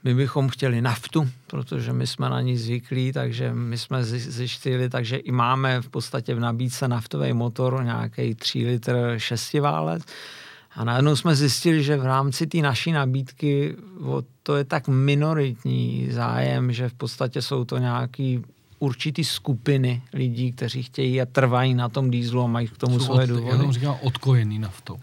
My 0.04 0.16
bychom 0.16 0.49
chtěli 0.49 0.82
naftu, 0.82 1.30
protože 1.47 1.93
my 1.93 2.08
jsme 2.08 2.30
na 2.30 2.41
ní 2.41 2.58
zvyklí, 2.58 3.14
takže 3.14 3.54
my 3.54 3.78
jsme 3.78 4.04
zjistili, 4.04 4.89
takže 4.89 5.18
i 5.18 5.32
máme 5.32 5.82
v 5.82 5.89
podstatě 5.89 6.36
v 6.36 6.39
nabídce 6.39 6.88
naftový 6.88 7.34
motor, 7.34 7.84
nějaký 7.84 8.36
3 8.36 8.66
litr 8.66 9.14
šestiválec. 9.18 10.04
A 10.76 10.84
najednou 10.84 11.16
jsme 11.16 11.36
zjistili, 11.36 11.84
že 11.84 11.97
v 11.97 12.06
rámci 12.06 12.47
té 12.47 12.58
naší 12.58 12.91
nabídky 12.91 13.76
o, 14.04 14.24
to 14.43 14.56
je 14.56 14.64
tak 14.64 14.88
minoritní 14.88 16.08
zájem, 16.12 16.74
že 16.74 16.89
v 16.89 16.93
podstatě 16.93 17.41
jsou 17.41 17.66
to 17.66 17.78
nějaký 17.78 18.43
určitý 18.80 19.24
skupiny 19.24 20.02
lidí, 20.14 20.52
kteří 20.52 20.84
chtějí 20.84 21.22
a 21.22 21.26
trvají 21.26 21.74
na 21.74 21.89
tom 21.89 22.12
dýzlu 22.12 22.41
a 22.41 22.47
mají 22.47 22.68
k 22.68 22.78
tomu 22.78 22.99
jsou 22.99 23.06
svoje 23.06 23.28
důvody. 23.28 23.66
Já 23.66 23.72
říkám 23.72 23.97
odkojený 24.02 24.60
naftou. 24.60 24.97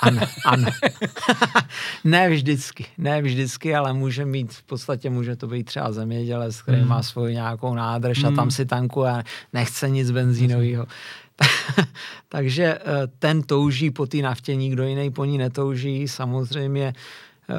Ano, 0.00 0.20
ano. 0.44 0.66
ne 2.04 2.30
vždycky, 2.30 2.86
ne 2.98 3.22
vždycky, 3.22 3.74
ale 3.74 3.92
může 3.92 4.24
mít, 4.24 4.52
v 4.52 4.62
podstatě 4.62 5.10
může 5.10 5.36
to 5.36 5.46
být 5.46 5.64
třeba 5.64 5.92
zemědělec, 5.92 6.62
který 6.62 6.82
mm. 6.82 6.88
má 6.88 7.02
svoji 7.02 7.34
nějakou 7.34 7.74
nádrž 7.74 8.22
mm. 8.22 8.26
a 8.26 8.30
tam 8.30 8.38
hmm. 8.38 8.50
si 8.50 8.66
tankuje 8.66 9.10
a 9.10 9.22
nechce 9.52 9.90
nic 9.90 10.10
benzínového. 10.10 10.86
Takže 12.28 12.64
eh, 12.64 13.06
ten 13.18 13.42
touží 13.42 13.90
po 13.90 14.06
té 14.06 14.16
naftě, 14.16 14.56
nikdo 14.56 14.84
jiný 14.84 15.10
po 15.10 15.24
ní 15.24 15.38
netouží. 15.38 16.08
Samozřejmě 16.08 16.92
eh, 17.50 17.54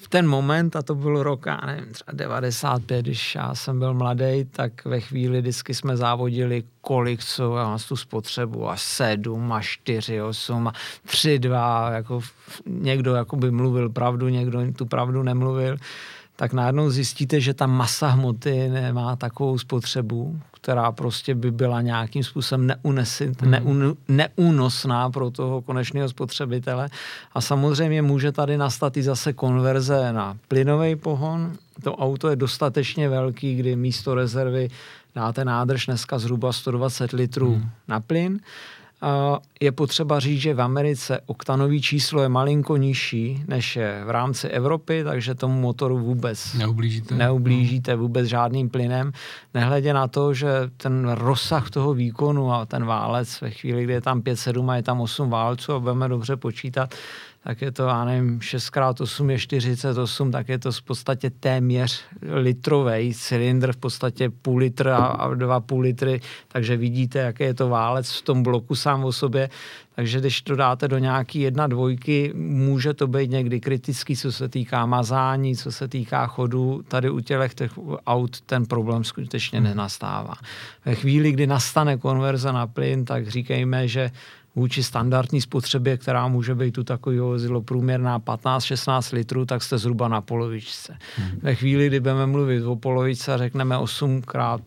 v 0.00 0.08
ten 0.08 0.26
moment, 0.28 0.76
a 0.76 0.82
to 0.82 0.94
byl 0.94 1.22
rok, 1.22 1.46
já 1.46 1.60
nevím, 1.66 1.92
třeba 1.92 2.12
95, 2.12 3.02
když 3.02 3.34
já 3.34 3.54
jsem 3.54 3.78
byl 3.78 3.94
mladý, 3.94 4.44
tak 4.50 4.84
ve 4.84 5.00
chvíli 5.00 5.40
vždycky 5.40 5.74
jsme 5.74 5.96
závodili, 5.96 6.62
kolik 6.80 7.24
co 7.24 7.56
já 7.56 7.64
mám 7.64 7.78
tu 7.88 7.96
spotřebu, 7.96 8.70
a 8.70 8.76
7, 8.76 9.52
a 9.52 9.60
4, 9.60 10.22
8, 10.22 10.68
a 10.68 10.72
3, 11.06 11.38
2, 11.38 11.90
jako 11.90 12.20
někdo 12.66 13.14
jako 13.14 13.36
by 13.36 13.50
mluvil 13.50 13.90
pravdu, 13.90 14.28
někdo 14.28 14.72
tu 14.72 14.86
pravdu 14.86 15.22
nemluvil 15.22 15.76
tak 16.38 16.52
najednou 16.52 16.90
zjistíte, 16.90 17.40
že 17.40 17.54
ta 17.54 17.66
masa 17.66 18.08
hmoty 18.08 18.68
nemá 18.68 19.16
takovou 19.16 19.58
spotřebu, 19.58 20.40
která 20.60 20.92
prostě 20.92 21.34
by 21.34 21.50
byla 21.50 21.82
nějakým 21.82 22.24
způsobem 22.24 22.66
neunesit, 22.66 23.42
hmm. 23.42 23.50
neun, 23.50 23.96
neúnosná 24.08 25.10
pro 25.10 25.30
toho 25.30 25.62
konečného 25.62 26.08
spotřebitele. 26.08 26.88
A 27.32 27.40
samozřejmě 27.40 28.02
může 28.02 28.32
tady 28.32 28.56
nastat 28.56 28.96
i 28.96 29.02
zase 29.02 29.32
konverze 29.32 30.12
na 30.12 30.36
plynový 30.48 30.96
pohon. 30.96 31.52
To 31.82 31.96
auto 31.96 32.28
je 32.28 32.36
dostatečně 32.36 33.08
velký, 33.08 33.54
kdy 33.56 33.76
místo 33.76 34.14
rezervy 34.14 34.70
dáte 35.14 35.44
nádrž 35.44 35.86
dneska 35.86 36.18
zhruba 36.18 36.52
120 36.52 37.12
litrů 37.12 37.54
hmm. 37.54 37.70
na 37.88 38.00
plyn 38.00 38.40
je 39.60 39.72
potřeba 39.72 40.20
říct, 40.20 40.40
že 40.40 40.54
v 40.54 40.60
Americe 40.60 41.20
oktanový 41.26 41.82
číslo 41.82 42.22
je 42.22 42.28
malinko 42.28 42.76
nižší, 42.76 43.44
než 43.48 43.76
je 43.76 44.02
v 44.04 44.10
rámci 44.10 44.48
Evropy, 44.48 45.04
takže 45.04 45.34
tomu 45.34 45.60
motoru 45.60 45.98
vůbec 45.98 46.54
neublížíte, 46.54 47.14
neublížíte 47.14 47.96
no. 47.96 47.98
vůbec 47.98 48.26
žádným 48.26 48.70
plynem. 48.70 49.12
Nehledě 49.54 49.92
na 49.92 50.08
to, 50.08 50.34
že 50.34 50.48
ten 50.76 51.08
rozsah 51.08 51.70
toho 51.70 51.94
výkonu 51.94 52.52
a 52.52 52.66
ten 52.66 52.84
válec 52.84 53.40
ve 53.40 53.50
chvíli, 53.50 53.84
kdy 53.84 53.92
je 53.92 54.00
tam 54.00 54.20
5-7 54.20 54.70
a 54.70 54.76
je 54.76 54.82
tam 54.82 55.00
8 55.00 55.30
válců 55.30 55.72
a 55.72 55.80
budeme 55.80 56.08
dobře 56.08 56.36
počítat, 56.36 56.94
tak 57.44 57.62
je 57.62 57.72
to, 57.72 57.82
já 57.82 58.04
nevím, 58.04 58.38
6x8 58.38 59.30
je 59.30 59.38
48, 59.38 60.30
tak 60.32 60.48
je 60.48 60.58
to 60.58 60.72
v 60.72 60.82
podstatě 60.82 61.30
téměř 61.30 62.04
litrový 62.22 63.14
cylindr, 63.14 63.72
v 63.72 63.76
podstatě 63.76 64.30
půl 64.30 64.58
litr 64.58 64.88
a 64.88 65.34
dva 65.34 65.60
půl 65.60 65.80
litry, 65.80 66.20
takže 66.48 66.76
vidíte, 66.76 67.18
jaký 67.18 67.42
je 67.42 67.54
to 67.54 67.68
válec 67.68 68.12
v 68.12 68.22
tom 68.22 68.42
bloku 68.42 68.74
sám 68.74 69.04
o 69.04 69.12
sobě. 69.12 69.50
Takže 69.94 70.20
když 70.20 70.42
to 70.42 70.56
dáte 70.56 70.88
do 70.88 70.98
nějaký 70.98 71.40
jedna 71.40 71.66
dvojky, 71.66 72.32
může 72.34 72.94
to 72.94 73.06
být 73.06 73.30
někdy 73.30 73.60
kritický, 73.60 74.16
co 74.16 74.32
se 74.32 74.48
týká 74.48 74.86
mazání, 74.86 75.56
co 75.56 75.72
se 75.72 75.88
týká 75.88 76.26
chodu. 76.26 76.82
Tady 76.88 77.10
u 77.10 77.20
těch, 77.20 77.54
těch 77.54 77.72
aut 78.06 78.40
ten 78.40 78.66
problém 78.66 79.04
skutečně 79.04 79.60
nenastává. 79.60 80.34
Ve 80.84 80.94
chvíli, 80.94 81.32
kdy 81.32 81.46
nastane 81.46 81.96
konverze 81.96 82.52
na 82.52 82.66
plyn, 82.66 83.04
tak 83.04 83.28
říkejme, 83.28 83.88
že 83.88 84.10
vůči 84.54 84.82
standardní 84.82 85.40
spotřebě, 85.40 85.96
která 85.96 86.28
může 86.28 86.54
být 86.54 86.78
u 86.78 86.84
takového 86.84 87.26
vozidlo 87.26 87.62
průměrná 87.62 88.18
15-16 88.20 89.14
litrů, 89.14 89.44
tak 89.44 89.62
jste 89.62 89.78
zhruba 89.78 90.08
na 90.08 90.20
polovičce. 90.20 90.96
Hmm. 91.16 91.38
Ve 91.42 91.54
chvíli, 91.54 91.86
kdy 91.86 92.00
budeme 92.00 92.26
mluvit 92.26 92.64
o 92.64 92.76
polovičce 92.76 93.38
řekneme 93.38 93.78
8 93.78 94.22
krát 94.22 94.60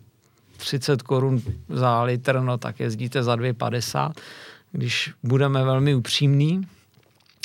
30 0.58 1.02
korun 1.02 1.42
za 1.70 2.04
litr, 2.04 2.40
no 2.40 2.58
tak 2.58 2.80
jezdíte 2.80 3.24
za 3.24 3.36
2,50. 3.36 4.12
Když 4.72 5.14
budeme 5.24 5.64
velmi 5.64 5.96
upřímní 5.96 6.68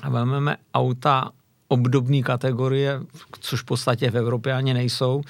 a 0.02 0.10
vezmeme 0.10 0.56
auta 0.74 1.30
obdobné 1.68 2.22
kategorie, 2.22 3.00
což 3.40 3.60
v 3.60 3.64
podstatě 3.64 4.10
v 4.10 4.16
Evropě 4.16 4.52
ani 4.52 4.74
nejsou, 4.74 5.22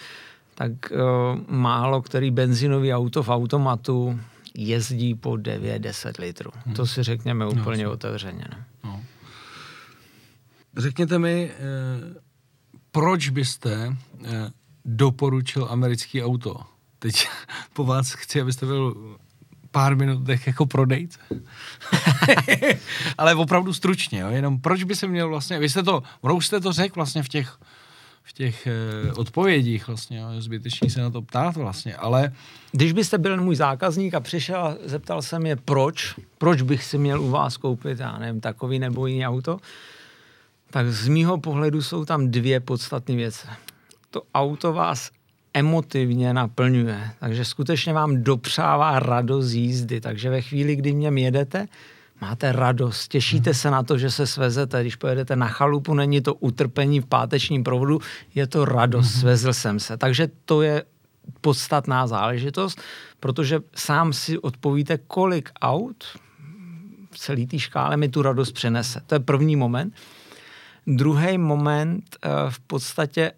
tak 0.54 0.72
uh, 0.90 0.98
málo 1.48 2.02
který 2.02 2.30
benzinový 2.30 2.94
auto 2.94 3.22
v 3.22 3.28
automatu 3.28 4.20
jezdí 4.56 5.14
po 5.14 5.30
9-10 5.30 6.12
litrů. 6.18 6.50
Hmm. 6.66 6.74
To 6.74 6.86
si 6.86 7.02
řekněme 7.02 7.44
no, 7.44 7.50
úplně 7.50 7.84
no, 7.84 7.92
otevřeně. 7.92 8.44
Ne? 8.50 8.64
No. 8.84 9.04
Řekněte 10.76 11.18
mi, 11.18 11.50
eh, 11.50 12.20
proč 12.90 13.28
byste 13.28 13.96
eh, 14.24 14.50
doporučil 14.84 15.68
americký 15.70 16.22
auto? 16.22 16.56
Teď 16.98 17.28
po 17.72 17.84
vás 17.84 18.12
chci, 18.12 18.40
abyste 18.40 18.66
byl 18.66 19.16
pár 19.70 19.96
minutech 19.96 20.46
jako 20.46 20.66
prodejce. 20.66 21.18
Ale 23.18 23.34
opravdu 23.34 23.72
stručně, 23.72 24.20
jo? 24.20 24.28
jenom 24.28 24.60
proč 24.60 24.82
by 24.82 24.96
se 24.96 25.06
měl 25.06 25.28
vlastně, 25.28 25.58
vy 25.58 25.68
jste 25.68 25.82
to, 25.82 26.02
už 26.20 26.46
jste 26.46 26.60
to 26.60 26.72
řekl 26.72 26.94
vlastně 26.94 27.22
v 27.22 27.28
těch 27.28 27.58
v 28.26 28.32
těch 28.32 28.66
eh, 28.66 29.12
odpovědích 29.12 29.86
vlastně, 29.86 30.18
jo, 30.18 30.26
zbytečný 30.38 30.90
se 30.90 31.00
na 31.00 31.10
to 31.10 31.22
ptát 31.22 31.56
vlastně, 31.56 31.96
ale... 31.96 32.32
Když 32.72 32.92
byste 32.92 33.18
byl 33.18 33.42
můj 33.42 33.56
zákazník 33.56 34.14
a 34.14 34.20
přišel 34.20 34.60
a 34.60 34.76
zeptal 34.84 35.22
se 35.22 35.38
mě, 35.38 35.56
proč, 35.56 36.14
proč 36.38 36.62
bych 36.62 36.84
si 36.84 36.98
měl 36.98 37.22
u 37.22 37.30
vás 37.30 37.56
koupit, 37.56 38.00
já 38.00 38.18
nevím, 38.18 38.40
takový 38.40 38.78
nebo 38.78 39.06
jiný 39.06 39.26
auto, 39.26 39.58
tak 40.70 40.92
z 40.92 41.08
mýho 41.08 41.38
pohledu 41.38 41.82
jsou 41.82 42.04
tam 42.04 42.30
dvě 42.30 42.60
podstatné 42.60 43.14
věci. 43.16 43.46
To 44.10 44.22
auto 44.34 44.72
vás 44.72 45.10
emotivně 45.54 46.34
naplňuje, 46.34 47.10
takže 47.20 47.44
skutečně 47.44 47.92
vám 47.92 48.22
dopřává 48.22 48.98
radost 48.98 49.52
jízdy, 49.52 50.00
takže 50.00 50.30
ve 50.30 50.42
chvíli, 50.42 50.76
kdy 50.76 50.92
mě 50.92 51.10
jedete, 51.24 51.68
máte 52.20 52.52
radost, 52.52 53.08
těšíte 53.08 53.54
se 53.54 53.70
na 53.70 53.82
to, 53.82 53.98
že 53.98 54.10
se 54.10 54.26
svezete, 54.26 54.80
když 54.80 54.96
pojedete 54.96 55.36
na 55.36 55.48
chalupu, 55.48 55.94
není 55.94 56.20
to 56.20 56.34
utrpení 56.34 57.00
v 57.00 57.06
pátečním 57.06 57.64
provodu, 57.64 58.00
je 58.34 58.46
to 58.46 58.64
radost, 58.64 59.06
mm-hmm. 59.06 59.20
svezl 59.20 59.52
jsem 59.52 59.80
se. 59.80 59.96
Takže 59.96 60.28
to 60.44 60.62
je 60.62 60.84
podstatná 61.40 62.06
záležitost, 62.06 62.80
protože 63.20 63.60
sám 63.74 64.12
si 64.12 64.38
odpovíte, 64.38 64.98
kolik 64.98 65.50
aut 65.60 66.04
v 67.10 67.18
celé 67.18 67.46
té 67.46 67.58
škále 67.58 67.96
mi 67.96 68.08
tu 68.08 68.22
radost 68.22 68.52
přinese. 68.52 69.00
To 69.06 69.14
je 69.14 69.20
první 69.20 69.56
moment. 69.56 69.94
Druhý 70.86 71.38
moment, 71.38 72.16
eh, 72.22 72.28
v 72.48 72.60
podstatě 72.60 73.32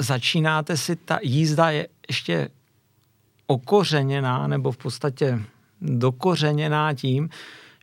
začínáte 0.00 0.76
si, 0.76 0.96
ta 0.96 1.18
jízda 1.22 1.70
je 1.70 1.88
ještě 2.08 2.48
okořeněná, 3.46 4.46
nebo 4.46 4.72
v 4.72 4.76
podstatě 4.76 5.40
dokořeněná 5.80 6.94
tím, 6.94 7.28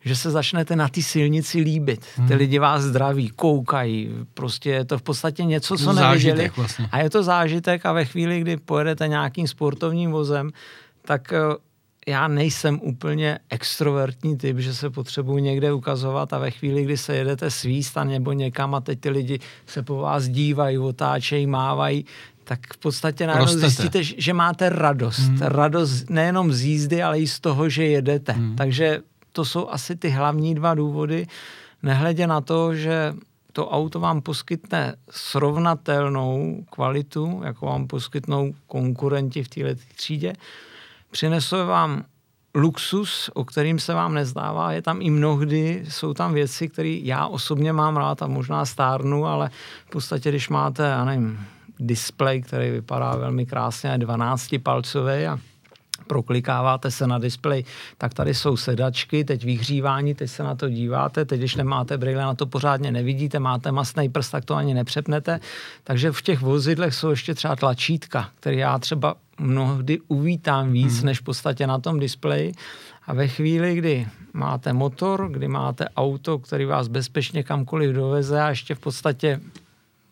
že 0.06 0.16
se 0.16 0.32
začnete 0.32 0.76
na 0.76 0.90
ty 0.90 1.04
silnici 1.04 1.60
líbit. 1.60 2.06
Hmm. 2.16 2.28
Ty 2.28 2.36
lidi 2.36 2.60
vás 2.60 2.84
zdraví, 2.84 3.30
koukají, 3.30 4.10
prostě 4.34 4.70
je 4.70 4.86
to 4.86 4.98
v 4.98 5.02
podstatě 5.02 5.44
něco, 5.44 5.78
co 5.78 5.94
neviděli. 5.94 6.52
Vlastně. 6.58 6.90
A 6.92 7.00
je 7.00 7.10
to 7.10 7.24
zážitek 7.24 7.86
a 7.86 7.94
ve 7.94 8.06
chvíli, 8.06 8.40
kdy 8.40 8.58
pojedete 8.58 9.08
nějakým 9.08 9.48
sportovním 9.48 10.12
vozem, 10.12 10.52
tak 11.06 11.34
eh, 11.34 11.38
já 12.08 12.28
nejsem 12.28 12.80
úplně 12.84 13.40
extrovertní 13.50 14.38
typ, 14.38 14.60
že 14.60 14.74
se 14.74 14.90
potřebuji 14.90 15.38
někde 15.38 15.74
ukazovat 15.74 16.34
a 16.34 16.38
ve 16.38 16.52
chvíli, 16.52 16.84
kdy 16.84 16.98
se 16.98 17.16
jedete 17.16 17.52
svíst 17.52 17.98
a 17.98 18.04
nebo 18.04 18.32
někam 18.32 18.76
a 18.76 18.82
teď 18.82 19.00
ty 19.00 19.10
lidi 19.10 19.40
se 19.66 19.84
po 19.84 19.96
vás 19.96 20.28
dívají, 20.28 20.78
otáčejí, 20.78 21.48
mávají, 21.48 22.06
tak 22.44 22.60
v 22.74 22.78
podstatě 22.78 23.28
najednou 23.28 23.60
zjistíte, 23.60 24.04
že 24.04 24.34
máte 24.34 24.70
radost. 24.70 25.20
Hmm. 25.20 25.38
Radost 25.42 26.10
nejenom 26.10 26.54
z 26.54 26.62
jízdy, 26.64 27.04
ale 27.04 27.20
i 27.20 27.28
z 27.28 27.40
toho, 27.40 27.70
že 27.70 27.84
jedete. 27.84 28.32
Hmm. 28.32 28.56
Takže 28.56 29.02
to 29.36 29.46
jsou 29.46 29.70
asi 29.70 29.96
ty 29.96 30.10
hlavní 30.10 30.56
dva 30.56 30.74
důvody. 30.74 31.28
nehledě 31.84 32.28
na 32.28 32.42
to, 32.42 32.76
že 32.76 33.14
to 33.52 33.70
auto 33.70 34.00
vám 34.00 34.22
poskytne 34.22 34.96
srovnatelnou 35.10 36.64
kvalitu, 36.70 37.42
jako 37.46 37.66
vám 37.66 37.88
poskytnou 37.88 38.54
konkurenti 38.68 39.44
v 39.44 39.50
této 39.50 39.82
třídě, 39.96 40.34
přinese 41.12 41.64
vám 41.64 42.04
luxus, 42.56 43.30
o 43.34 43.46
kterým 43.46 43.80
se 43.80 43.94
vám 43.94 44.14
nezdává, 44.14 44.72
je 44.72 44.82
tam 44.82 45.02
i 45.02 45.10
mnohdy, 45.10 45.86
jsou 45.90 46.14
tam 46.14 46.34
věci, 46.34 46.70
které 46.70 47.00
já 47.04 47.28
osobně 47.28 47.74
mám 47.74 47.98
rád 47.98 48.22
a 48.22 48.28
možná 48.28 48.66
stárnu, 48.66 49.26
ale 49.26 49.50
v 49.86 49.90
podstatě, 49.90 50.30
když 50.30 50.50
máte, 50.50 50.84
já 50.84 51.06
nevím, 51.06 51.40
displej, 51.80 52.42
který 52.42 52.70
vypadá 52.70 53.16
velmi 53.16 53.46
krásně, 53.46 53.98
12 53.98 54.56
palcový 54.64 55.28
a 55.28 55.40
proklikáváte 56.08 56.92
se 56.92 57.08
na 57.08 57.20
displej, 57.20 57.64
tak 57.98 58.14
tady 58.14 58.34
jsou 58.34 58.58
sedačky, 58.58 59.24
teď 59.24 59.46
vyhřívání, 59.46 60.16
teď 60.16 60.30
se 60.30 60.44
na 60.44 60.56
to 60.56 60.70
díváte, 60.70 61.26
teď 61.26 61.40
když 61.40 61.56
nemáte 61.56 61.98
brýle, 61.98 62.24
na 62.24 62.36
to 62.36 62.46
pořádně 62.46 62.92
nevidíte, 62.92 63.40
máte 63.40 63.72
masný 63.72 64.10
prst, 64.10 64.32
tak 64.32 64.46
to 64.46 64.56
ani 64.56 64.74
nepřepnete. 64.74 65.40
Takže 65.84 66.12
v 66.12 66.22
těch 66.22 66.42
vozidlech 66.42 66.94
jsou 66.94 67.10
ještě 67.10 67.34
třeba 67.34 67.56
tlačítka, 67.56 68.30
které 68.40 68.56
já 68.56 68.80
třeba 68.80 69.16
mnohdy 69.40 70.00
uvítám 70.08 70.72
víc, 70.72 70.98
hmm. 70.98 71.06
než 71.06 71.20
v 71.20 71.24
podstatě 71.24 71.68
na 71.68 71.80
tom 71.80 72.00
displeji. 72.00 72.52
A 73.08 73.14
ve 73.14 73.28
chvíli, 73.28 73.76
kdy 73.76 74.08
máte 74.34 74.74
motor, 74.74 75.30
kdy 75.32 75.48
máte 75.48 75.90
auto, 75.90 76.40
který 76.40 76.66
vás 76.66 76.88
bezpečně 76.88 77.44
kamkoliv 77.44 77.96
doveze 77.96 78.42
a 78.42 78.50
ještě 78.50 78.76
v 78.76 78.80
podstatě 78.80 79.42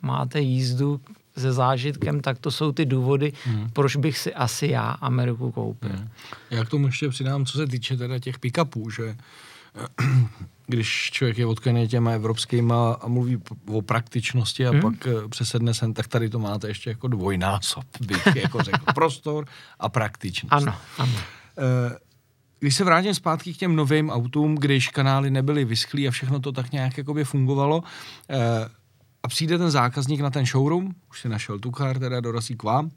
máte 0.01 0.39
jízdu, 0.39 1.01
se 1.37 1.53
zážitkem, 1.53 2.19
tak 2.19 2.39
to 2.39 2.51
jsou 2.51 2.71
ty 2.71 2.85
důvody, 2.85 3.33
hmm. 3.45 3.69
proč 3.73 3.95
bych 3.95 4.17
si 4.17 4.33
asi 4.33 4.67
já 4.67 4.89
Ameriku 4.89 5.51
koupil. 5.51 5.89
Hmm. 5.89 6.09
Já 6.49 6.65
k 6.65 6.69
tomu 6.69 6.85
ještě 6.85 7.09
přidám, 7.09 7.45
co 7.45 7.57
se 7.57 7.67
týče 7.67 7.97
teda 7.97 8.19
těch 8.19 8.39
pick-upů, 8.39 8.89
že 8.89 9.15
když 10.67 11.09
člověk 11.11 11.37
je 11.37 11.45
odkaný 11.45 11.87
těma 11.87 12.11
evropskýma 12.11 12.93
a 12.93 13.07
mluví 13.07 13.41
o 13.67 13.81
praktičnosti 13.81 14.67
a 14.67 14.71
hmm. 14.71 14.81
pak 14.81 15.07
eh, 15.07 15.27
přesedne 15.29 15.73
sem, 15.73 15.93
tak 15.93 16.07
tady 16.07 16.29
to 16.29 16.39
máte 16.39 16.67
ještě 16.67 16.89
jako 16.89 17.07
dvojnásob, 17.07 17.85
bych 18.07 18.27
jako 18.35 18.63
řekl. 18.63 18.85
Prostor 18.95 19.45
a 19.79 19.89
praktičnost. 19.89 20.53
Ano, 20.53 20.75
ano. 20.97 21.13
Eh, 21.57 21.97
když 22.59 22.75
se 22.75 22.83
vrátím 22.83 23.13
zpátky 23.13 23.53
k 23.53 23.57
těm 23.57 23.75
novým 23.75 24.09
autům, 24.09 24.55
když 24.55 24.87
kanály 24.87 25.31
nebyly 25.31 25.65
vyschlý 25.65 26.07
a 26.07 26.11
všechno 26.11 26.39
to 26.39 26.51
tak 26.51 26.71
nějak 26.71 26.97
jakoby 26.97 27.23
fungovalo, 27.23 27.83
eh, 28.29 28.35
a 29.23 29.27
přijde 29.27 29.57
ten 29.57 29.71
zákazník 29.71 30.19
na 30.19 30.29
ten 30.29 30.45
showroom, 30.45 30.91
už 31.09 31.21
si 31.21 31.29
našel 31.29 31.59
tu 31.59 31.71
kar, 31.71 31.99
teda 31.99 32.19
dorazí 32.19 32.55
k 32.55 32.63
vám, 32.63 32.91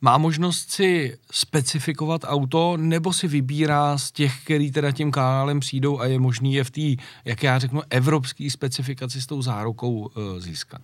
má 0.00 0.18
možnost 0.18 0.70
si 0.70 1.18
specifikovat 1.32 2.20
auto, 2.24 2.76
nebo 2.76 3.12
si 3.12 3.28
vybírá 3.28 3.98
z 3.98 4.10
těch, 4.10 4.44
který 4.44 4.72
teda 4.72 4.92
tím 4.92 5.12
kanálem 5.12 5.60
přijdou 5.60 6.00
a 6.00 6.06
je 6.06 6.18
možný 6.18 6.54
je 6.54 6.64
v 6.64 6.70
té, 6.70 7.02
jak 7.24 7.42
já 7.42 7.58
řeknu, 7.58 7.82
evropské 7.90 8.50
specifikaci 8.50 9.22
s 9.22 9.26
tou 9.26 9.42
zárukou 9.42 9.92
uh, 9.92 10.38
získat? 10.38 10.80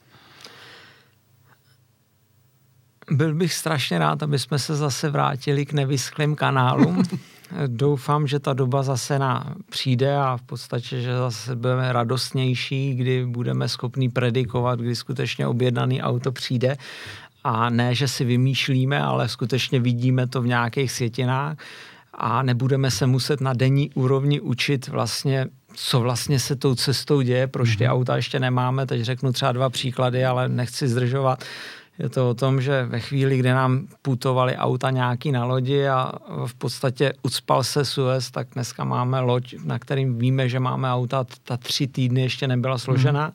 Byl 3.10 3.34
bych 3.34 3.54
strašně 3.54 3.98
rád, 3.98 4.22
aby 4.22 4.38
jsme 4.38 4.58
se 4.58 4.76
zase 4.76 5.10
vrátili 5.10 5.66
k 5.66 5.72
nevysklým 5.72 6.36
kanálům. 6.36 7.02
Doufám, 7.66 8.26
že 8.26 8.38
ta 8.38 8.52
doba 8.52 8.82
zase 8.82 9.18
na 9.18 9.54
přijde 9.70 10.16
a 10.16 10.36
v 10.36 10.42
podstatě, 10.42 11.00
že 11.00 11.16
zase 11.16 11.56
budeme 11.56 11.92
radostnější, 11.92 12.94
kdy 12.94 13.26
budeme 13.26 13.68
schopni 13.68 14.08
predikovat, 14.08 14.80
kdy 14.80 14.96
skutečně 14.96 15.46
objednaný 15.46 16.02
auto 16.02 16.32
přijde 16.32 16.76
a 17.44 17.70
ne, 17.70 17.94
že 17.94 18.08
si 18.08 18.24
vymýšlíme, 18.24 19.00
ale 19.00 19.28
skutečně 19.28 19.80
vidíme 19.80 20.26
to 20.26 20.42
v 20.42 20.46
nějakých 20.46 20.92
světinách 20.92 21.56
a 22.14 22.42
nebudeme 22.42 22.90
se 22.90 23.06
muset 23.06 23.40
na 23.40 23.52
denní 23.52 23.90
úrovni 23.94 24.40
učit 24.40 24.88
vlastně, 24.88 25.46
co 25.74 26.00
vlastně 26.00 26.38
se 26.38 26.56
tou 26.56 26.74
cestou 26.74 27.20
děje, 27.20 27.46
proč 27.46 27.76
ty 27.76 27.84
mhm. 27.84 27.92
auta 27.92 28.16
ještě 28.16 28.40
nemáme. 28.40 28.86
Teď 28.86 29.02
řeknu 29.02 29.32
třeba 29.32 29.52
dva 29.52 29.70
příklady, 29.70 30.24
ale 30.24 30.48
nechci 30.48 30.88
zdržovat. 30.88 31.44
Je 31.98 32.08
to 32.08 32.30
o 32.30 32.34
tom, 32.34 32.60
že 32.60 32.84
ve 32.84 33.00
chvíli, 33.00 33.38
kdy 33.38 33.50
nám 33.50 33.86
putovali 34.02 34.56
auta 34.56 34.90
nějaký 34.90 35.32
na 35.32 35.44
lodi 35.44 35.88
a 35.88 36.12
v 36.46 36.54
podstatě 36.54 37.12
ucpal 37.22 37.64
se 37.64 37.84
Suez, 37.84 38.30
tak 38.30 38.48
dneska 38.54 38.84
máme 38.84 39.20
loď, 39.20 39.54
na 39.64 39.78
kterým 39.78 40.18
víme, 40.18 40.48
že 40.48 40.60
máme 40.60 40.92
auta, 40.92 41.24
ta 41.44 41.56
tři 41.56 41.86
týdny 41.86 42.22
ještě 42.22 42.48
nebyla 42.48 42.78
složena. 42.78 43.24
Hmm. 43.24 43.32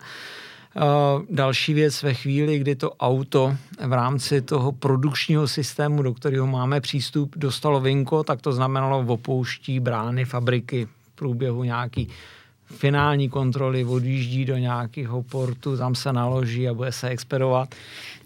Uh, 0.77 1.21
další 1.29 1.73
věc 1.73 2.03
ve 2.03 2.13
chvíli, 2.13 2.59
kdy 2.59 2.75
to 2.75 2.91
auto 2.91 3.55
v 3.87 3.93
rámci 3.93 4.41
toho 4.41 4.71
produkčního 4.71 5.47
systému, 5.47 6.01
do 6.01 6.13
kterého 6.13 6.47
máme 6.47 6.81
přístup, 6.81 7.35
dostalo 7.37 7.79
vinko, 7.79 8.23
tak 8.23 8.41
to 8.41 8.53
znamenalo 8.53 9.05
opouští 9.07 9.79
brány 9.79 10.25
fabriky 10.25 10.85
v 10.85 11.15
průběhu 11.15 11.63
nějaký 11.63 12.09
finální 12.67 13.29
kontroly, 13.29 13.85
odjíždí 13.85 14.45
do 14.45 14.57
nějakého 14.57 15.23
portu, 15.23 15.77
tam 15.77 15.95
se 15.95 16.13
naloží 16.13 16.69
a 16.69 16.73
bude 16.73 16.91
se 16.91 17.09
expedovat. 17.09 17.75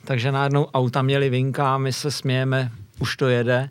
Takže 0.06 0.32
najednou 0.32 0.66
auta 0.66 1.02
měly 1.02 1.30
vinka, 1.30 1.78
my 1.78 1.94
se 1.94 2.12
smějeme, 2.12 2.72
už 3.00 3.18
to 3.18 3.28
jede. 3.28 3.70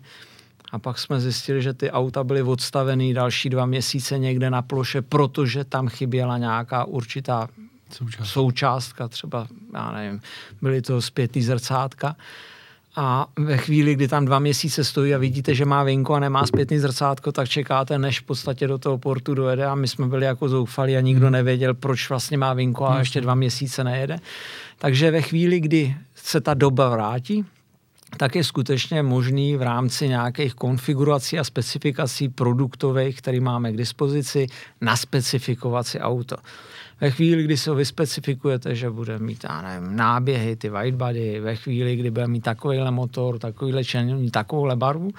A 0.71 0.79
pak 0.79 0.99
jsme 0.99 1.19
zjistili, 1.19 1.61
že 1.61 1.73
ty 1.73 1.91
auta 1.91 2.23
byly 2.23 2.41
odstavený 2.43 3.13
další 3.13 3.49
dva 3.49 3.65
měsíce 3.65 4.19
někde 4.19 4.49
na 4.49 4.61
ploše, 4.61 5.01
protože 5.01 5.63
tam 5.63 5.87
chyběla 5.87 6.37
nějaká 6.37 6.85
určitá 6.85 7.47
Součást. 7.91 8.29
součástka, 8.29 9.07
třeba, 9.07 9.47
já 9.73 9.91
nevím, 9.91 10.21
byly 10.61 10.81
to 10.81 11.01
zpětý 11.01 11.41
zrcátka. 11.41 12.15
A 12.95 13.27
ve 13.39 13.57
chvíli, 13.57 13.95
kdy 13.95 14.07
tam 14.07 14.25
dva 14.25 14.39
měsíce 14.39 14.83
stojí 14.83 15.15
a 15.15 15.17
vidíte, 15.17 15.55
že 15.55 15.65
má 15.65 15.83
vinko 15.83 16.13
a 16.13 16.19
nemá 16.19 16.45
zpětný 16.45 16.79
zrcátko, 16.79 17.31
tak 17.31 17.49
čekáte, 17.49 17.99
než 17.99 18.19
v 18.19 18.23
podstatě 18.23 18.67
do 18.67 18.77
toho 18.77 18.97
portu 18.97 19.33
dojede 19.33 19.65
a 19.65 19.75
my 19.75 19.87
jsme 19.87 20.07
byli 20.07 20.25
jako 20.25 20.49
zoufali 20.49 20.97
a 20.97 21.01
nikdo 21.01 21.25
hmm. 21.25 21.33
nevěděl, 21.33 21.73
proč 21.73 22.09
vlastně 22.09 22.37
má 22.37 22.53
vinko 22.53 22.89
a 22.89 22.99
ještě 22.99 23.21
dva 23.21 23.35
měsíce 23.35 23.83
nejede. 23.83 24.19
Takže 24.77 25.11
ve 25.11 25.21
chvíli, 25.21 25.59
kdy 25.59 25.95
se 26.15 26.41
ta 26.41 26.53
doba 26.53 26.89
vrátí, 26.89 27.45
tak 28.17 28.35
je 28.35 28.43
skutečně 28.43 29.03
možný 29.03 29.55
v 29.55 29.61
rámci 29.61 30.07
nějakých 30.07 30.53
konfigurací 30.53 31.39
a 31.39 31.43
specifikací 31.43 32.29
produktových, 32.29 33.17
které 33.17 33.39
máme 33.39 33.71
k 33.71 33.77
dispozici, 33.77 34.47
naspecifikovat 34.81 35.87
si 35.87 35.99
auto. 35.99 36.35
Ve 37.01 37.11
chvíli, 37.11 37.43
kdy 37.43 37.57
se 37.57 37.75
vyspecifikujete, 37.75 38.75
že 38.75 38.89
bude 38.89 39.19
mít, 39.19 39.43
já 39.43 39.61
nevím, 39.61 39.95
náběhy, 39.95 40.55
ty 40.55 40.71
body, 40.91 41.39
ve 41.39 41.55
chvíli, 41.55 41.95
kdy 41.95 42.11
bude 42.11 42.27
mít 42.27 42.41
takovýhle 42.41 42.91
motor, 42.91 43.39
takovýhle 43.39 43.83
čelní, 43.83 44.31
takovouhle 44.31 44.75
barvu, 44.75 45.11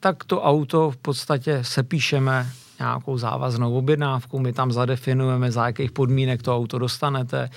tak 0.00 0.24
to 0.24 0.42
auto 0.42 0.90
v 0.90 0.96
podstatě 0.96 1.58
sepíšeme 1.62 2.46
nějakou 2.78 3.18
závaznou 3.18 3.74
objednávku, 3.74 4.38
my 4.38 4.52
tam 4.52 4.72
zadefinujeme, 4.72 5.52
za 5.52 5.66
jakých 5.66 5.92
podmínek 5.92 6.42
to 6.42 6.56
auto 6.56 6.78
dostanete, 6.78 7.50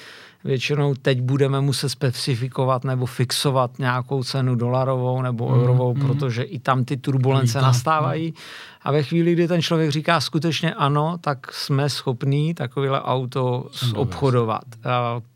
většinou 0.43 0.95
teď 0.95 1.21
budeme 1.21 1.61
muset 1.61 1.89
specifikovat 1.89 2.83
nebo 2.83 3.05
fixovat 3.05 3.79
nějakou 3.79 4.23
cenu 4.23 4.55
dolarovou 4.55 5.21
nebo 5.21 5.49
mm, 5.49 5.55
eurovou, 5.55 5.95
mm. 5.95 6.01
protože 6.01 6.43
i 6.43 6.59
tam 6.59 6.85
ty 6.85 6.97
turbulence 6.97 7.57
mm. 7.57 7.63
nastávají. 7.63 8.33
A 8.81 8.91
ve 8.91 9.03
chvíli, 9.03 9.33
kdy 9.33 9.47
ten 9.47 9.61
člověk 9.61 9.91
říká 9.91 10.21
skutečně 10.21 10.73
ano, 10.73 11.17
tak 11.21 11.53
jsme 11.53 11.89
schopní 11.89 12.53
takovéhle 12.53 13.01
auto 13.01 13.69
obchodovat. 13.95 14.63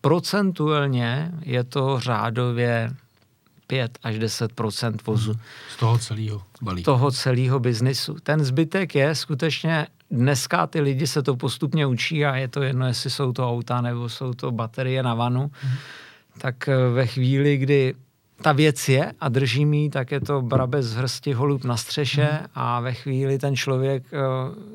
Procentuálně 0.01 1.31
je 1.41 1.63
to 1.63 1.99
řádově 1.99 2.91
5 3.67 3.97
až 4.03 4.15
10% 4.15 4.95
vozu. 5.05 5.33
Z 5.73 5.77
toho 5.77 5.97
celého 5.97 6.41
balíku. 6.61 6.85
Toho 6.85 7.11
celého 7.11 7.59
biznisu. 7.59 8.15
Ten 8.23 8.43
zbytek 8.43 8.95
je 8.95 9.15
skutečně 9.15 9.87
dneska 10.11 10.67
ty 10.67 10.81
lidi 10.81 11.07
se 11.07 11.23
to 11.23 11.35
postupně 11.35 11.85
učí 11.85 12.25
a 12.25 12.35
je 12.35 12.47
to 12.47 12.61
jedno, 12.61 12.87
jestli 12.87 13.09
jsou 13.09 13.33
to 13.33 13.49
auta 13.49 13.81
nebo 13.81 14.09
jsou 14.09 14.33
to 14.33 14.51
baterie 14.51 15.03
na 15.03 15.13
vanu, 15.13 15.51
hmm. 15.61 15.73
tak 16.37 16.67
eh, 16.67 16.89
ve 16.89 17.07
chvíli, 17.07 17.57
kdy 17.57 17.93
ta 18.41 18.51
věc 18.51 18.89
je 18.89 19.13
a 19.19 19.29
drží 19.29 19.65
mi, 19.65 19.89
tak 19.89 20.11
je 20.11 20.21
to 20.21 20.41
brabec 20.41 20.85
z 20.85 20.95
hrsti 20.95 21.33
holub 21.33 21.63
na 21.63 21.77
střeše 21.77 22.25
hmm. 22.25 22.47
a 22.55 22.79
ve 22.79 22.93
chvíli 22.93 23.37
ten 23.37 23.55
člověk, 23.55 24.03
eh, 24.13 24.17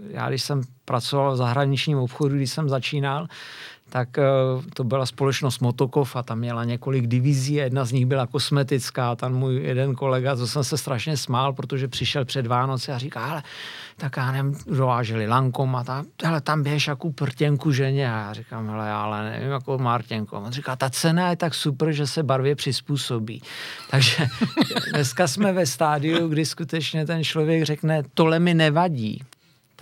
já 0.09 0.29
když 0.29 0.43
jsem 0.43 0.63
pracoval 0.85 1.33
v 1.33 1.37
zahraničním 1.37 1.99
obchodu, 1.99 2.37
když 2.37 2.51
jsem 2.51 2.69
začínal, 2.69 3.27
tak 3.93 4.19
eh, 4.19 4.25
to 4.75 4.85
byla 4.85 5.07
společnost 5.07 5.61
Motokov 5.61 6.17
a 6.17 6.23
tam 6.23 6.39
měla 6.39 6.65
několik 6.65 7.07
divizí 7.07 7.55
jedna 7.55 7.85
z 7.85 7.93
nich 7.93 8.07
byla 8.07 8.27
kosmetická. 8.27 9.17
Tam 9.17 9.35
můj 9.35 9.57
jeden 9.57 9.95
kolega, 9.95 10.37
to 10.37 10.47
jsem 10.47 10.65
se 10.65 10.79
strašně 10.79 11.17
smál, 11.17 11.53
protože 11.53 11.89
přišel 11.89 12.25
před 12.25 12.47
Vánoce 12.47 12.93
a 12.93 12.99
říká, 12.99 13.25
ale 13.25 13.43
tak 13.97 14.17
já 14.17 14.33
nevím, 14.33 14.59
dováželi 14.67 15.27
lankom 15.27 15.77
a 15.77 15.85
tam, 15.85 16.05
hele, 16.25 16.41
tam 16.41 16.63
běž 16.63 16.87
jakou 16.87 17.13
prtěnku 17.13 17.73
ženě. 17.73 18.13
A 18.13 18.19
já 18.19 18.33
říkám, 18.33 18.69
hele, 18.69 18.89
já 18.89 19.03
ale 19.03 19.31
nevím, 19.31 19.51
jakou 19.51 19.79
Martěnku. 19.79 20.37
A 20.37 20.41
on 20.41 20.53
říká, 20.53 20.77
ta 20.77 20.91
cena 20.91 21.31
je 21.31 21.37
tak 21.37 21.55
super, 21.55 21.93
že 21.93 22.07
se 22.07 22.23
barvě 22.23 22.57
přizpůsobí. 22.57 23.43
Takže 23.91 24.27
dneska 24.93 25.29
jsme 25.29 25.53
ve 25.53 25.67
stádiu, 25.67 26.29
kdy 26.29 26.47
skutečně 26.47 27.07
ten 27.07 27.25
člověk 27.25 27.63
řekne, 27.63 28.03
tohle 28.15 28.39
mi 28.39 28.55
nevadí 28.55 29.23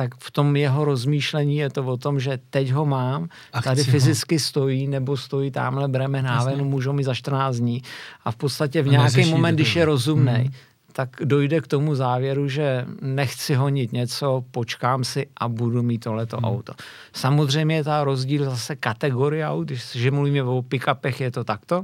tak 0.00 0.16
v 0.16 0.30
tom 0.30 0.56
jeho 0.56 0.84
rozmýšlení 0.84 1.56
je 1.56 1.70
to 1.70 1.84
o 1.84 1.96
tom, 1.96 2.20
že 2.20 2.40
teď 2.50 2.72
ho 2.72 2.86
mám, 2.86 3.28
a 3.52 3.62
tady 3.62 3.84
fyzicky 3.84 4.34
ho. 4.34 4.40
stojí, 4.40 4.88
nebo 4.88 5.16
stojí 5.16 5.50
tamhle 5.50 5.88
Bremenhaven, 5.88 6.64
můžou 6.64 6.92
mi 6.92 7.04
za 7.04 7.14
14 7.14 7.56
dní 7.56 7.82
a 8.24 8.32
v 8.32 8.36
podstatě 8.36 8.82
v 8.82 8.88
nějaký 8.88 9.30
moment, 9.30 9.54
když 9.54 9.76
je 9.76 9.84
rozumný, 9.84 10.32
hmm 10.32 10.52
tak 10.92 11.16
dojde 11.24 11.60
k 11.60 11.66
tomu 11.66 11.94
závěru, 11.94 12.48
že 12.48 12.84
nechci 13.00 13.54
honit 13.54 13.92
něco, 13.92 14.44
počkám 14.50 15.04
si 15.04 15.26
a 15.36 15.48
budu 15.48 15.82
mít 15.82 15.98
tohleto 15.98 16.36
hmm. 16.36 16.44
auto. 16.44 16.72
Samozřejmě 17.12 17.76
je 17.76 17.84
ta 17.84 18.04
rozdíl 18.04 18.44
zase 18.44 18.76
kategorie 18.76 19.46
aut, 19.46 19.68
když 19.68 19.92
že 19.92 20.10
mluvíme 20.10 20.42
o 20.42 20.62
pick-upech, 20.62 21.20
je 21.20 21.30
to 21.30 21.44
takto, 21.44 21.82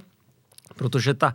protože 0.77 1.15
ta 1.15 1.35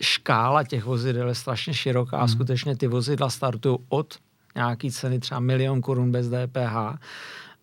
škála 0.00 0.64
těch 0.64 0.84
vozidel 0.84 1.28
je 1.28 1.34
strašně 1.34 1.74
široká 1.74 2.16
hmm. 2.16 2.24
a 2.24 2.28
skutečně 2.28 2.76
ty 2.76 2.86
vozidla 2.86 3.30
startují 3.30 3.78
od 3.88 4.18
nějaký 4.54 4.90
ceny 4.90 5.20
třeba 5.20 5.40
milion 5.40 5.80
korun 5.80 6.12
bez 6.12 6.28
DPH 6.28 6.98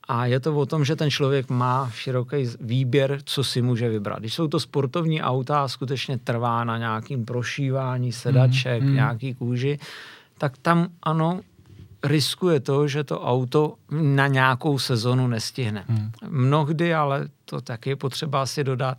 a 0.07 0.25
je 0.25 0.39
to 0.39 0.57
o 0.57 0.65
tom, 0.65 0.85
že 0.85 0.95
ten 0.95 1.11
člověk 1.11 1.49
má 1.49 1.89
široký 1.93 2.47
výběr, 2.61 3.19
co 3.23 3.43
si 3.43 3.61
může 3.61 3.89
vybrat. 3.89 4.19
Když 4.19 4.33
jsou 4.33 4.47
to 4.47 4.59
sportovní 4.59 5.21
auta 5.21 5.63
a 5.63 5.67
skutečně 5.67 6.17
trvá 6.17 6.63
na 6.63 6.77
nějakým 6.77 7.25
prošívání 7.25 8.11
sedaček, 8.11 8.83
mm, 8.83 8.93
nějaký 8.93 9.33
kůži, 9.33 9.79
tak 10.37 10.57
tam 10.57 10.87
ano, 11.03 11.41
riskuje 12.03 12.59
to, 12.59 12.87
že 12.87 13.03
to 13.03 13.21
auto 13.21 13.75
na 13.91 14.27
nějakou 14.27 14.79
sezonu 14.79 15.27
nestihne. 15.27 15.85
Mm. 15.87 16.11
Mnohdy, 16.29 16.93
ale 16.93 17.27
to 17.45 17.61
taky 17.61 17.89
je 17.89 17.95
potřeba 17.95 18.45
si 18.45 18.63
dodat, 18.63 18.97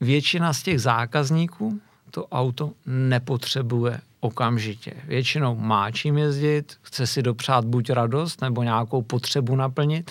většina 0.00 0.52
z 0.52 0.62
těch 0.62 0.80
zákazníků 0.80 1.80
to 2.10 2.26
auto 2.26 2.72
nepotřebuje 2.86 4.00
okamžitě. 4.26 4.92
Většinou 5.04 5.56
má 5.56 5.90
čím 5.90 6.18
jezdit, 6.18 6.76
chce 6.82 7.06
si 7.06 7.22
dopřát 7.22 7.64
buď 7.64 7.90
radost 7.90 8.40
nebo 8.40 8.62
nějakou 8.62 9.02
potřebu 9.02 9.56
naplnit 9.56 10.10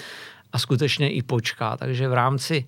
a 0.54 0.60
skutečně 0.60 1.10
i 1.10 1.22
počká. 1.22 1.78
Takže 1.78 2.08
v 2.08 2.14
rámci 2.14 2.66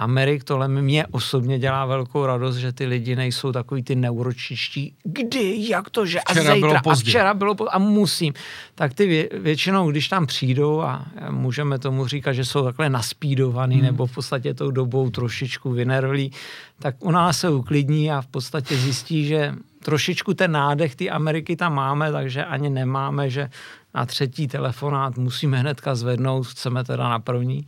Amerik 0.00 0.44
tohle 0.44 0.68
mě 0.68 1.06
osobně 1.06 1.58
dělá 1.58 1.86
velkou 1.86 2.26
radost, 2.26 2.56
že 2.56 2.72
ty 2.72 2.86
lidi 2.86 3.16
nejsou 3.16 3.52
takový 3.52 3.82
ty 3.82 3.94
neuročiští, 3.94 4.94
kdy, 5.04 5.68
jak 5.68 5.90
to, 5.90 6.06
že 6.06 6.18
včera 6.28 6.52
a 6.52 6.54
zítra, 6.54 6.68
bylo 6.68 6.92
a 6.92 6.94
včera 6.94 7.34
bylo 7.34 7.54
pozdě, 7.54 7.70
a 7.70 7.78
musím. 7.78 8.34
Tak 8.74 8.94
ty 8.94 9.06
vě, 9.06 9.28
většinou, 9.32 9.90
když 9.90 10.08
tam 10.08 10.26
přijdou 10.26 10.80
a 10.80 11.06
můžeme 11.30 11.78
tomu 11.78 12.06
říkat, 12.06 12.32
že 12.32 12.44
jsou 12.44 12.64
takhle 12.64 12.90
naspídovaný 12.90 13.76
hmm. 13.76 13.84
nebo 13.84 14.06
v 14.06 14.14
podstatě 14.14 14.54
tou 14.54 14.70
dobou 14.70 15.10
trošičku 15.10 15.70
vynervlí, 15.70 16.32
tak 16.78 16.94
u 16.98 17.10
nás 17.10 17.38
se 17.38 17.50
uklidní 17.50 18.12
a 18.12 18.20
v 18.20 18.26
podstatě 18.26 18.76
zjistí, 18.76 19.26
že 19.26 19.54
trošičku 19.84 20.34
ten 20.34 20.52
nádech 20.52 20.96
ty 20.96 21.10
Ameriky 21.10 21.56
tam 21.56 21.74
máme, 21.74 22.12
takže 22.12 22.44
ani 22.44 22.70
nemáme, 22.70 23.30
že 23.30 23.50
na 23.94 24.06
třetí 24.06 24.48
telefonát 24.48 25.16
musíme 25.18 25.58
hnedka 25.58 25.94
zvednout, 25.94 26.46
chceme 26.46 26.84
teda 26.84 27.08
na 27.08 27.18
první. 27.18 27.66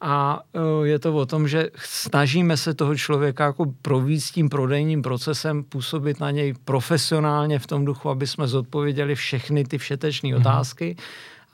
A 0.00 0.40
e, 0.54 0.86
je 0.86 0.98
to 0.98 1.14
o 1.14 1.26
tom, 1.26 1.48
že 1.48 1.70
snažíme 1.76 2.56
se 2.56 2.74
toho 2.74 2.96
člověka 2.96 3.44
jako 3.44 3.72
províct 3.82 4.30
tím 4.30 4.48
prodejním 4.48 5.02
procesem, 5.02 5.64
působit 5.64 6.20
na 6.20 6.30
něj 6.30 6.54
profesionálně 6.64 7.58
v 7.58 7.66
tom 7.66 7.84
duchu, 7.84 8.10
aby 8.10 8.26
jsme 8.26 8.46
zodpověděli 8.46 9.14
všechny 9.14 9.64
ty 9.64 9.78
všetečné 9.78 10.30
mm-hmm. 10.30 10.40
otázky. 10.40 10.96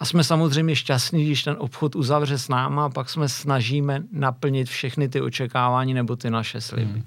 A 0.01 0.05
jsme 0.05 0.25
samozřejmě 0.25 0.77
šťastní, 0.77 1.27
když 1.27 1.43
ten 1.43 1.57
obchod 1.59 1.97
uzavře 1.97 2.39
s 2.39 2.49
náma 2.49 2.85
a 2.85 2.89
pak 2.89 3.11
jsme 3.11 3.29
snažíme 3.29 4.03
naplnit 4.13 4.69
všechny 4.69 5.09
ty 5.09 5.21
očekávání 5.21 5.95
nebo 5.95 6.17
ty 6.17 6.31
naše 6.31 6.61
sliby. 6.61 6.99
Mm. 6.99 7.05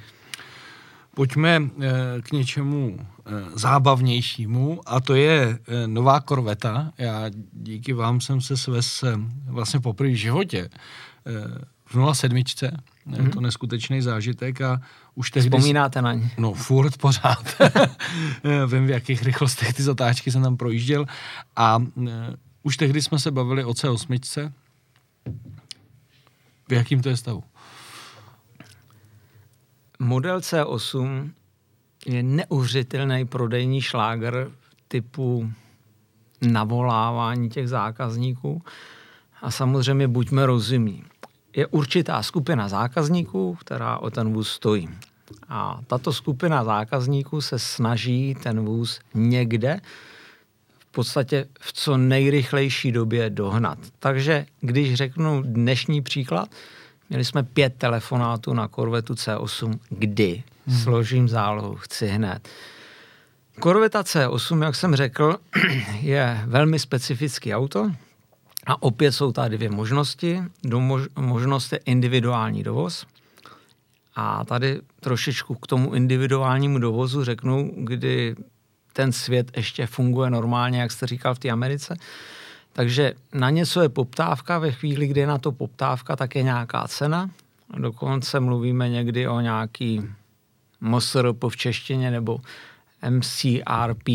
Pojďme 1.15 1.61
eh, 1.61 1.91
k 2.21 2.31
něčemu 2.31 2.97
eh, 2.99 3.31
zábavnějšímu 3.55 4.81
a 4.85 4.99
to 4.99 5.15
je 5.15 5.59
eh, 5.67 5.87
nová 5.87 6.19
korveta. 6.19 6.91
Já 6.97 7.23
díky 7.53 7.93
vám 7.93 8.21
jsem 8.21 8.41
se 8.41 8.57
svez 8.57 9.03
vlastně 9.45 9.79
poprvé 9.79 10.09
v 10.09 10.15
životě 10.15 10.69
v 11.85 12.13
07. 12.13 12.31
Mm-hmm. 12.31 13.23
Je 13.23 13.29
to 13.29 13.41
neskutečný 13.41 14.01
zážitek 14.01 14.61
a 14.61 14.81
už 15.15 15.31
tehdy... 15.31 15.49
Vzpomínáte 15.49 16.01
na 16.01 16.13
ně? 16.13 16.31
No, 16.37 16.53
furt 16.53 16.97
pořád. 16.97 17.57
Vím, 18.71 18.85
v 18.85 18.89
jakých 18.89 19.23
rychlostech 19.23 19.73
ty 19.73 19.83
zatáčky 19.83 20.31
jsem 20.31 20.43
tam 20.43 20.57
projížděl 20.57 21.05
a 21.55 21.83
už 22.63 22.77
tehdy 22.77 23.01
jsme 23.01 23.19
se 23.19 23.31
bavili 23.31 23.63
o 23.63 23.71
C8. 23.71 24.51
V 26.69 26.73
jakým 26.73 27.01
to 27.01 27.09
je 27.09 27.17
stavu? 27.17 27.43
Model 29.99 30.39
C8 30.39 31.31
je 32.05 32.23
neuvěřitelný 32.23 33.25
prodejní 33.25 33.81
šláger 33.81 34.51
typu 34.87 35.51
navolávání 36.41 37.49
těch 37.49 37.69
zákazníků. 37.69 38.61
A 39.41 39.51
samozřejmě 39.51 40.07
buďme 40.07 40.45
rozumní. 40.45 41.03
Je 41.55 41.67
určitá 41.67 42.23
skupina 42.23 42.67
zákazníků, 42.67 43.55
která 43.55 43.97
o 43.97 44.09
ten 44.09 44.33
vůz 44.33 44.49
stojí. 44.49 44.89
A 45.49 45.79
tato 45.87 46.13
skupina 46.13 46.63
zákazníků 46.63 47.41
se 47.41 47.59
snaží 47.59 48.35
ten 48.43 48.65
vůz 48.65 48.99
někde 49.13 49.81
v 50.79 50.85
podstatě 50.91 51.45
v 51.59 51.73
co 51.73 51.97
nejrychlejší 51.97 52.91
době 52.91 53.29
dohnat. 53.29 53.77
Takže 53.99 54.45
když 54.61 54.93
řeknu 54.93 55.43
dnešní 55.45 56.01
příklad, 56.01 56.49
Měli 57.09 57.25
jsme 57.25 57.43
pět 57.43 57.73
telefonátů 57.77 58.53
na 58.53 58.67
Corvetu 58.67 59.13
C8. 59.13 59.79
Kdy? 59.89 60.43
Hmm. 60.67 60.77
Složím 60.77 61.29
zálohu, 61.29 61.75
chci 61.75 62.07
hned. 62.07 62.49
Corveta 63.59 64.01
C8, 64.01 64.63
jak 64.63 64.75
jsem 64.75 64.95
řekl, 64.95 65.37
je 66.01 66.43
velmi 66.45 66.79
specifický 66.79 67.55
auto 67.55 67.91
a 68.65 68.81
opět 68.81 69.11
jsou 69.11 69.31
tady 69.31 69.57
dvě 69.57 69.69
možnosti. 69.69 70.43
Mož- 70.63 71.07
možnost 71.15 71.73
je 71.73 71.79
individuální 71.85 72.63
dovoz 72.63 73.05
a 74.15 74.45
tady 74.45 74.81
trošičku 74.99 75.55
k 75.55 75.67
tomu 75.67 75.93
individuálnímu 75.93 76.79
dovozu 76.79 77.23
řeknu, 77.23 77.71
kdy 77.77 78.35
ten 78.93 79.11
svět 79.11 79.57
ještě 79.57 79.87
funguje 79.87 80.29
normálně, 80.29 80.81
jak 80.81 80.91
jste 80.91 81.07
říkal 81.07 81.35
v 81.35 81.39
té 81.39 81.49
Americe. 81.49 81.95
Takže 82.73 83.13
na 83.33 83.49
něco 83.49 83.81
je 83.81 83.89
poptávka, 83.89 84.59
ve 84.59 84.71
chvíli, 84.71 85.07
kdy 85.07 85.19
je 85.19 85.27
na 85.27 85.37
to 85.37 85.51
poptávka, 85.51 86.15
tak 86.15 86.35
je 86.35 86.43
nějaká 86.43 86.87
cena. 86.87 87.29
Dokonce 87.77 88.39
mluvíme 88.39 88.89
někdy 88.89 89.27
o 89.27 89.39
nějaký 89.39 90.01
MSRP 90.81 91.43
v 91.49 91.57
češtině 91.57 92.11
nebo 92.11 92.39
MCRP, 93.09 94.09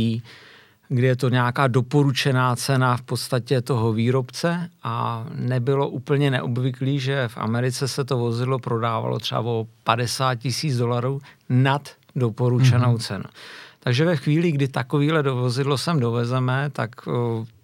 kde 0.88 1.06
je 1.06 1.16
to 1.16 1.28
nějaká 1.28 1.66
doporučená 1.66 2.56
cena 2.56 2.96
v 2.96 3.02
podstatě 3.02 3.62
toho 3.62 3.92
výrobce 3.92 4.70
a 4.82 5.26
nebylo 5.34 5.88
úplně 5.88 6.30
neobvyklý, 6.30 7.00
že 7.00 7.28
v 7.28 7.38
Americe 7.38 7.88
se 7.88 8.04
to 8.04 8.18
vozidlo 8.18 8.58
prodávalo 8.58 9.18
třeba 9.18 9.40
o 9.40 9.66
50 9.84 10.34
tisíc 10.34 10.76
dolarů 10.76 11.20
nad 11.48 11.88
doporučenou 12.16 12.94
mm-hmm. 12.94 13.06
cenu. 13.06 13.24
Takže 13.80 14.04
ve 14.04 14.16
chvíli, 14.16 14.52
kdy 14.52 14.68
takovýhle 14.68 15.22
vozidlo 15.22 15.78
sem 15.78 16.00
dovezeme, 16.00 16.70
tak 16.72 16.90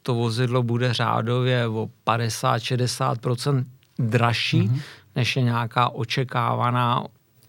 to 0.05 0.15
vozidlo 0.15 0.63
bude 0.63 0.93
řádově 0.93 1.69
o 1.69 1.89
50-60% 2.07 3.65
dražší, 3.99 4.63
mm-hmm. 4.63 4.81
než 5.17 5.37
je 5.37 5.43
nějaká 5.43 5.89
očekávaná 5.89 7.05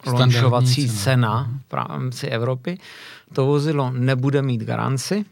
lončovací 0.07 0.89
cena. 0.89 0.99
cena 1.03 1.49
v 1.69 1.73
rámci 1.73 2.27
Evropy. 2.27 2.79
To 3.33 3.45
vozidlo 3.45 3.91
nebude 3.91 4.41
mít 4.41 4.63
garanci 4.63 5.25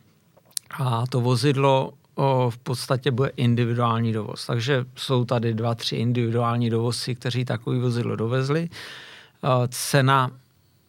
a 0.79 1.03
to 1.07 1.21
vozidlo 1.21 1.91
o, 2.15 2.49
v 2.49 2.57
podstatě 2.57 3.11
bude 3.11 3.31
individuální 3.35 4.13
dovoz. 4.13 4.45
Takže 4.45 4.85
jsou 4.95 5.25
tady 5.25 5.53
dva, 5.53 5.75
tři 5.75 5.95
individuální 5.95 6.69
dovozci, 6.69 7.15
kteří 7.15 7.45
takový 7.45 7.79
vozidlo 7.79 8.15
dovezli. 8.15 8.69
O, 9.41 9.67
cena, 9.67 10.31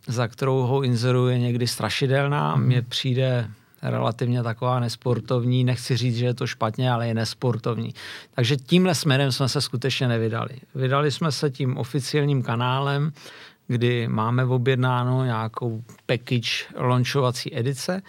za 0.07 0.29
kterou 0.29 0.63
ho 0.63 0.83
inzeruje 0.83 1.39
někdy 1.39 1.67
strašidelná, 1.67 2.57
mně 2.57 2.81
mm. 2.81 2.87
přijde 2.89 3.51
relativně 3.85 4.43
taková 4.43 4.81
nesportovní. 4.81 5.65
Nechci 5.65 5.97
říct, 5.97 6.17
že 6.17 6.27
je 6.27 6.35
to 6.35 6.47
špatně, 6.47 6.93
ale 6.93 7.09
je 7.09 7.15
nesportovní. 7.15 7.95
Takže 8.35 8.57
tímhle 8.57 8.95
směrem 8.95 9.33
jsme 9.33 9.49
se 9.49 9.61
skutečně 9.61 10.09
nevydali. 10.09 10.55
Vydali 10.75 11.11
jsme 11.11 11.33
se 11.33 11.51
tím 11.51 11.77
oficiálním 11.77 12.43
kanálem, 12.43 13.13
kdy 13.67 14.09
máme 14.09 14.45
objednáno 14.45 15.25
nějakou 15.25 15.83
package 16.07 16.51
launchovací 16.77 17.59
edice. 17.59 18.03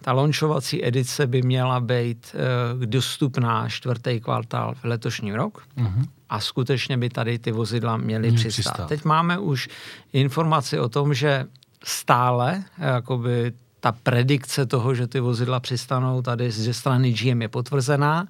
Ta 0.00 0.12
launchovací 0.12 0.86
edice 0.86 1.26
by 1.26 1.42
měla 1.42 1.80
být 1.80 2.36
uh, 2.78 2.86
dostupná 2.86 3.68
čtvrtý 3.68 4.20
kvartál 4.20 4.74
v 4.74 4.84
letošním 4.84 5.34
rok 5.34 5.62
uh-huh. 5.76 6.04
a 6.28 6.40
skutečně 6.40 6.96
by 6.96 7.08
tady 7.08 7.38
ty 7.38 7.52
vozidla 7.52 7.96
měly 7.96 8.32
přistát. 8.32 8.52
přistát. 8.52 8.88
Teď 8.88 9.04
máme 9.04 9.38
už 9.38 9.68
informaci 10.12 10.78
o 10.78 10.88
tom, 10.88 11.14
že 11.14 11.46
stále 11.84 12.64
jakoby 12.78 13.52
ta 13.80 13.92
predikce 13.92 14.66
toho, 14.66 14.94
že 14.94 15.06
ty 15.06 15.20
vozidla 15.20 15.60
přistanou 15.60 16.22
tady 16.22 16.50
ze 16.50 16.74
strany 16.74 17.12
GM 17.12 17.42
je 17.42 17.48
potvrzená. 17.48 18.28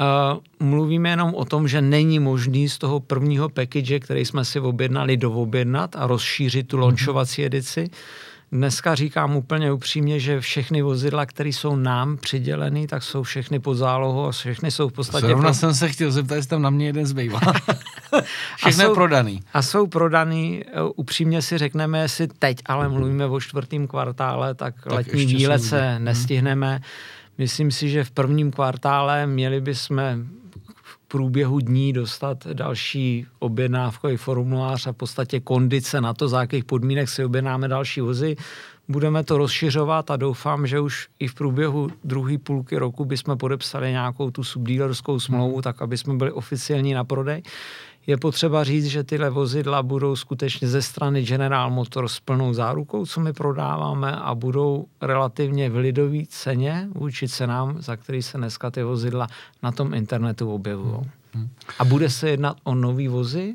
Uh, 0.00 0.66
mluvíme 0.68 1.08
jenom 1.08 1.34
o 1.34 1.44
tom, 1.44 1.68
že 1.68 1.80
není 1.80 2.18
možný 2.18 2.68
z 2.68 2.78
toho 2.78 3.00
prvního 3.00 3.48
package, 3.48 4.00
který 4.00 4.24
jsme 4.24 4.44
si 4.44 4.60
objednali, 4.60 5.16
doobjednat 5.16 5.96
a 5.96 6.06
rozšířit 6.06 6.68
tu 6.68 6.78
launchovací 6.78 7.44
edici. 7.44 7.90
Dneska 8.52 8.94
říkám 8.94 9.36
úplně 9.36 9.72
upřímně, 9.72 10.20
že 10.20 10.40
všechny 10.40 10.82
vozidla, 10.82 11.26
které 11.26 11.48
jsou 11.48 11.76
nám 11.76 12.16
přiděleny, 12.16 12.86
tak 12.86 13.02
jsou 13.02 13.22
všechny 13.22 13.58
pod 13.58 13.74
zálohou 13.74 14.26
a 14.26 14.32
všechny 14.32 14.70
jsou 14.70 14.88
v 14.88 14.92
podstatě... 14.92 15.26
Zrovna 15.26 15.48
pro... 15.48 15.54
jsem 15.54 15.74
se 15.74 15.88
chtěl 15.88 16.10
zeptat, 16.10 16.34
jestli 16.34 16.48
tam 16.48 16.62
na 16.62 16.70
mě 16.70 16.86
jeden 16.86 17.06
zbývá. 17.06 17.40
Všechno 18.56 18.84
jsou, 18.84 18.90
je 18.90 18.94
prodaný. 18.94 19.42
A 19.54 19.62
jsou 19.62 19.86
prodaný, 19.86 20.64
e, 20.66 20.82
upřímně 20.96 21.42
si 21.42 21.58
řekneme, 21.58 21.98
jestli 21.98 22.28
teď, 22.28 22.58
ale 22.66 22.88
mluvíme 22.88 23.26
o 23.26 23.40
čtvrtém 23.40 23.86
kvartále, 23.86 24.54
tak, 24.54 24.74
tak 24.82 24.92
letní 24.92 25.26
výlet 25.26 25.62
se 25.62 25.94
mhm. 25.94 26.04
nestihneme. 26.04 26.70
Hmm. 26.70 26.82
Myslím 27.38 27.70
si, 27.70 27.88
že 27.88 28.04
v 28.04 28.10
prvním 28.10 28.50
kvartále 28.50 29.26
měli 29.26 29.60
bychom 29.60 30.26
průběhu 31.16 31.58
dní 31.60 31.92
dostat 31.92 32.46
další 32.46 33.26
objednávkový 33.38 34.16
formulář 34.16 34.86
a 34.86 34.92
v 34.92 34.96
podstatě 34.96 35.40
kondice 35.40 36.00
na 36.00 36.14
to, 36.14 36.28
za 36.28 36.40
jakých 36.40 36.64
podmínek 36.64 37.08
si 37.08 37.24
objednáme 37.24 37.68
další 37.68 38.00
vozy. 38.00 38.36
Budeme 38.88 39.24
to 39.24 39.38
rozšiřovat 39.38 40.10
a 40.10 40.16
doufám, 40.16 40.66
že 40.66 40.80
už 40.80 41.08
i 41.18 41.28
v 41.28 41.34
průběhu 41.34 41.88
druhé 42.04 42.38
půlky 42.38 42.76
roku 42.76 43.04
bychom 43.04 43.38
podepsali 43.38 43.90
nějakou 43.90 44.30
tu 44.30 44.44
subdílerskou 44.44 45.20
smlouvu, 45.20 45.54
hmm. 45.54 45.62
tak 45.62 45.82
aby 45.82 45.98
jsme 45.98 46.14
byli 46.14 46.32
oficiální 46.32 46.94
na 46.94 47.04
prodej. 47.04 47.42
Je 48.06 48.16
potřeba 48.16 48.64
říct, 48.64 48.86
že 48.86 49.04
tyhle 49.04 49.30
vozidla 49.30 49.82
budou 49.82 50.16
skutečně 50.16 50.68
ze 50.68 50.82
strany 50.82 51.22
General 51.22 51.70
Motors 51.70 52.12
s 52.12 52.20
plnou 52.20 52.54
zárukou, 52.54 53.06
co 53.06 53.20
my 53.20 53.32
prodáváme 53.32 54.16
a 54.16 54.34
budou 54.34 54.86
relativně 55.00 55.70
v 55.70 55.76
lidové 55.76 56.18
ceně 56.28 56.88
vůči 56.94 57.28
cenám, 57.28 57.82
za 57.82 57.96
který 57.96 58.22
se 58.22 58.38
dneska 58.38 58.70
ty 58.70 58.82
vozidla 58.82 59.26
na 59.62 59.72
tom 59.72 59.94
internetu 59.94 60.54
objevují. 60.54 61.10
Hmm. 61.34 61.48
A 61.78 61.84
bude 61.84 62.10
se 62.10 62.30
jednat 62.30 62.56
o 62.64 62.74
nový 62.74 63.08
vozy, 63.08 63.54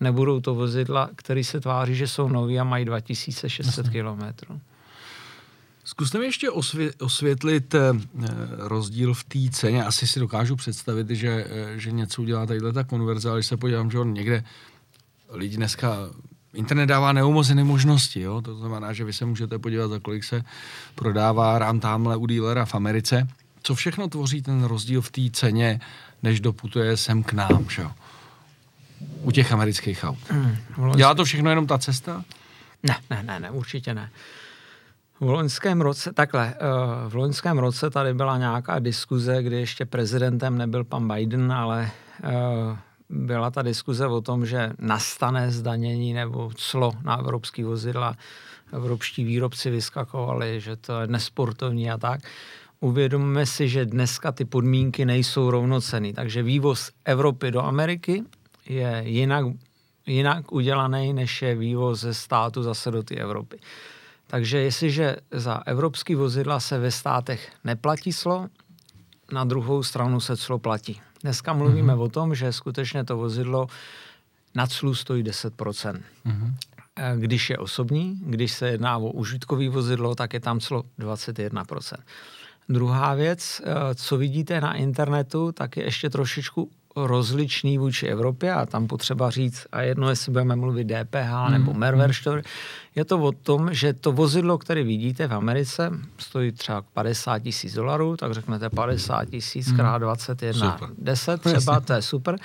nebudou 0.00 0.40
to 0.40 0.54
vozidla, 0.54 1.10
které 1.16 1.44
se 1.44 1.60
tváří, 1.60 1.94
že 1.94 2.08
jsou 2.08 2.28
nový 2.28 2.60
a 2.60 2.64
mají 2.64 2.84
2600 2.84 3.88
km. 3.88 4.22
Zkuste 5.92 6.18
mi 6.18 6.24
ještě 6.24 6.50
osvě- 6.50 6.92
osvětlit 7.00 7.74
eh, 7.74 7.80
rozdíl 8.56 9.14
v 9.14 9.24
té 9.24 9.38
ceně. 9.50 9.84
Asi 9.84 10.06
si 10.06 10.20
dokážu 10.20 10.56
představit, 10.56 11.10
že, 11.10 11.46
eh, 11.50 11.78
že 11.78 11.90
něco 11.92 12.22
udělá 12.22 12.46
tadyhle 12.46 12.72
ta 12.72 12.84
konverze, 12.84 13.28
ale 13.30 13.38
když 13.38 13.46
se 13.46 13.56
podívám, 13.56 13.90
že 13.90 13.98
on 13.98 14.12
někde 14.12 14.44
lidi 15.30 15.56
dneska 15.56 15.96
internet 16.54 16.86
dává 16.86 17.12
neumozené 17.12 17.64
možnosti, 17.64 18.20
jo? 18.20 18.40
to 18.42 18.56
znamená, 18.56 18.92
že 18.92 19.04
vy 19.04 19.12
se 19.12 19.24
můžete 19.24 19.58
podívat, 19.58 19.88
za 19.88 19.98
kolik 19.98 20.24
se 20.24 20.42
prodává 20.94 21.58
rám 21.58 21.80
tamhle 21.80 22.16
u 22.16 22.26
dílera 22.26 22.64
v 22.64 22.74
Americe. 22.74 23.28
Co 23.62 23.74
všechno 23.74 24.08
tvoří 24.08 24.42
ten 24.42 24.64
rozdíl 24.64 25.00
v 25.02 25.10
té 25.10 25.20
ceně, 25.32 25.80
než 26.22 26.40
doputuje 26.40 26.96
sem 26.96 27.22
k 27.22 27.32
nám, 27.32 27.66
že? 27.70 27.84
u 29.22 29.30
těch 29.30 29.52
amerických 29.52 30.04
aut? 30.04 30.18
Hmm, 30.30 30.56
Dělá 30.96 31.14
to 31.14 31.24
všechno 31.24 31.50
jenom 31.50 31.66
ta 31.66 31.78
cesta? 31.78 32.24
Ne, 32.82 32.96
ne, 33.10 33.22
ne, 33.22 33.40
ne 33.40 33.50
určitě 33.50 33.94
ne. 33.94 34.10
V 35.22 35.30
loňském 35.30 35.80
roce, 35.80 36.12
takhle, 36.12 36.54
eh, 36.54 37.08
v 37.08 37.14
loňském 37.14 37.58
roce 37.58 37.90
tady 37.90 38.14
byla 38.14 38.38
nějaká 38.38 38.78
diskuze, 38.78 39.42
kdy 39.42 39.56
ještě 39.56 39.86
prezidentem 39.86 40.58
nebyl 40.58 40.84
pan 40.84 41.08
Biden, 41.08 41.52
ale 41.52 41.90
eh, 42.24 42.76
byla 43.08 43.50
ta 43.50 43.62
diskuze 43.62 44.06
o 44.06 44.20
tom, 44.20 44.46
že 44.46 44.72
nastane 44.78 45.50
zdanění 45.50 46.12
nebo 46.12 46.50
clo 46.56 46.92
na 47.02 47.18
evropský 47.18 47.62
vozidla. 47.62 48.16
Evropští 48.72 49.24
výrobci 49.24 49.70
vyskakovali, 49.70 50.60
že 50.60 50.76
to 50.76 51.00
je 51.00 51.06
nesportovní 51.06 51.90
a 51.90 51.98
tak. 51.98 52.20
Uvědomíme 52.80 53.46
si, 53.46 53.68
že 53.68 53.86
dneska 53.86 54.32
ty 54.32 54.44
podmínky 54.44 55.04
nejsou 55.04 55.50
rovnocený, 55.50 56.12
takže 56.12 56.42
vývoz 56.42 56.90
Evropy 57.04 57.50
do 57.50 57.62
Ameriky 57.62 58.24
je 58.66 59.02
jinak, 59.06 59.44
jinak 60.06 60.52
udělaný, 60.52 61.12
než 61.12 61.42
je 61.42 61.54
vývoz 61.54 62.00
ze 62.00 62.14
státu 62.14 62.62
zase 62.62 62.90
do 62.90 63.02
té 63.02 63.14
Evropy. 63.14 63.58
Takže 64.32 64.58
jestliže 64.58 65.16
za 65.30 65.62
evropský 65.66 66.14
vozidla 66.14 66.60
se 66.60 66.78
ve 66.78 66.90
státech 66.90 67.52
neplatí 67.64 68.12
clo, 68.12 68.48
na 69.32 69.44
druhou 69.44 69.82
stranu 69.82 70.20
se 70.20 70.36
clo 70.36 70.58
platí. 70.58 71.00
Dneska 71.22 71.52
mluvíme 71.52 71.92
mm-hmm. 71.92 72.00
o 72.00 72.08
tom, 72.08 72.34
že 72.34 72.52
skutečně 72.52 73.04
to 73.04 73.16
vozidlo 73.16 73.66
na 74.54 74.66
clu 74.66 74.94
stojí 74.94 75.24
10%. 75.24 76.00
Mm-hmm. 76.26 76.54
Když 77.16 77.50
je 77.50 77.58
osobní, 77.58 78.20
když 78.24 78.52
se 78.52 78.68
jedná 78.68 78.98
o 78.98 79.10
užitkový 79.10 79.68
vozidlo, 79.68 80.14
tak 80.14 80.34
je 80.34 80.40
tam 80.40 80.60
clo 80.60 80.84
21%. 80.98 81.96
Druhá 82.68 83.14
věc, 83.14 83.60
eh, 83.64 83.94
co 83.94 84.16
vidíte 84.16 84.60
na 84.60 84.74
internetu, 84.74 85.52
tak 85.52 85.76
je 85.76 85.84
ještě 85.84 86.10
trošičku 86.10 86.70
rozličný 86.96 87.78
vůči 87.78 88.06
Evropě 88.06 88.52
a 88.52 88.66
tam 88.66 88.86
potřeba 88.86 89.30
říct, 89.30 89.66
a 89.72 89.82
jedno, 89.82 90.10
jestli 90.10 90.32
budeme 90.32 90.56
mluvit 90.56 90.84
DPH 90.84 91.46
mm. 91.46 91.52
nebo 91.52 91.74
Mehrwersteuer, 91.74 92.42
je 92.94 93.04
to 93.04 93.18
o 93.18 93.32
tom, 93.32 93.74
že 93.74 93.92
to 93.92 94.12
vozidlo, 94.12 94.58
které 94.58 94.82
vidíte 94.82 95.26
v 95.26 95.34
Americe, 95.34 95.90
stojí 96.18 96.52
třeba 96.52 96.82
50 96.92 97.38
tisíc 97.38 97.74
dolarů, 97.74 98.16
tak 98.16 98.32
řeknete 98.32 98.70
50 98.70 99.24
tisíc 99.24 99.70
mm. 99.70 99.76
krát 99.76 99.98
21, 99.98 100.72
super. 100.72 100.88
10 100.98 101.40
třeba, 101.40 101.80
to 101.80 101.92
je 101.92 102.02
super, 102.02 102.36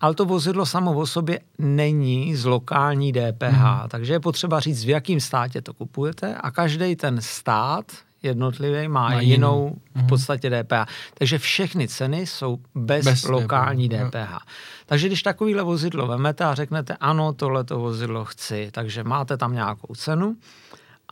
ale 0.00 0.14
to 0.14 0.24
vozidlo 0.24 0.66
samo 0.66 0.92
o 0.92 1.06
sobě 1.06 1.40
není 1.58 2.36
z 2.36 2.44
lokální 2.44 3.12
DPH, 3.12 3.82
mm. 3.82 3.88
takže 3.88 4.12
je 4.12 4.20
potřeba 4.20 4.60
říct, 4.60 4.84
v 4.84 4.88
jakém 4.88 5.20
státě 5.20 5.62
to 5.62 5.74
kupujete 5.74 6.34
a 6.34 6.50
každý 6.50 6.96
ten 6.96 7.20
stát 7.20 7.84
jednotlivý 8.22 8.88
má, 8.88 9.08
má 9.08 9.20
jinou 9.20 9.76
v 9.94 9.98
mhm. 9.98 10.06
podstatě 10.06 10.50
DPH. 10.50 10.92
Takže 11.14 11.38
všechny 11.38 11.88
ceny 11.88 12.26
jsou 12.26 12.58
bez, 12.74 13.04
bez 13.04 13.24
lokální 13.24 13.88
DPH. 13.88 14.08
DPH. 14.08 14.38
Takže 14.86 15.06
když 15.06 15.22
takovýhle 15.22 15.62
vozidlo 15.62 16.06
vemete 16.06 16.44
a 16.44 16.54
řeknete, 16.54 16.96
ano, 17.00 17.32
tohleto 17.32 17.78
vozidlo 17.78 18.24
chci, 18.24 18.68
takže 18.72 19.04
máte 19.04 19.36
tam 19.36 19.52
nějakou 19.52 19.94
cenu, 19.94 20.36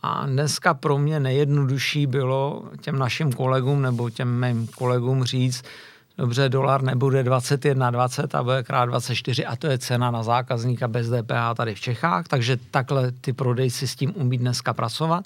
a 0.03 0.25
dneska 0.25 0.73
pro 0.73 0.97
mě 0.97 1.19
nejjednodušší 1.19 2.07
bylo 2.07 2.69
těm 2.81 2.99
našim 2.99 3.33
kolegům 3.33 3.81
nebo 3.81 4.09
těm 4.09 4.41
mým 4.41 4.67
kolegům 4.67 5.23
říct, 5.23 5.63
dobře, 6.17 6.49
dolar 6.49 6.83
nebude 6.83 7.23
21,20 7.23 8.39
a 8.39 8.43
bude 8.43 8.63
krát 8.63 8.85
24 8.85 9.45
a 9.45 9.55
to 9.55 9.67
je 9.67 9.77
cena 9.77 10.11
na 10.11 10.23
zákazníka 10.23 10.87
bez 10.87 11.09
DPH 11.09 11.55
tady 11.57 11.75
v 11.75 11.79
Čechách, 11.79 12.27
takže 12.27 12.57
takhle 12.71 13.11
ty 13.11 13.33
prodejci 13.33 13.87
s 13.87 13.95
tím 13.95 14.13
umí 14.15 14.37
dneska 14.37 14.73
pracovat. 14.73 15.25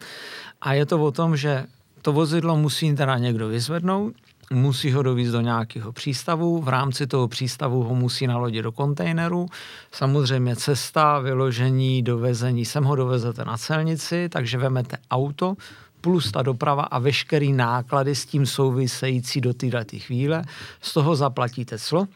A 0.62 0.74
je 0.74 0.86
to 0.86 1.04
o 1.04 1.12
tom, 1.12 1.38
že 1.38 1.66
to 2.02 2.14
vozidlo 2.14 2.58
musí 2.58 2.96
teda 2.96 3.18
někdo 3.18 3.48
vyzvednout, 3.48 4.14
musí 4.52 4.92
ho 4.92 5.04
dovízt 5.04 5.32
do 5.32 5.42
nějakého 5.42 5.92
přístavu, 5.92 6.62
v 6.62 6.68
rámci 6.68 7.08
toho 7.08 7.28
přístavu 7.28 7.84
ho 7.84 7.96
musí 7.96 8.28
nalodit 8.28 8.64
do 8.64 8.72
kontejneru. 8.72 9.46
Samozřejmě 9.92 10.56
cesta, 10.56 11.20
vyložení, 11.20 12.04
dovezení, 12.04 12.66
sem 12.66 12.84
ho 12.84 12.96
dovezete 12.96 13.46
na 13.46 13.58
celnici, 13.58 14.30
takže 14.30 14.58
vemete 14.58 14.98
auto, 15.12 15.56
plus 16.02 16.32
ta 16.32 16.41
doprava 16.41 16.84
a 16.84 16.99
veškerý 16.99 17.54
náklady 17.54 18.16
s 18.16 18.26
tím 18.26 18.45
související 18.45 19.41
do 19.41 19.54
této 19.54 19.97
chvíle. 19.99 20.43
Z 20.82 20.93
toho 20.93 21.16
zaplatíte 21.16 21.80
clo 21.80 22.08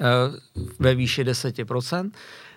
eh, 0.00 0.04
ve 0.78 0.94
výši 0.94 1.24
10%. 1.24 2.10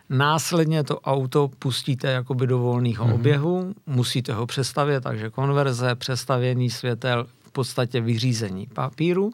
Následně 0.09 0.83
to 0.83 0.99
auto 0.99 1.47
pustíte 1.59 2.11
jakoby 2.11 2.47
do 2.47 2.59
volného 2.59 3.05
mm-hmm. 3.05 3.13
oběhu, 3.13 3.73
musíte 3.85 4.33
ho 4.33 4.45
přestavět, 4.45 5.03
takže 5.03 5.29
konverze, 5.29 5.95
přestavění 5.95 6.69
světel, 6.69 7.25
v 7.43 7.51
podstatě 7.51 8.01
vyřízení 8.01 8.67
papíru. 8.67 9.31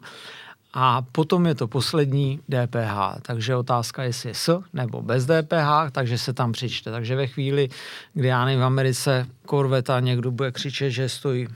A 0.72 1.02
potom 1.12 1.46
je 1.46 1.54
to 1.54 1.68
poslední 1.68 2.40
DPH. 2.48 3.20
Takže 3.22 3.56
otázka, 3.56 4.02
jestli 4.02 4.28
je 4.28 4.34
s 4.34 4.62
nebo 4.72 5.02
bez 5.02 5.26
DPH, 5.26 5.92
takže 5.92 6.18
se 6.18 6.32
tam 6.32 6.52
přičte. 6.52 6.90
Takže 6.90 7.16
ve 7.16 7.26
chvíli, 7.26 7.68
kdy 8.14 8.28
já 8.28 8.44
nevím, 8.44 8.60
v 8.60 8.64
Americe 8.64 9.26
Corvette 9.50 9.96
někdo 10.00 10.30
bude 10.30 10.52
křičet, 10.52 10.90
že 10.90 11.08
stojí 11.08 11.48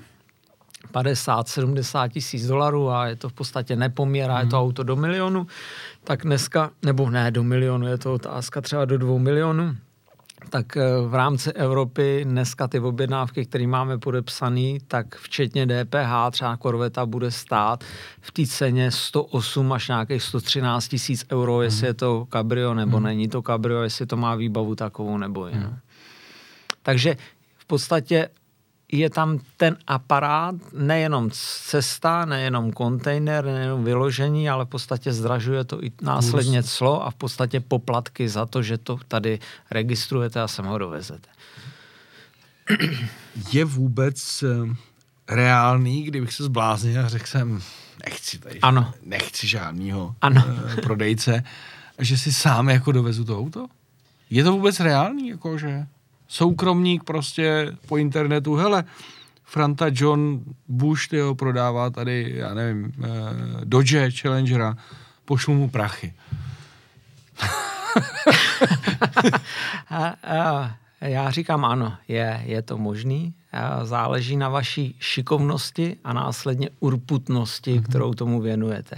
50-70 0.93 2.09
tisíc 2.09 2.47
dolarů 2.47 2.91
a 2.91 3.07
je 3.07 3.17
to 3.17 3.29
v 3.29 3.33
podstatě 3.33 3.77
nepoměr 3.77 4.31
a 4.31 4.41
je 4.41 4.47
to 4.47 4.57
mhm. 4.57 4.65
auto 4.65 4.83
do 4.83 4.97
milionu, 4.97 5.47
tak 6.05 6.23
dneska, 6.23 6.71
nebo 6.83 7.11
ne 7.11 7.31
do 7.31 7.43
milionu, 7.43 7.87
je 7.87 7.99
to 7.99 8.15
otázka 8.15 8.61
třeba 8.61 8.85
do 8.85 8.99
dvou 8.99 9.19
milionů, 9.19 9.77
tak 10.51 10.77
eh, 10.77 10.83
v 11.07 11.15
rámci 11.15 11.53
Evropy 11.53 12.25
dneska 12.25 12.69
ty 12.69 12.81
objednávky, 12.81 13.47
které 13.47 13.67
máme 13.67 13.99
podepsané, 13.99 14.79
tak 14.89 15.17
včetně 15.17 15.67
DPH 15.67 16.31
třeba 16.31 16.57
korveta 16.57 17.07
bude 17.07 17.31
stát 17.31 17.85
v 18.21 18.31
té 18.33 18.47
ceně 18.47 18.91
108 18.91 19.73
až 19.73 19.89
nějakých 19.89 20.23
113 20.23 20.89
tisíc 20.89 21.27
euro, 21.33 21.63
jestli 21.63 21.81
mhm. 21.81 21.87
je 21.87 21.95
to 21.95 22.27
cabrio 22.33 22.75
nebo 22.75 22.99
mm. 22.99 23.05
není 23.05 23.29
to 23.29 23.43
cabrio, 23.43 23.83
jestli 23.83 24.07
to 24.07 24.17
má 24.17 24.35
výbavu 24.35 24.75
takovou 24.75 25.19
nebo 25.19 25.47
jinou. 25.47 25.69
Mm. 25.69 25.79
Takže 26.83 27.17
v 27.57 27.65
podstatě 27.67 28.29
je 28.93 29.11
tam 29.11 29.41
ten 29.57 29.77
aparát, 29.87 30.55
nejenom 30.73 31.31
cesta, 31.67 32.25
nejenom 32.25 32.73
kontejner, 32.73 33.45
nejenom 33.45 33.85
vyložení, 33.85 34.51
ale 34.51 34.65
v 34.65 34.69
podstatě 34.69 35.13
zdražuje 35.13 35.65
to 35.65 35.85
i 35.85 35.93
následně 36.03 36.63
clo 36.63 37.07
a 37.07 37.11
v 37.11 37.15
podstatě 37.15 37.61
poplatky 37.61 38.29
za 38.29 38.47
to, 38.47 38.63
že 38.63 38.79
to 38.79 38.99
tady 39.09 39.39
registrujete 39.71 40.41
a 40.41 40.49
sem 40.49 40.65
ho 40.65 40.79
dovezete. 40.79 41.29
Je 43.53 43.65
vůbec 43.65 44.43
eh, 44.43 44.75
reálný, 45.35 46.03
kdybych 46.03 46.33
se 46.33 46.45
zbláznil 46.45 47.05
a 47.05 47.09
řekl 47.09 47.27
jsem, 47.27 47.63
nechci 48.07 48.39
tady, 48.39 48.61
ano. 48.61 48.95
nechci 49.03 49.47
žádnýho 49.47 50.15
ano. 50.21 50.45
Eh, 50.79 50.81
prodejce, 50.81 51.43
že 51.99 52.19
si 52.19 52.33
sám 52.33 52.69
jako 52.69 52.93
dovezu 52.93 53.25
to 53.25 53.39
auto? 53.39 53.67
Je 54.31 54.45
to 54.45 54.53
vůbec 54.53 54.81
reálný, 54.81 55.29
jakože? 55.29 55.87
Soukromník 56.29 57.05
prostě 57.05 57.73
po 57.89 57.97
internetu, 57.97 58.55
hele, 58.55 58.85
Franta 59.45 59.87
John 59.93 60.41
Bush 60.69 61.09
tyho 61.09 61.35
prodává 61.35 61.91
tady, 61.91 62.33
já 62.37 62.55
nevím, 62.55 62.93
eh, 63.05 63.07
Dodge 63.65 64.11
Challengera, 64.11 64.77
pošlu 65.25 65.55
mu 65.55 65.69
prachy. 65.69 66.15
a, 69.91 70.07
a, 70.07 70.75
já 71.01 71.31
říkám 71.31 71.65
ano, 71.65 71.95
je, 72.09 72.43
je 72.45 72.63
to 72.63 72.79
možný. 72.79 73.35
Záleží 73.83 74.37
na 74.37 74.49
vaší 74.49 74.97
šikovnosti 75.01 75.97
a 76.05 76.13
následně 76.13 76.71
urputnosti, 76.81 77.75
mm-hmm. 77.75 77.83
kterou 77.83 78.15
tomu 78.15 78.41
věnujete 78.41 78.97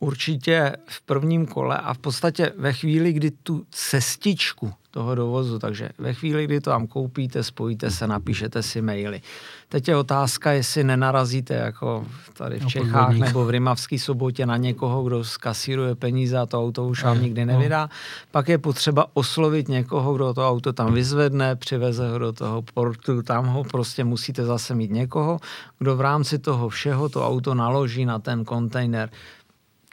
určitě 0.00 0.76
v 0.86 1.00
prvním 1.00 1.46
kole 1.46 1.78
a 1.78 1.94
v 1.94 1.98
podstatě 1.98 2.52
ve 2.58 2.72
chvíli, 2.72 3.12
kdy 3.12 3.30
tu 3.30 3.66
cestičku 3.70 4.72
toho 4.90 5.14
dovozu, 5.14 5.58
takže 5.58 5.88
ve 5.98 6.14
chvíli, 6.14 6.44
kdy 6.44 6.60
to 6.60 6.70
tam 6.70 6.86
koupíte, 6.86 7.42
spojíte 7.42 7.90
se, 7.90 8.06
napíšete 8.06 8.62
si 8.62 8.82
maily. 8.82 9.20
Teď 9.68 9.88
je 9.88 9.96
otázka, 9.96 10.52
jestli 10.52 10.84
nenarazíte 10.84 11.54
jako 11.54 12.06
tady 12.32 12.58
v 12.58 12.62
no, 12.62 12.68
Čechách 12.68 12.92
podvodník. 12.92 13.24
nebo 13.24 13.44
v 13.44 13.50
Rimavské 13.50 13.98
sobotě 13.98 14.46
na 14.46 14.56
někoho, 14.56 15.02
kdo 15.02 15.24
skasíruje 15.24 15.94
peníze 15.94 16.38
a 16.38 16.46
to 16.46 16.60
auto 16.60 16.86
už 16.86 17.04
vám 17.04 17.22
nikdy 17.22 17.46
no. 17.46 17.52
nevydá. 17.52 17.82
No. 17.82 17.88
Pak 18.30 18.48
je 18.48 18.58
potřeba 18.58 19.06
oslovit 19.12 19.68
někoho, 19.68 20.14
kdo 20.14 20.34
to 20.34 20.48
auto 20.48 20.72
tam 20.72 20.94
vyzvedne, 20.94 21.56
přiveze 21.56 22.10
ho 22.10 22.18
do 22.18 22.32
toho 22.32 22.62
portu, 22.74 23.22
tam 23.22 23.46
ho 23.46 23.64
prostě 23.64 24.04
musíte 24.04 24.44
zase 24.44 24.74
mít 24.74 24.90
někoho, 24.90 25.40
kdo 25.78 25.96
v 25.96 26.00
rámci 26.00 26.38
toho 26.38 26.68
všeho 26.68 27.08
to 27.08 27.26
auto 27.26 27.54
naloží 27.54 28.04
na 28.04 28.18
ten 28.18 28.44
kontejner 28.44 29.10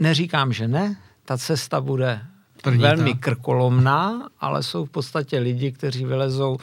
Neříkám, 0.01 0.53
že 0.53 0.67
ne, 0.67 0.97
ta 1.25 1.37
cesta 1.37 1.81
bude 1.81 2.21
Trnita. 2.61 2.87
velmi 2.87 3.13
krkolomná, 3.13 4.29
ale 4.39 4.63
jsou 4.63 4.85
v 4.85 4.89
podstatě 4.89 5.39
lidi, 5.39 5.71
kteří 5.71 6.05
vylezou 6.05 6.57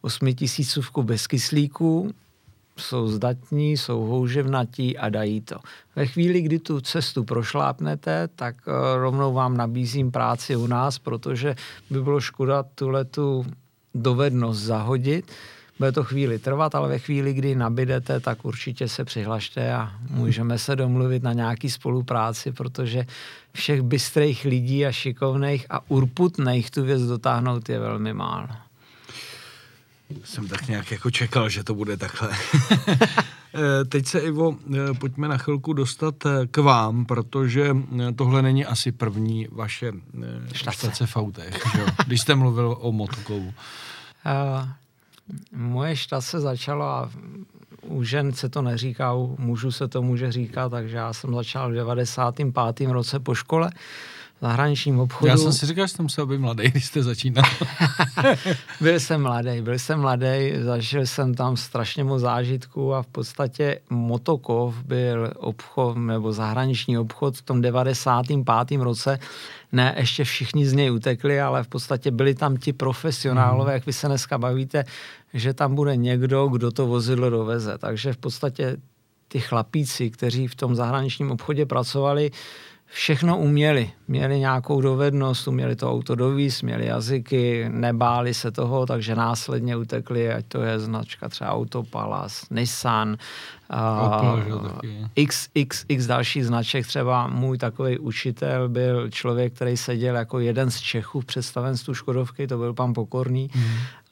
osmitisícovku 0.00 1.02
bez 1.02 1.26
kyslíku, 1.26 2.14
jsou 2.76 3.08
zdatní, 3.08 3.76
jsou 3.76 4.00
houževnatí 4.00 4.98
a 4.98 5.08
dají 5.08 5.40
to. 5.40 5.56
Ve 5.96 6.06
chvíli, 6.06 6.42
kdy 6.42 6.58
tu 6.58 6.80
cestu 6.80 7.24
prošlápnete, 7.24 8.28
tak 8.36 8.56
eh, 8.66 8.72
rovnou 8.96 9.32
vám 9.32 9.56
nabízím 9.56 10.10
práci 10.10 10.56
u 10.56 10.66
nás, 10.66 10.98
protože 10.98 11.54
by 11.90 12.02
bylo 12.02 12.20
škoda 12.20 12.62
tuhle 12.74 13.04
tu 13.04 13.46
dovednost 13.94 14.60
zahodit 14.60 15.32
bude 15.78 15.92
to 15.92 16.04
chvíli 16.04 16.38
trvat, 16.38 16.74
ale 16.74 16.88
ve 16.88 16.98
chvíli, 16.98 17.34
kdy 17.34 17.54
nabídete, 17.54 18.20
tak 18.20 18.44
určitě 18.44 18.88
se 18.88 19.04
přihlašte 19.04 19.72
a 19.72 19.92
můžeme 20.10 20.58
se 20.58 20.76
domluvit 20.76 21.22
na 21.22 21.32
nějaký 21.32 21.70
spolupráci, 21.70 22.52
protože 22.52 23.06
všech 23.52 23.82
bystrých 23.82 24.44
lidí 24.44 24.86
a 24.86 24.92
šikovných 24.92 25.66
a 25.70 25.90
urputných 25.90 26.70
tu 26.70 26.84
věc 26.84 27.02
dotáhnout 27.02 27.68
je 27.68 27.78
velmi 27.78 28.14
málo. 28.14 28.48
Jsem 30.24 30.48
tak 30.48 30.68
nějak 30.68 30.90
jako 30.90 31.10
čekal, 31.10 31.48
že 31.48 31.64
to 31.64 31.74
bude 31.74 31.96
takhle. 31.96 32.30
Eh, 33.54 33.84
teď 33.84 34.06
se, 34.06 34.18
Ivo, 34.20 34.56
eh, 34.74 34.94
pojďme 34.94 35.28
na 35.28 35.38
chvilku 35.38 35.72
dostat 35.72 36.14
eh, 36.26 36.46
k 36.46 36.56
vám, 36.56 37.06
protože 37.06 37.76
tohle 38.16 38.42
není 38.42 38.64
asi 38.64 38.92
první 38.92 39.48
vaše 39.52 39.92
štace 40.52 41.06
v 41.06 41.16
autech, 41.16 41.60
že? 41.76 41.84
když 42.06 42.20
jste 42.20 42.34
mluvil 42.34 42.76
o 42.80 42.92
motokovu. 42.92 43.54
Moje 45.52 45.96
štace 45.96 46.40
začala, 46.40 47.10
u 47.82 48.02
žen 48.02 48.32
se 48.32 48.48
to 48.48 48.62
neříká, 48.62 49.14
u 49.14 49.36
mužů 49.38 49.72
se 49.72 49.88
to 49.88 50.02
může 50.02 50.32
říkat, 50.32 50.68
takže 50.68 50.96
já 50.96 51.12
jsem 51.12 51.34
začal 51.34 51.70
v 51.70 51.74
95. 51.74 52.88
roce 52.88 53.20
po 53.20 53.34
škole 53.34 53.70
zahraničním 54.40 55.00
obchodu. 55.00 55.30
Já 55.30 55.36
jsem 55.36 55.52
si 55.52 55.66
říkal, 55.66 55.86
že 55.86 55.88
jste 55.88 56.02
musel 56.02 56.26
být 56.26 56.38
mladý, 56.38 56.70
když 56.70 56.86
jste 56.86 57.02
začínal. 57.02 57.44
byl 58.80 59.00
jsem 59.00 59.22
mladý, 59.22 59.62
byl 59.62 59.78
jsem 59.78 60.00
mladý, 60.00 60.52
zažil 60.60 61.06
jsem 61.06 61.34
tam 61.34 61.56
strašně 61.56 62.04
moc 62.04 62.20
zážitků 62.20 62.94
a 62.94 63.02
v 63.02 63.06
podstatě 63.06 63.80
Motokov 63.90 64.82
byl 64.82 65.32
obchod 65.36 65.96
nebo 65.96 66.32
zahraniční 66.32 66.98
obchod 66.98 67.36
v 67.36 67.42
tom 67.42 67.60
95. 67.60 68.80
roce. 68.80 69.18
Ne, 69.72 69.94
ještě 69.98 70.24
všichni 70.24 70.66
z 70.66 70.72
něj 70.72 70.90
utekli, 70.90 71.40
ale 71.40 71.62
v 71.62 71.68
podstatě 71.68 72.10
byli 72.10 72.34
tam 72.34 72.56
ti 72.56 72.72
profesionálové, 72.72 73.70
mm. 73.70 73.74
jak 73.74 73.86
vy 73.86 73.92
se 73.92 74.06
dneska 74.06 74.38
bavíte, 74.38 74.84
že 75.34 75.54
tam 75.54 75.74
bude 75.74 75.96
někdo, 75.96 76.48
kdo 76.48 76.70
to 76.70 76.86
vozidlo 76.86 77.30
doveze. 77.30 77.78
Takže 77.78 78.12
v 78.12 78.16
podstatě 78.16 78.76
ty 79.28 79.40
chlapíci, 79.40 80.10
kteří 80.10 80.46
v 80.46 80.54
tom 80.54 80.74
zahraničním 80.74 81.30
obchodě 81.30 81.66
pracovali, 81.66 82.30
všechno 82.90 83.38
uměli. 83.38 83.90
Měli 84.08 84.38
nějakou 84.38 84.80
dovednost, 84.80 85.48
uměli 85.48 85.76
to 85.76 85.90
auto 85.90 86.14
dovíz, 86.14 86.62
měli 86.62 86.86
jazyky, 86.86 87.68
nebáli 87.68 88.34
se 88.34 88.50
toho, 88.50 88.86
takže 88.86 89.14
následně 89.14 89.76
utekli, 89.76 90.32
ať 90.32 90.44
to 90.48 90.62
je 90.62 90.78
značka 90.78 91.28
třeba 91.28 91.50
Autopalas, 91.50 92.44
Nissan, 92.50 93.16
x, 95.14 95.48
x, 95.54 95.84
x 95.88 96.06
dalších 96.06 96.46
značek. 96.46 96.86
Třeba 96.86 97.26
můj 97.26 97.58
takový 97.58 97.98
učitel 97.98 98.68
byl 98.68 99.10
člověk, 99.10 99.54
který 99.54 99.76
seděl 99.76 100.16
jako 100.16 100.38
jeden 100.38 100.70
z 100.70 100.80
Čechů 100.80 101.20
v 101.20 101.24
představenstvu 101.24 101.94
Škodovky, 101.94 102.46
to 102.46 102.58
byl 102.58 102.74
pan 102.74 102.94
Pokorný. 102.94 103.50
Mm. 103.54 103.62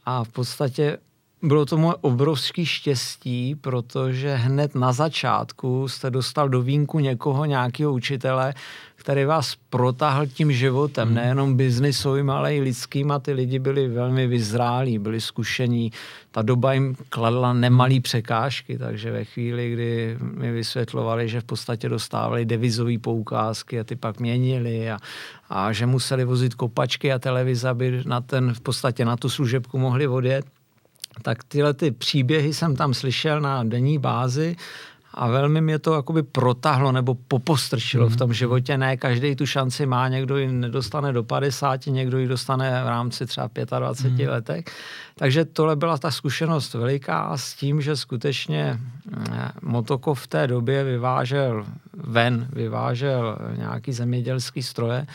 A 0.06 0.24
v 0.24 0.28
podstatě 0.28 0.98
bylo 1.42 1.66
to 1.66 1.76
moje 1.76 1.94
obrovské 2.00 2.64
štěstí, 2.64 3.54
protože 3.54 4.34
hned 4.34 4.74
na 4.74 4.92
začátku 4.92 5.88
jste 5.88 6.10
dostal 6.10 6.48
do 6.48 6.62
vínku 6.62 6.98
někoho, 6.98 7.44
nějakého 7.44 7.92
učitele, 7.92 8.54
který 8.96 9.24
vás 9.24 9.56
protáhl 9.70 10.26
tím 10.26 10.52
životem, 10.52 11.08
hmm. 11.08 11.16
nejenom 11.16 11.56
biznisovým, 11.56 12.30
ale 12.30 12.56
i 12.56 12.60
lidským 12.60 13.10
a 13.10 13.18
ty 13.18 13.32
lidi 13.32 13.58
byli 13.58 13.88
velmi 13.88 14.26
vyzrálí, 14.26 14.98
byli 14.98 15.20
zkušení. 15.20 15.92
Ta 16.30 16.42
doba 16.42 16.72
jim 16.72 16.96
kladla 17.08 17.52
nemalý 17.52 18.00
překážky, 18.00 18.78
takže 18.78 19.10
ve 19.10 19.24
chvíli, 19.24 19.72
kdy 19.72 20.16
mi 20.20 20.52
vysvětlovali, 20.52 21.28
že 21.28 21.40
v 21.40 21.44
podstatě 21.44 21.88
dostávali 21.88 22.44
devizové 22.44 22.98
poukázky 22.98 23.80
a 23.80 23.84
ty 23.84 23.96
pak 23.96 24.20
měnili 24.20 24.90
a, 24.90 24.98
a 25.48 25.72
že 25.72 25.86
museli 25.86 26.24
vozit 26.24 26.54
kopačky 26.54 27.12
a 27.12 27.18
televize, 27.18 27.68
aby 27.68 28.02
na 28.06 28.20
ten, 28.20 28.54
v 28.54 28.60
podstatě 28.60 29.04
na 29.04 29.16
tu 29.16 29.28
služebku 29.28 29.78
mohli 29.78 30.08
odjet, 30.08 30.46
tak 31.22 31.44
tyhle 31.44 31.74
ty 31.74 31.90
příběhy 31.90 32.54
jsem 32.54 32.76
tam 32.76 32.94
slyšel 32.94 33.40
na 33.40 33.64
denní 33.64 33.98
bázi 33.98 34.56
a 35.16 35.28
velmi 35.28 35.60
mě 35.60 35.78
to 35.78 35.94
jakoby 35.94 36.22
protahlo 36.22 36.92
nebo 36.92 37.14
popostrčilo 37.14 38.04
mm. 38.04 38.08
v 38.08 38.12
mhm. 38.12 38.18
tom 38.18 38.32
životě. 38.32 38.78
Ne 38.78 38.96
každý 38.96 39.36
tu 39.36 39.46
šanci 39.46 39.86
má, 39.86 40.08
někdo 40.08 40.36
ji 40.36 40.52
nedostane 40.52 41.12
do 41.12 41.24
50, 41.24 41.86
někdo 41.86 42.18
ji 42.18 42.26
dostane 42.26 42.84
v 42.84 42.88
rámci 42.88 43.26
třeba 43.26 43.50
25 43.78 44.26
mm. 44.26 44.32
letech. 44.32 44.64
Takže 45.14 45.44
tohle 45.44 45.76
byla 45.76 45.98
ta 45.98 46.10
zkušenost 46.10 46.74
veliká 46.74 47.18
a 47.18 47.36
s 47.36 47.54
tím, 47.54 47.80
že 47.80 47.96
skutečně 47.96 48.80
eh, 49.32 49.48
Motokov 49.62 50.20
v 50.20 50.26
té 50.26 50.46
době 50.46 50.84
vyvážel 50.84 51.66
ven, 51.92 52.48
vyvážel 52.52 53.38
nějaký 53.56 53.92
zemědělský 53.92 54.62
stroje, 54.62 55.06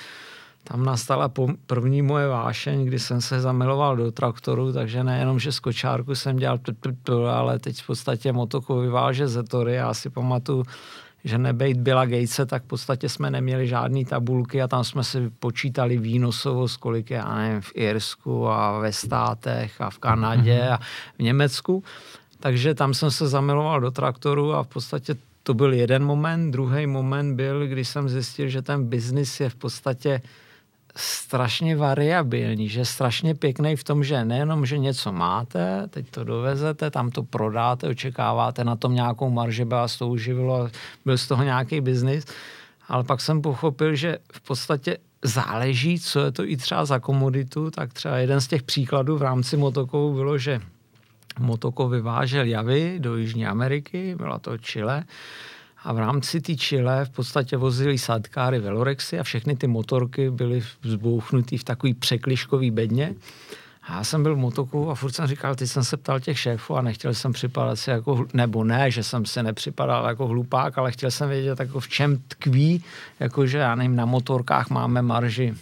tam 0.63 0.85
nastala 0.85 1.31
první 1.67 2.01
moje 2.01 2.27
vášeň, 2.27 2.85
kdy 2.85 2.99
jsem 2.99 3.21
se 3.21 3.41
zamiloval 3.41 3.97
do 3.97 4.11
traktoru, 4.11 4.73
takže 4.73 5.03
nejenom, 5.03 5.39
že 5.39 5.51
z 5.51 5.59
kočárku 5.59 6.15
jsem 6.15 6.37
dělal, 6.37 6.59
ale 7.29 7.59
teď 7.59 7.81
v 7.81 7.87
podstatě 7.87 8.31
motoko 8.31 8.79
vyváže 8.79 9.27
zetory. 9.27 9.73
Já 9.73 9.93
si 9.93 10.09
pamatuju, 10.09 10.63
že 11.23 11.37
nebejt 11.37 11.77
byla 11.77 12.05
Gatese, 12.05 12.45
tak 12.45 12.63
v 12.63 12.67
podstatě 12.67 13.09
jsme 13.09 13.31
neměli 13.31 13.67
žádné 13.67 14.05
tabulky 14.05 14.61
a 14.61 14.67
tam 14.67 14.83
jsme 14.83 15.03
si 15.03 15.29
počítali 15.39 15.97
výnosovost, 15.97 16.77
kolik 16.77 17.09
je, 17.09 17.17
já 17.17 17.35
nevím, 17.35 17.61
v 17.61 17.71
Irsku 17.75 18.47
a 18.47 18.79
ve 18.79 18.93
státech 18.93 19.81
a 19.81 19.89
v 19.89 19.97
Kanadě 19.97 20.69
a 20.69 20.77
v 21.17 21.19
Německu. 21.19 21.83
Takže 22.39 22.73
tam 22.73 22.93
jsem 22.93 23.11
se 23.11 23.27
zamiloval 23.27 23.81
do 23.81 23.91
traktoru 23.91 24.53
a 24.53 24.63
v 24.63 24.67
podstatě 24.67 25.15
to 25.43 25.53
byl 25.53 25.73
jeden 25.73 26.03
moment. 26.05 26.51
Druhý 26.51 26.87
moment 26.87 27.35
byl, 27.35 27.67
když 27.67 27.87
jsem 27.87 28.09
zjistil, 28.09 28.47
že 28.47 28.61
ten 28.61 28.85
biznis 28.85 29.39
je 29.39 29.49
v 29.49 29.55
podstatě 29.55 30.21
strašně 30.95 31.75
variabilní, 31.75 32.69
že 32.69 32.85
strašně 32.85 33.35
pěkný 33.35 33.75
v 33.75 33.83
tom, 33.83 34.03
že 34.03 34.25
nejenom, 34.25 34.65
že 34.65 34.77
něco 34.77 35.11
máte, 35.11 35.87
teď 35.87 36.11
to 36.11 36.23
dovezete, 36.23 36.91
tam 36.91 37.11
to 37.11 37.23
prodáte, 37.23 37.87
očekáváte 37.87 38.63
na 38.63 38.75
tom 38.75 38.95
nějakou 38.95 39.29
marže, 39.29 39.65
by 39.65 39.69
vás 39.69 39.97
to 39.97 40.07
uživilo, 40.07 40.69
byl 41.05 41.17
z 41.17 41.27
toho 41.27 41.43
nějaký 41.43 41.81
biznis, 41.81 42.25
ale 42.87 43.03
pak 43.03 43.21
jsem 43.21 43.41
pochopil, 43.41 43.95
že 43.95 44.17
v 44.33 44.41
podstatě 44.41 44.97
záleží, 45.23 45.99
co 45.99 46.19
je 46.19 46.31
to 46.31 46.43
i 46.45 46.57
třeba 46.57 46.85
za 46.85 46.99
komoditu, 46.99 47.71
tak 47.71 47.93
třeba 47.93 48.17
jeden 48.17 48.41
z 48.41 48.47
těch 48.47 48.63
příkladů 48.63 49.17
v 49.17 49.21
rámci 49.21 49.57
motokovu 49.57 50.13
bylo, 50.13 50.37
že 50.37 50.61
Motoko 51.39 51.89
vyvážel 51.89 52.45
javy 52.45 52.95
do 52.99 53.17
Jižní 53.17 53.47
Ameriky, 53.47 54.15
byla 54.15 54.39
to 54.39 54.57
Chile, 54.57 55.03
a 55.83 55.93
v 55.93 55.99
rámci 55.99 56.41
té 56.41 56.55
Chile 56.55 57.05
v 57.05 57.09
podstatě 57.09 57.57
vozili 57.57 57.97
sadkáry 57.97 58.59
Velorexy 58.59 59.19
a 59.19 59.23
všechny 59.23 59.55
ty 59.55 59.67
motorky 59.67 60.29
byly 60.29 60.63
vzbouchnutý 60.81 61.57
v 61.57 61.63
takový 61.63 61.93
překliškový 61.93 62.71
bedně. 62.71 63.15
A 63.83 63.95
já 63.95 64.03
jsem 64.03 64.23
byl 64.23 64.35
v 64.35 64.39
motoku 64.39 64.91
a 64.91 64.95
furt 64.95 65.11
jsem 65.11 65.27
říkal, 65.27 65.55
ty 65.55 65.67
jsem 65.67 65.83
se 65.83 65.97
ptal 65.97 66.19
těch 66.19 66.39
šéfů 66.39 66.75
a 66.75 66.81
nechtěl 66.81 67.13
jsem 67.13 67.33
připadat 67.33 67.79
si 67.79 67.89
jako, 67.89 68.25
nebo 68.33 68.63
ne, 68.63 68.91
že 68.91 69.03
jsem 69.03 69.25
se 69.25 69.43
nepřipadal 69.43 70.07
jako 70.07 70.27
hlupák, 70.27 70.77
ale 70.77 70.91
chtěl 70.91 71.11
jsem 71.11 71.29
vědět, 71.29 71.59
jako 71.59 71.79
v 71.79 71.87
čem 71.87 72.21
tkví, 72.27 72.83
jakože 73.19 73.57
já 73.57 73.75
nevím, 73.75 73.95
na 73.95 74.05
motorkách 74.05 74.69
máme 74.69 75.01
marži 75.01 75.53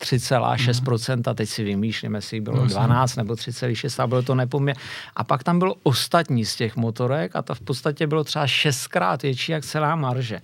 3,6%, 0.00 1.30
a 1.30 1.34
teď 1.34 1.48
si 1.48 1.64
vymýšlím, 1.64 2.14
jestli 2.14 2.40
bylo 2.40 2.66
12 2.66 3.16
nebo 3.16 3.34
3,6 3.34 4.02
a 4.02 4.06
bylo 4.06 4.22
to 4.22 4.34
nepoměr. 4.34 4.76
A 5.16 5.24
pak 5.24 5.42
tam 5.42 5.58
bylo 5.58 5.74
ostatní 5.82 6.44
z 6.44 6.56
těch 6.56 6.76
motorek 6.76 7.36
a 7.36 7.42
to 7.42 7.54
v 7.54 7.60
podstatě 7.60 8.06
bylo 8.06 8.24
třeba 8.24 8.46
šestkrát 8.46 9.22
větší 9.22 9.52
jak 9.52 9.64
celá 9.64 9.96
marže. 9.96 10.40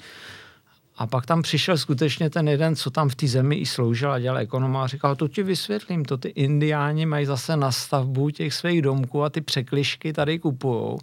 A 0.98 1.06
pak 1.06 1.26
tam 1.26 1.42
přišel 1.42 1.78
skutečně 1.78 2.30
ten 2.30 2.48
jeden, 2.48 2.76
co 2.76 2.90
tam 2.90 3.08
v 3.08 3.14
té 3.14 3.28
zemi 3.28 3.56
i 3.56 3.66
sloužil 3.66 4.12
a 4.12 4.18
dělal 4.18 4.38
ekonoma 4.38 4.84
a 4.84 4.86
říkal, 4.86 5.16
to 5.16 5.28
ti 5.28 5.42
vysvětlím, 5.42 6.04
to 6.04 6.16
ty 6.16 6.28
indiáni 6.28 7.06
mají 7.06 7.26
zase 7.26 7.56
na 7.56 7.72
stavbu 7.72 8.30
těch 8.30 8.54
svých 8.54 8.82
domků 8.82 9.22
a 9.22 9.30
ty 9.30 9.40
překlišky 9.40 10.12
tady 10.12 10.38
kupujou. 10.38 10.98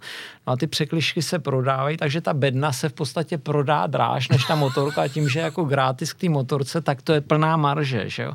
No 0.46 0.52
a 0.52 0.56
ty 0.56 0.66
překlišky 0.66 1.22
se 1.22 1.38
prodávají, 1.38 1.96
takže 1.96 2.20
ta 2.20 2.34
bedna 2.34 2.72
se 2.72 2.88
v 2.88 2.92
podstatě 2.92 3.38
prodá 3.38 3.86
dráž 3.86 4.28
než 4.28 4.44
ta 4.44 4.54
motorka 4.54 5.02
a 5.02 5.08
tím, 5.08 5.28
že 5.28 5.40
jako 5.40 5.64
gratis 5.64 6.12
k 6.12 6.18
té 6.18 6.28
motorce, 6.28 6.80
tak 6.80 7.02
to 7.02 7.12
je 7.12 7.20
plná 7.20 7.56
marže, 7.56 8.08
že 8.08 8.22
jo. 8.22 8.32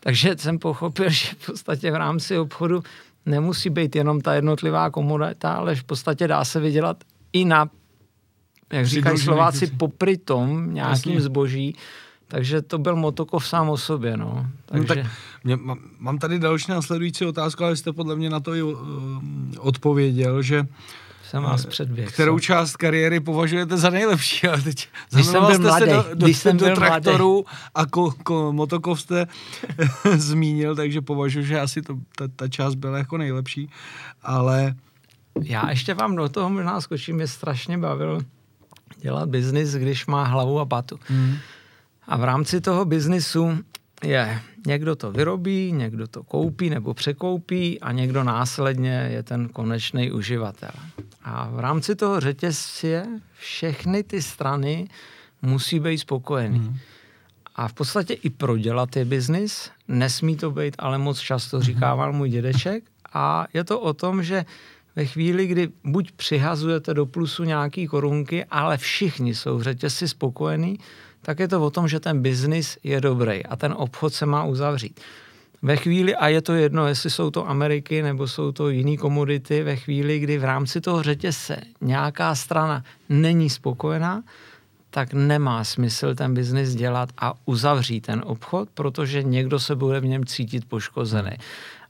Takže 0.00 0.34
jsem 0.38 0.58
pochopil, 0.58 1.10
že 1.10 1.28
v 1.38 1.46
podstatě 1.46 1.90
v 1.90 1.96
rámci 1.96 2.38
obchodu 2.38 2.82
nemusí 3.26 3.70
být 3.70 3.96
jenom 3.96 4.20
ta 4.20 4.34
jednotlivá 4.34 4.90
komodita, 4.90 5.52
ale 5.52 5.74
v 5.74 5.84
podstatě 5.84 6.28
dá 6.28 6.44
se 6.44 6.60
vydělat 6.60 6.96
i 7.32 7.44
na 7.44 7.70
jak 8.72 8.86
říkají 8.86 9.18
Slováci, 9.18 9.66
popry 9.66 10.16
tom 10.16 10.74
nějakým 10.74 11.12
Jasně. 11.12 11.20
zboží, 11.20 11.76
takže 12.28 12.62
to 12.62 12.78
byl 12.78 12.96
Motokov 12.96 13.46
sám 13.46 13.68
o 13.68 13.76
sobě, 13.76 14.16
no. 14.16 14.46
Takže... 14.66 14.88
no 14.88 14.94
tak 14.94 15.12
mě, 15.44 15.58
mám 15.98 16.18
tady 16.18 16.38
další 16.38 16.70
následující 16.70 17.24
otázku, 17.24 17.64
ale 17.64 17.76
jste 17.76 17.92
podle 17.92 18.16
mě 18.16 18.30
na 18.30 18.40
to 18.40 18.54
i 18.54 18.62
uh, 18.62 18.74
odpověděl, 19.58 20.42
že 20.42 20.66
jsem 21.28 21.42
vás 21.42 21.64
eh, 21.64 21.68
předběh. 21.68 22.12
Kterou 22.12 22.38
část 22.38 22.76
kariéry 22.76 23.20
považujete 23.20 23.76
za 23.76 23.90
nejlepší? 23.90 24.48
Ale 24.48 24.62
teď 24.62 24.88
když 25.12 25.26
jsem 25.26 25.46
byl 25.46 25.58
mladý, 25.58 25.84
se 25.84 25.90
do, 25.90 26.04
do, 26.14 26.26
když 26.26 26.38
jsem 26.38 26.56
do 26.56 26.66
byl 26.66 26.76
traktoru 26.76 27.32
mladý. 27.32 27.44
a 27.74 27.86
ko, 27.86 28.10
ko, 28.22 28.52
motokov 28.52 29.00
jste 29.00 29.26
zmínil, 30.16 30.76
takže 30.76 31.00
považuji, 31.00 31.44
že 31.44 31.60
asi 31.60 31.82
to, 31.82 31.94
ta, 32.16 32.28
ta 32.36 32.48
část 32.48 32.74
byla 32.74 32.98
jako 32.98 33.18
nejlepší, 33.18 33.70
ale... 34.22 34.74
Já 35.42 35.70
ještě 35.70 35.94
vám 35.94 36.16
do 36.16 36.28
toho 36.28 36.50
možná 36.50 36.80
skočím, 36.80 37.16
mě 37.16 37.26
strašně 37.26 37.78
bavil 37.78 38.20
dělat 39.00 39.28
biznis, 39.28 39.74
když 39.74 40.06
má 40.06 40.24
hlavu 40.24 40.60
a 40.60 40.66
patu. 40.66 40.98
Mm. 41.10 41.34
A 42.06 42.16
v 42.16 42.24
rámci 42.24 42.60
toho 42.60 42.84
biznisu 42.84 43.58
je 44.04 44.40
někdo 44.66 44.96
to 44.96 45.12
vyrobí, 45.12 45.72
někdo 45.72 46.08
to 46.08 46.22
koupí 46.22 46.70
nebo 46.70 46.94
překoupí 46.94 47.80
a 47.80 47.92
někdo 47.92 48.24
následně 48.24 49.08
je 49.12 49.22
ten 49.22 49.48
konečný 49.48 50.12
uživatel. 50.12 50.70
A 51.24 51.48
v 51.48 51.58
rámci 51.58 51.96
toho 51.96 52.20
řetězce 52.20 53.06
všechny 53.38 54.02
ty 54.02 54.22
strany 54.22 54.88
musí 55.42 55.80
být 55.80 55.98
spokojený. 55.98 56.58
Mm. 56.58 56.76
A 57.56 57.68
v 57.68 57.72
podstatě 57.72 58.14
i 58.14 58.30
prodělat 58.30 58.96
je 58.96 59.04
biznis, 59.04 59.70
nesmí 59.88 60.36
to 60.36 60.50
být 60.50 60.74
ale 60.78 60.98
moc 60.98 61.20
často, 61.20 61.62
říkával 61.62 62.12
můj 62.12 62.30
dědeček. 62.30 62.84
A 63.12 63.46
je 63.54 63.64
to 63.64 63.80
o 63.80 63.92
tom, 63.92 64.22
že 64.22 64.44
ve 64.98 65.04
chvíli, 65.04 65.46
kdy 65.46 65.68
buď 65.84 66.12
přihazujete 66.12 66.94
do 66.94 67.06
plusu 67.06 67.44
nějaký 67.44 67.86
korunky, 67.86 68.44
ale 68.44 68.76
všichni 68.76 69.34
jsou 69.34 69.58
v 69.58 69.62
řetězci 69.62 70.08
spokojení, 70.08 70.78
tak 71.22 71.38
je 71.38 71.48
to 71.48 71.62
o 71.62 71.70
tom, 71.70 71.88
že 71.88 72.00
ten 72.00 72.22
biznis 72.22 72.78
je 72.84 73.00
dobrý 73.00 73.46
a 73.46 73.56
ten 73.56 73.74
obchod 73.76 74.14
se 74.14 74.26
má 74.26 74.44
uzavřít. 74.44 75.00
Ve 75.62 75.76
chvíli, 75.76 76.16
a 76.16 76.28
je 76.28 76.42
to 76.42 76.52
jedno, 76.52 76.86
jestli 76.86 77.10
jsou 77.10 77.30
to 77.30 77.48
Ameriky 77.48 78.02
nebo 78.02 78.28
jsou 78.28 78.52
to 78.52 78.68
jiné 78.68 78.96
komodity, 78.96 79.62
ve 79.62 79.76
chvíli, 79.76 80.18
kdy 80.18 80.38
v 80.38 80.44
rámci 80.44 80.80
toho 80.80 81.02
řetězce 81.02 81.60
nějaká 81.80 82.34
strana 82.34 82.84
není 83.08 83.50
spokojená, 83.50 84.22
tak 84.90 85.12
nemá 85.12 85.64
smysl 85.64 86.14
ten 86.14 86.34
biznis 86.34 86.74
dělat 86.74 87.08
a 87.18 87.34
uzavřít 87.44 88.00
ten 88.00 88.22
obchod, 88.26 88.68
protože 88.74 89.22
někdo 89.22 89.58
se 89.58 89.76
bude 89.76 90.00
v 90.00 90.06
něm 90.06 90.24
cítit 90.26 90.64
poškozený. 90.64 91.38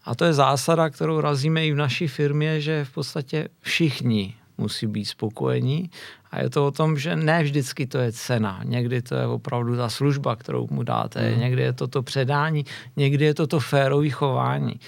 A 0.09 0.15
to 0.15 0.25
je 0.25 0.33
zásada, 0.33 0.91
kterou 0.91 1.21
razíme 1.21 1.67
i 1.67 1.73
v 1.73 1.77
naší 1.77 2.09
firmě, 2.09 2.61
že 2.61 2.85
v 2.85 2.91
podstatě 2.91 3.49
všichni 3.61 4.35
musí 4.59 4.87
být 4.87 5.05
spokojení 5.05 5.91
a 6.31 6.41
je 6.41 6.51
to 6.51 6.67
o 6.67 6.71
tom, 6.71 6.99
že 6.99 7.17
ne 7.17 7.43
vždycky 7.43 7.87
to 7.87 7.99
je 7.99 8.13
cena. 8.13 8.61
Někdy 8.65 9.03
to 9.03 9.15
je 9.15 9.27
opravdu 9.27 9.77
ta 9.77 9.89
služba, 9.89 10.37
kterou 10.37 10.69
mu 10.71 10.83
dáte, 10.83 11.31
mm. 11.31 11.41
někdy 11.41 11.63
je 11.63 11.73
to 11.73 11.87
to 11.89 12.03
předání, 12.03 12.65
někdy 12.97 13.25
je 13.25 13.35
to 13.35 13.47
to 13.47 13.61
férový 13.61 14.11
chování. 14.11 14.81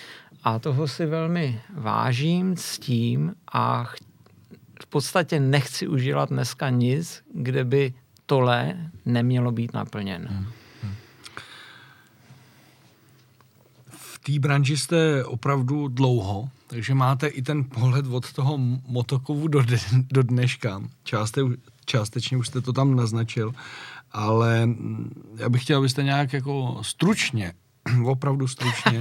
A 0.42 0.58
toho 0.58 0.88
si 0.88 1.06
velmi 1.06 1.60
vážím, 1.74 2.56
s 2.56 2.78
tím 2.78 3.34
a 3.52 3.84
v 4.82 4.86
podstatě 4.86 5.40
nechci 5.40 5.88
užívat 5.88 6.28
dneska 6.28 6.70
nic, 6.70 7.22
kde 7.34 7.64
by 7.64 7.94
tohle 8.26 8.76
nemělo 9.06 9.52
být 9.52 9.74
naplněno. 9.74 10.28
Mm. 10.30 10.46
Té 14.32 14.38
branži 14.38 14.76
jste 14.76 15.24
opravdu 15.24 15.88
dlouho, 15.88 16.48
takže 16.66 16.94
máte 16.94 17.26
i 17.26 17.42
ten 17.42 17.64
pohled 17.64 18.06
od 18.06 18.32
toho 18.32 18.58
motokovu 18.86 19.48
do, 19.48 19.62
de, 19.62 19.78
do 20.12 20.22
dneška. 20.22 20.82
Částe, 21.04 21.40
částečně 21.84 22.36
už 22.36 22.48
jste 22.48 22.60
to 22.60 22.72
tam 22.72 22.96
naznačil, 22.96 23.52
ale 24.12 24.68
já 25.36 25.48
bych 25.48 25.62
chtěl, 25.62 25.78
abyste 25.78 26.02
nějak 26.02 26.32
jako 26.32 26.78
stručně, 26.82 27.52
opravdu 28.04 28.48
stručně, 28.48 29.00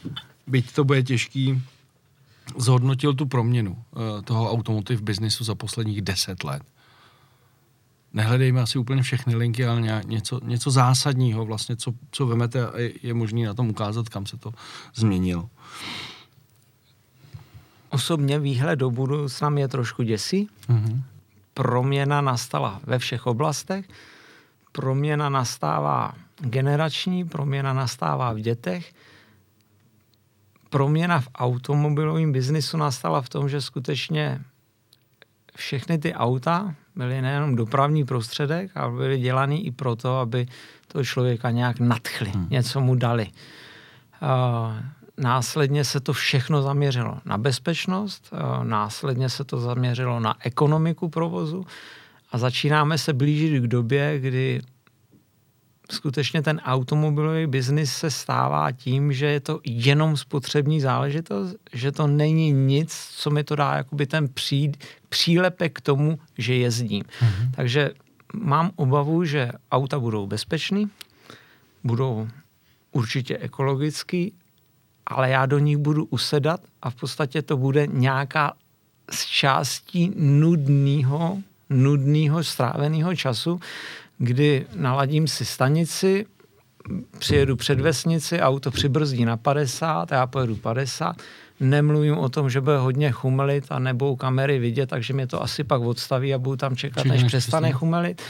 byť 0.46 0.72
to 0.72 0.84
bude 0.84 1.02
těžký, 1.02 1.62
zhodnotil 2.58 3.14
tu 3.14 3.26
proměnu 3.26 3.72
uh, 3.72 4.22
toho 4.24 4.50
automotive 4.50 5.02
biznisu 5.02 5.44
za 5.44 5.54
posledních 5.54 6.02
deset 6.02 6.44
let 6.44 6.62
nehledejme 8.12 8.60
asi 8.60 8.78
úplně 8.78 9.02
všechny 9.02 9.34
linky, 9.34 9.66
ale 9.66 10.02
něco, 10.04 10.40
něco 10.44 10.70
zásadního 10.70 11.44
vlastně, 11.44 11.76
co, 11.76 11.92
co 12.10 12.26
vemete 12.26 12.66
a 12.66 12.78
je, 12.78 12.92
je 13.02 13.14
možné 13.14 13.46
na 13.46 13.54
tom 13.54 13.70
ukázat, 13.70 14.08
kam 14.08 14.26
se 14.26 14.36
to 14.36 14.52
změnilo. 14.94 15.48
Osobně 17.90 18.38
výhled 18.38 18.76
do 18.76 18.90
budoucna 18.90 19.50
mě 19.50 19.68
trošku 19.68 20.02
děsí. 20.02 20.48
Mm-hmm. 20.68 21.02
Proměna 21.54 22.20
nastala 22.20 22.80
ve 22.84 22.98
všech 22.98 23.26
oblastech. 23.26 23.88
Proměna 24.72 25.28
nastává 25.28 26.14
generační, 26.40 27.24
proměna 27.24 27.72
nastává 27.72 28.32
v 28.32 28.38
dětech. 28.38 28.92
Proměna 30.70 31.20
v 31.20 31.28
automobilovém 31.34 32.32
biznisu 32.32 32.76
nastala 32.76 33.22
v 33.22 33.28
tom, 33.28 33.48
že 33.48 33.60
skutečně 33.60 34.42
všechny 35.56 35.98
ty 35.98 36.14
auta 36.14 36.74
byly 36.96 37.22
nejenom 37.22 37.56
dopravní 37.56 38.04
prostředek, 38.04 38.70
ale 38.74 38.92
byly 38.92 39.18
dělaný 39.18 39.66
i 39.66 39.70
proto, 39.70 40.18
aby 40.18 40.46
toho 40.88 41.04
člověka 41.04 41.50
nějak 41.50 41.80
nadchli, 41.80 42.30
hmm. 42.30 42.46
něco 42.50 42.80
mu 42.80 42.94
dali. 42.94 43.26
Uh, 44.22 44.28
následně 45.18 45.84
se 45.84 46.00
to 46.00 46.12
všechno 46.12 46.62
zaměřilo 46.62 47.18
na 47.24 47.38
bezpečnost, 47.38 48.30
uh, 48.32 48.64
následně 48.64 49.28
se 49.28 49.44
to 49.44 49.60
zaměřilo 49.60 50.20
na 50.20 50.34
ekonomiku 50.44 51.08
provozu 51.08 51.66
a 52.32 52.38
začínáme 52.38 52.98
se 52.98 53.12
blížit 53.12 53.62
k 53.62 53.66
době, 53.66 54.18
kdy 54.18 54.60
skutečně 55.92 56.42
ten 56.42 56.60
automobilový 56.64 57.46
biznis 57.46 57.92
se 57.92 58.10
stává 58.10 58.72
tím, 58.72 59.12
že 59.12 59.26
je 59.26 59.40
to 59.40 59.60
jenom 59.64 60.16
spotřební 60.16 60.80
záležitost, 60.80 61.56
že 61.72 61.92
to 61.92 62.06
není 62.06 62.52
nic, 62.52 63.08
co 63.16 63.30
mi 63.30 63.44
to 63.44 63.56
dá 63.56 63.76
jakoby 63.76 64.06
ten 64.06 64.28
pří, 64.28 64.72
přílepek 65.08 65.72
k 65.72 65.80
tomu, 65.80 66.18
že 66.38 66.54
jezdím. 66.54 67.02
Mm-hmm. 67.02 67.50
Takže 67.56 67.90
mám 68.34 68.70
obavu, 68.76 69.24
že 69.24 69.52
auta 69.72 69.98
budou 69.98 70.26
bezpečný, 70.26 70.90
budou 71.84 72.28
určitě 72.92 73.38
ekologický, 73.38 74.32
ale 75.06 75.30
já 75.30 75.46
do 75.46 75.58
nich 75.58 75.76
budu 75.76 76.04
usedat 76.04 76.60
a 76.82 76.90
v 76.90 76.94
podstatě 76.94 77.42
to 77.42 77.56
bude 77.56 77.86
nějaká 77.86 78.52
z 79.10 79.26
částí 79.26 80.12
nudného, 80.16 81.38
nudného 81.70 82.44
stráveného 82.44 83.16
času, 83.16 83.60
kdy 84.22 84.66
naladím 84.76 85.28
si 85.28 85.44
stanici, 85.44 86.26
přijedu 87.18 87.56
před 87.56 87.80
vesnici, 87.80 88.40
auto 88.40 88.70
přibrzdí 88.70 89.24
na 89.24 89.36
50, 89.36 90.12
já 90.12 90.26
pojedu 90.26 90.56
50, 90.56 91.16
nemluvím 91.60 92.18
o 92.18 92.28
tom, 92.28 92.50
že 92.50 92.60
bude 92.60 92.78
hodně 92.78 93.10
chumelit 93.10 93.64
a 93.70 93.78
nebudou 93.78 94.16
kamery 94.16 94.58
vidět, 94.58 94.86
takže 94.86 95.14
mě 95.14 95.26
to 95.26 95.42
asi 95.42 95.64
pak 95.64 95.82
odstaví 95.82 96.34
a 96.34 96.38
budu 96.38 96.56
tam 96.56 96.76
čekat, 96.76 97.04
než 97.04 97.24
přestane 97.24 97.72
chumelit. 97.72 98.22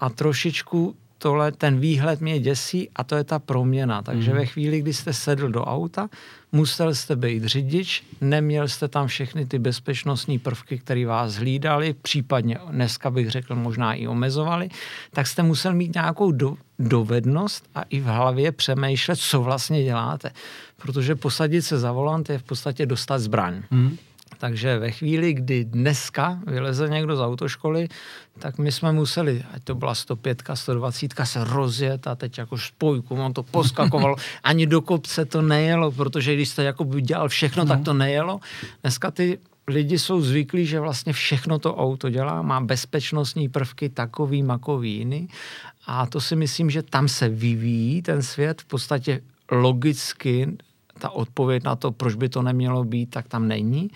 A 0.00 0.10
trošičku 0.10 0.94
tohle, 1.22 1.52
ten 1.52 1.80
výhled 1.80 2.20
mě 2.20 2.40
děsí 2.40 2.88
a 2.96 3.04
to 3.04 3.16
je 3.16 3.24
ta 3.24 3.38
proměna. 3.38 4.02
Takže 4.02 4.30
mm. 4.30 4.36
ve 4.36 4.46
chvíli, 4.46 4.80
kdy 4.80 4.92
jste 4.92 5.12
sedl 5.12 5.48
do 5.48 5.64
auta, 5.64 6.08
musel 6.52 6.94
jste 6.94 7.16
být 7.16 7.44
řidič, 7.44 8.04
neměl 8.20 8.68
jste 8.68 8.88
tam 8.88 9.06
všechny 9.06 9.46
ty 9.46 9.58
bezpečnostní 9.58 10.38
prvky, 10.38 10.78
které 10.78 11.06
vás 11.06 11.34
hlídali, 11.34 11.94
případně 12.02 12.58
dneska 12.70 13.10
bych 13.10 13.30
řekl 13.30 13.54
možná 13.54 13.94
i 13.94 14.06
omezovali, 14.06 14.68
tak 15.10 15.26
jste 15.26 15.42
musel 15.42 15.74
mít 15.74 15.94
nějakou 15.94 16.32
do, 16.32 16.56
dovednost 16.78 17.64
a 17.74 17.82
i 17.82 18.00
v 18.00 18.04
hlavě 18.04 18.52
přemýšlet, 18.52 19.16
co 19.16 19.42
vlastně 19.42 19.84
děláte. 19.84 20.30
Protože 20.82 21.14
posadit 21.14 21.62
se 21.62 21.78
za 21.78 21.92
volant 21.92 22.30
je 22.30 22.38
v 22.38 22.42
podstatě 22.42 22.86
dostat 22.86 23.18
zbraň. 23.18 23.62
Mm. 23.70 23.96
Takže 24.40 24.78
ve 24.78 24.90
chvíli, 24.90 25.32
kdy 25.34 25.64
dneska 25.64 26.40
vyleze 26.46 26.88
někdo 26.88 27.16
z 27.16 27.20
autoškoly, 27.20 27.88
tak 28.38 28.58
my 28.58 28.72
jsme 28.72 28.92
museli, 28.92 29.44
ať 29.52 29.64
to 29.64 29.74
byla 29.74 29.94
105, 29.94 30.42
120, 30.54 31.12
se 31.24 31.44
rozjet 31.44 32.06
a 32.06 32.14
teď 32.14 32.38
jako 32.38 32.58
spojku, 32.58 33.14
on 33.14 33.32
to 33.32 33.42
poskakovalo. 33.42 34.16
Ani 34.42 34.66
do 34.66 34.80
kopce 34.80 35.24
to 35.24 35.42
nejelo, 35.42 35.92
protože 35.92 36.34
když 36.34 36.48
jste 36.48 36.64
jako 36.64 36.84
by 36.84 37.02
dělal 37.02 37.28
všechno, 37.28 37.64
no. 37.64 37.68
tak 37.68 37.84
to 37.84 37.92
nejelo. 37.92 38.40
Dneska 38.82 39.10
ty 39.10 39.38
lidi 39.68 39.98
jsou 39.98 40.20
zvyklí, 40.20 40.66
že 40.66 40.80
vlastně 40.80 41.12
všechno 41.12 41.58
to 41.58 41.76
auto 41.76 42.10
dělá, 42.10 42.42
má 42.42 42.60
bezpečnostní 42.60 43.48
prvky 43.48 43.88
takový, 43.88 44.42
makový, 44.42 44.96
jiný. 44.96 45.28
A 45.86 46.06
to 46.06 46.20
si 46.20 46.36
myslím, 46.36 46.70
že 46.70 46.82
tam 46.82 47.08
se 47.08 47.28
vyvíjí 47.28 48.02
ten 48.02 48.22
svět. 48.22 48.62
V 48.62 48.64
podstatě 48.64 49.20
logicky 49.50 50.56
ta 50.98 51.10
odpověď 51.10 51.64
na 51.64 51.76
to, 51.76 51.92
proč 51.92 52.14
by 52.14 52.28
to 52.28 52.42
nemělo 52.42 52.84
být, 52.84 53.10
tak 53.10 53.28
tam 53.28 53.48
není. 53.48 53.90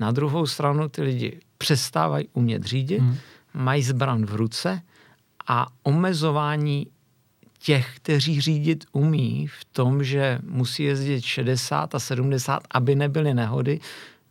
Na 0.00 0.10
druhou 0.10 0.46
stranu 0.46 0.88
ty 0.88 1.02
lidi 1.02 1.40
přestávají 1.58 2.28
umět 2.32 2.64
řídit, 2.64 2.98
hmm. 2.98 3.16
mají 3.54 3.82
zbran 3.82 4.26
v 4.26 4.34
ruce 4.34 4.82
a 5.48 5.66
omezování 5.82 6.86
těch, 7.58 7.96
kteří 7.96 8.40
řídit 8.40 8.84
umí 8.92 9.46
v 9.46 9.64
tom, 9.64 10.04
že 10.04 10.38
musí 10.42 10.82
jezdit 10.82 11.22
60 11.24 11.94
a 11.94 11.98
70, 11.98 12.62
aby 12.70 12.94
nebyly 12.94 13.34
nehody, 13.34 13.80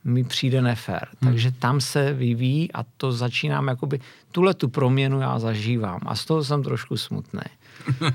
mi 0.03 0.23
přijde 0.23 0.61
nefér. 0.61 1.07
Hmm. 1.21 1.31
Takže 1.31 1.51
tam 1.51 1.81
se 1.81 2.13
vyvíjí 2.13 2.71
a 2.71 2.83
to 2.97 3.11
začínám 3.11 3.67
jakoby, 3.67 3.99
tuhle 4.31 4.53
tu 4.53 4.69
proměnu 4.69 5.19
já 5.19 5.39
zažívám 5.39 5.99
a 6.05 6.15
z 6.15 6.25
toho 6.25 6.43
jsem 6.43 6.63
trošku 6.63 6.97
smutný. 6.97 7.41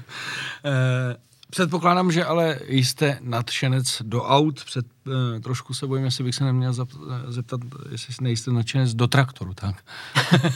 Eh, 1.49 1.51
předpokládám, 1.51 2.13
že 2.13 2.25
ale 2.25 2.61
jste 2.69 3.19
nadšenec 3.21 4.03
do 4.03 4.23
aut. 4.25 4.65
Před, 4.65 4.87
eh, 5.37 5.41
trošku 5.41 5.75
se 5.75 5.87
bojím, 5.87 6.05
jestli 6.05 6.25
bych 6.25 6.35
se 6.35 6.45
neměl 6.45 6.73
zeptat, 7.29 7.61
jestli 7.91 8.15
nejste 8.21 8.51
nadšenec 8.51 8.95
do 8.95 9.07
traktoru, 9.07 9.55
tak? 9.55 9.85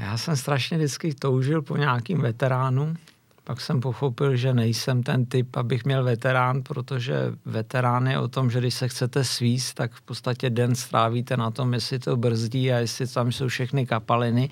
já 0.00 0.16
jsem 0.16 0.36
strašně 0.36 0.76
vždycky 0.76 1.14
toužil 1.14 1.62
po 1.62 1.76
nějakým 1.76 2.20
veteránu, 2.20 2.96
pak 3.44 3.60
jsem 3.60 3.80
pochopil, 3.80 4.36
že 4.36 4.54
nejsem 4.54 5.02
ten 5.02 5.26
typ, 5.26 5.56
abych 5.56 5.84
měl 5.84 6.04
veterán, 6.04 6.62
protože 6.62 7.32
veterán 7.44 8.06
je 8.06 8.18
o 8.18 8.28
tom, 8.28 8.50
že 8.50 8.60
když 8.60 8.74
se 8.74 8.88
chcete 8.88 9.24
svíst, 9.24 9.74
tak 9.74 9.92
v 9.92 10.02
podstatě 10.02 10.50
den 10.50 10.74
strávíte 10.74 11.36
na 11.36 11.50
tom, 11.50 11.74
jestli 11.74 11.98
to 11.98 12.16
brzdí 12.16 12.72
a 12.72 12.78
jestli 12.78 13.06
tam 13.06 13.32
jsou 13.32 13.48
všechny 13.48 13.86
kapaliny. 13.86 14.50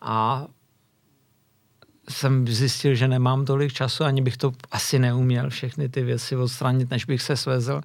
A 0.00 0.46
jsem 2.08 2.48
zjistil, 2.48 2.94
že 2.94 3.08
nemám 3.08 3.44
tolik 3.44 3.72
času, 3.72 4.04
ani 4.04 4.22
bych 4.22 4.36
to 4.36 4.52
asi 4.70 4.98
neuměl 4.98 5.50
všechny 5.50 5.88
ty 5.88 6.02
věci 6.02 6.36
odstranit, 6.36 6.90
než 6.90 7.04
bych 7.04 7.22
se 7.22 7.36
svezl. 7.36 7.80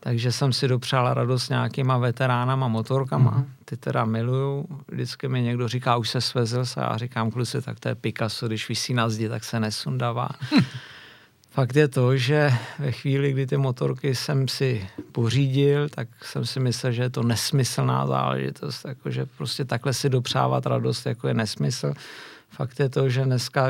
Takže 0.00 0.32
jsem 0.32 0.52
si 0.52 0.68
dopřál 0.68 1.14
radost 1.14 1.48
nějakýma 1.48 1.98
veteránama, 1.98 2.68
motorkama. 2.68 3.30
Mm-hmm. 3.30 3.44
Ty 3.64 3.76
teda 3.76 4.04
miluju. 4.04 4.66
Vždycky 4.88 5.28
mi 5.28 5.42
někdo 5.42 5.68
říká, 5.68 5.96
už 5.96 6.08
se 6.08 6.20
svezl 6.20 6.64
se 6.64 6.80
a 6.80 6.96
říkám, 6.96 7.30
kluci, 7.30 7.62
tak 7.62 7.80
to 7.80 7.88
je 7.88 7.94
Picasso, 7.94 8.46
když 8.46 8.68
vysí 8.68 8.94
na 8.94 9.08
zdi, 9.08 9.28
tak 9.28 9.44
se 9.44 9.60
nesundává. 9.60 10.28
Fakt 11.50 11.76
je 11.76 11.88
to, 11.88 12.16
že 12.16 12.52
ve 12.78 12.92
chvíli, 12.92 13.32
kdy 13.32 13.46
ty 13.46 13.56
motorky 13.56 14.14
jsem 14.14 14.48
si 14.48 14.88
pořídil, 15.12 15.88
tak 15.88 16.08
jsem 16.22 16.46
si 16.46 16.60
myslel, 16.60 16.92
že 16.92 17.02
je 17.02 17.10
to 17.10 17.22
nesmyslná 17.22 18.06
záležitost, 18.06 18.84
jakože 18.84 19.26
prostě 19.36 19.64
takhle 19.64 19.92
si 19.92 20.08
dopřávat 20.08 20.66
radost, 20.66 21.06
jako 21.06 21.28
je 21.28 21.34
nesmysl. 21.34 21.94
Fakt 22.58 22.80
je 22.80 22.88
to, 22.88 23.08
že 23.08 23.24
dneska 23.24 23.68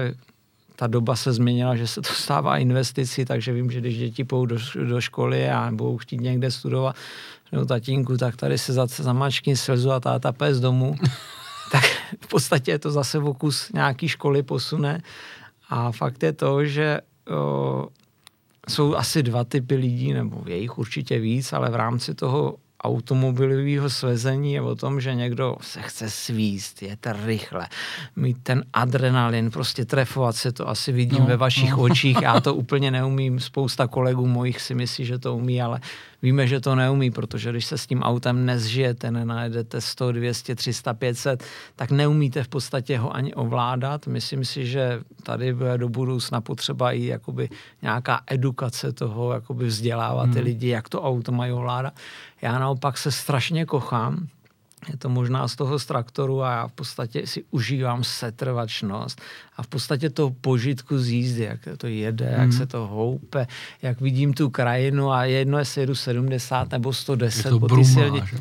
ta 0.76 0.86
doba 0.86 1.16
se 1.16 1.32
změnila, 1.32 1.76
že 1.76 1.86
se 1.86 2.00
to 2.00 2.08
stává 2.08 2.58
investicí, 2.58 3.24
takže 3.24 3.52
vím, 3.52 3.70
že 3.70 3.80
když 3.80 3.98
děti 3.98 4.24
půjdou 4.24 4.46
do, 4.46 4.84
do 4.88 5.00
školy 5.00 5.50
a 5.50 5.70
budou 5.72 5.96
chtít 5.96 6.20
někde 6.20 6.50
studovat, 6.50 6.96
nebo 7.52 7.64
tatínku, 7.64 8.16
tak 8.16 8.36
tady 8.36 8.58
se 8.58 8.72
za, 8.72 8.86
zamačkni 8.86 9.56
slzu 9.56 9.92
a 9.92 10.00
táta 10.00 10.32
pes 10.32 10.60
domů. 10.60 10.96
tak 11.72 11.84
v 12.20 12.28
podstatě 12.28 12.70
je 12.70 12.78
to 12.78 12.90
zase 12.90 13.18
vokus 13.18 13.72
nějaký 13.72 14.08
školy 14.08 14.42
posune. 14.42 15.02
A 15.68 15.92
fakt 15.92 16.22
je 16.22 16.32
to, 16.32 16.64
že 16.64 17.00
o, 17.30 17.88
jsou 18.68 18.94
asi 18.94 19.22
dva 19.22 19.44
typy 19.44 19.74
lidí, 19.74 20.12
nebo 20.12 20.42
je 20.46 20.56
jich 20.56 20.78
určitě 20.78 21.18
víc, 21.18 21.52
ale 21.52 21.70
v 21.70 21.74
rámci 21.74 22.14
toho 22.14 22.56
automobilového 22.84 23.90
svezení 23.90 24.52
je 24.52 24.62
o 24.62 24.74
tom, 24.74 25.00
že 25.00 25.14
někdo 25.14 25.56
se 25.60 25.82
chce 25.82 26.10
svíst, 26.10 26.82
je 26.82 26.96
to 26.96 27.10
rychle, 27.24 27.66
mít 28.16 28.36
ten 28.42 28.64
adrenalin, 28.72 29.50
prostě 29.50 29.84
trefovat 29.84 30.36
se, 30.36 30.52
to 30.52 30.68
asi 30.68 30.92
vidím 30.92 31.20
no, 31.20 31.26
ve 31.26 31.36
vašich 31.36 31.70
no. 31.70 31.80
očích, 31.80 32.22
já 32.22 32.40
to 32.40 32.54
úplně 32.64 32.90
neumím, 32.90 33.40
spousta 33.40 33.86
kolegů 33.86 34.26
mojich 34.26 34.60
si 34.60 34.74
myslí, 34.74 35.04
že 35.04 35.18
to 35.18 35.36
umí, 35.36 35.62
ale 35.62 35.80
víme, 36.22 36.46
že 36.46 36.60
to 36.60 36.74
neumí, 36.74 37.10
protože 37.10 37.50
když 37.50 37.64
se 37.64 37.78
s 37.78 37.86
tím 37.86 38.02
autem 38.02 38.46
nezžijete, 38.46 39.10
nenajedete 39.10 39.80
100, 39.80 40.12
200, 40.12 40.54
300, 40.54 40.94
500, 40.94 41.44
tak 41.76 41.90
neumíte 41.90 42.44
v 42.44 42.48
podstatě 42.48 42.98
ho 42.98 43.14
ani 43.14 43.34
ovládat. 43.34 44.06
Myslím 44.06 44.44
si, 44.44 44.66
že 44.66 45.00
tady 45.22 45.54
bude 45.54 45.78
do 45.78 45.88
budoucna 45.88 46.40
potřeba 46.40 46.92
i 46.92 47.04
jakoby 47.04 47.48
nějaká 47.82 48.20
edukace 48.26 48.92
toho, 48.92 49.32
jakoby 49.32 49.66
vzdělávat 49.66 50.24
hmm. 50.24 50.34
ty 50.34 50.40
lidi, 50.40 50.68
jak 50.68 50.88
to 50.88 51.02
auto 51.02 51.32
mají 51.32 51.52
ovládat. 51.52 51.94
Já 52.42 52.58
naopak 52.68 52.98
se 52.98 53.12
strašně 53.12 53.64
kochám, 53.64 54.28
je 54.90 54.96
to 54.96 55.08
možná 55.08 55.48
z 55.48 55.56
toho 55.56 55.78
traktoru 55.78 56.42
a 56.42 56.50
já 56.52 56.68
v 56.68 56.72
podstatě 56.72 57.26
si 57.26 57.44
užívám 57.50 58.04
setrvačnost 58.04 59.20
a 59.56 59.62
v 59.62 59.66
podstatě 59.66 60.10
to 60.10 60.30
požitku 60.30 60.98
z 60.98 61.08
jízdy, 61.08 61.42
jak 61.42 61.60
to 61.76 61.86
jede, 61.86 62.28
mm. 62.36 62.40
jak 62.40 62.52
se 62.52 62.66
to 62.66 62.86
houpe, 62.86 63.46
jak 63.82 64.00
vidím 64.00 64.34
tu 64.34 64.50
krajinu 64.50 65.10
a 65.10 65.24
jedno, 65.24 65.58
jestli 65.58 65.80
jedu 65.80 65.94
70 65.94 66.70
nebo 66.70 66.92
110 66.92 67.44
je 67.44 67.50
to 67.50 67.58
po 67.58 67.68
ty 67.68 67.84
silnici. 67.84 68.36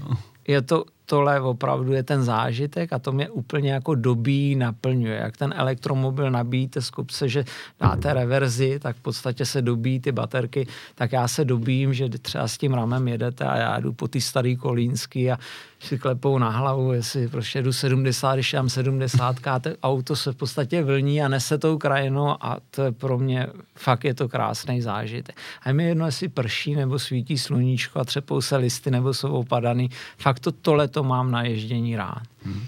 Je 0.47 0.61
to, 0.61 0.83
tohle 1.09 1.41
opravdu 1.41 1.93
je 1.93 2.03
ten 2.03 2.23
zážitek 2.23 2.93
a 2.93 2.99
to 2.99 3.11
mě 3.11 3.29
úplně 3.29 3.71
jako 3.71 3.95
dobí 3.95 4.55
naplňuje. 4.55 5.15
Jak 5.15 5.37
ten 5.37 5.53
elektromobil 5.57 6.31
nabíjíte 6.31 6.81
z 6.81 6.89
kopce, 6.89 7.29
že 7.29 7.45
dáte 7.79 8.13
reverzi, 8.13 8.79
tak 8.79 8.95
v 8.95 9.01
podstatě 9.01 9.45
se 9.45 9.61
dobí 9.61 9.99
ty 9.99 10.11
baterky, 10.11 10.67
tak 10.95 11.11
já 11.11 11.27
se 11.27 11.45
dobím, 11.45 11.93
že 11.93 12.09
třeba 12.09 12.47
s 12.47 12.57
tím 12.57 12.73
ramem 12.73 13.07
jedete 13.07 13.45
a 13.45 13.57
já 13.57 13.79
jdu 13.79 13.93
po 13.93 14.07
ty 14.07 14.21
starý 14.21 14.55
kolínsky 14.55 15.31
a 15.31 15.37
si 15.79 15.97
klepou 15.97 16.37
na 16.37 16.49
hlavu, 16.49 16.93
jestli 16.93 17.27
prostě 17.27 17.61
jdu 17.61 17.73
70, 17.73 18.33
když 18.33 18.53
mám 18.53 18.69
70, 18.69 19.47
a 19.47 19.59
to 19.59 19.69
auto 19.83 20.15
se 20.15 20.31
v 20.31 20.35
podstatě 20.35 20.83
vlní 20.83 21.21
a 21.21 21.27
nese 21.27 21.57
tou 21.57 21.77
krajinu 21.77 22.45
a 22.45 22.57
to 22.71 22.83
je 22.83 22.91
pro 22.91 23.17
mě, 23.17 23.47
fakt 23.75 24.03
je 24.03 24.13
to 24.13 24.29
krásný 24.29 24.81
zážitek. 24.81 25.35
A 25.61 25.69
je 25.69 25.73
mi 25.73 25.87
jedno, 25.87 26.05
jestli 26.05 26.27
prší 26.27 26.75
nebo 26.75 26.99
svítí 26.99 27.37
sluníčko 27.37 27.99
a 27.99 28.03
třepou 28.03 28.41
se 28.41 28.57
listy 28.57 28.91
nebo 28.91 29.13
jsou 29.13 29.29
opadaný, 29.29 29.89
fakt 30.17 30.39
to 30.39 30.51
tohle 30.51 30.87
to 30.97 31.03
mám 31.03 31.31
na 31.31 31.43
ježdění 31.43 31.95
rád. 31.95 32.21
Hmm. 32.45 32.65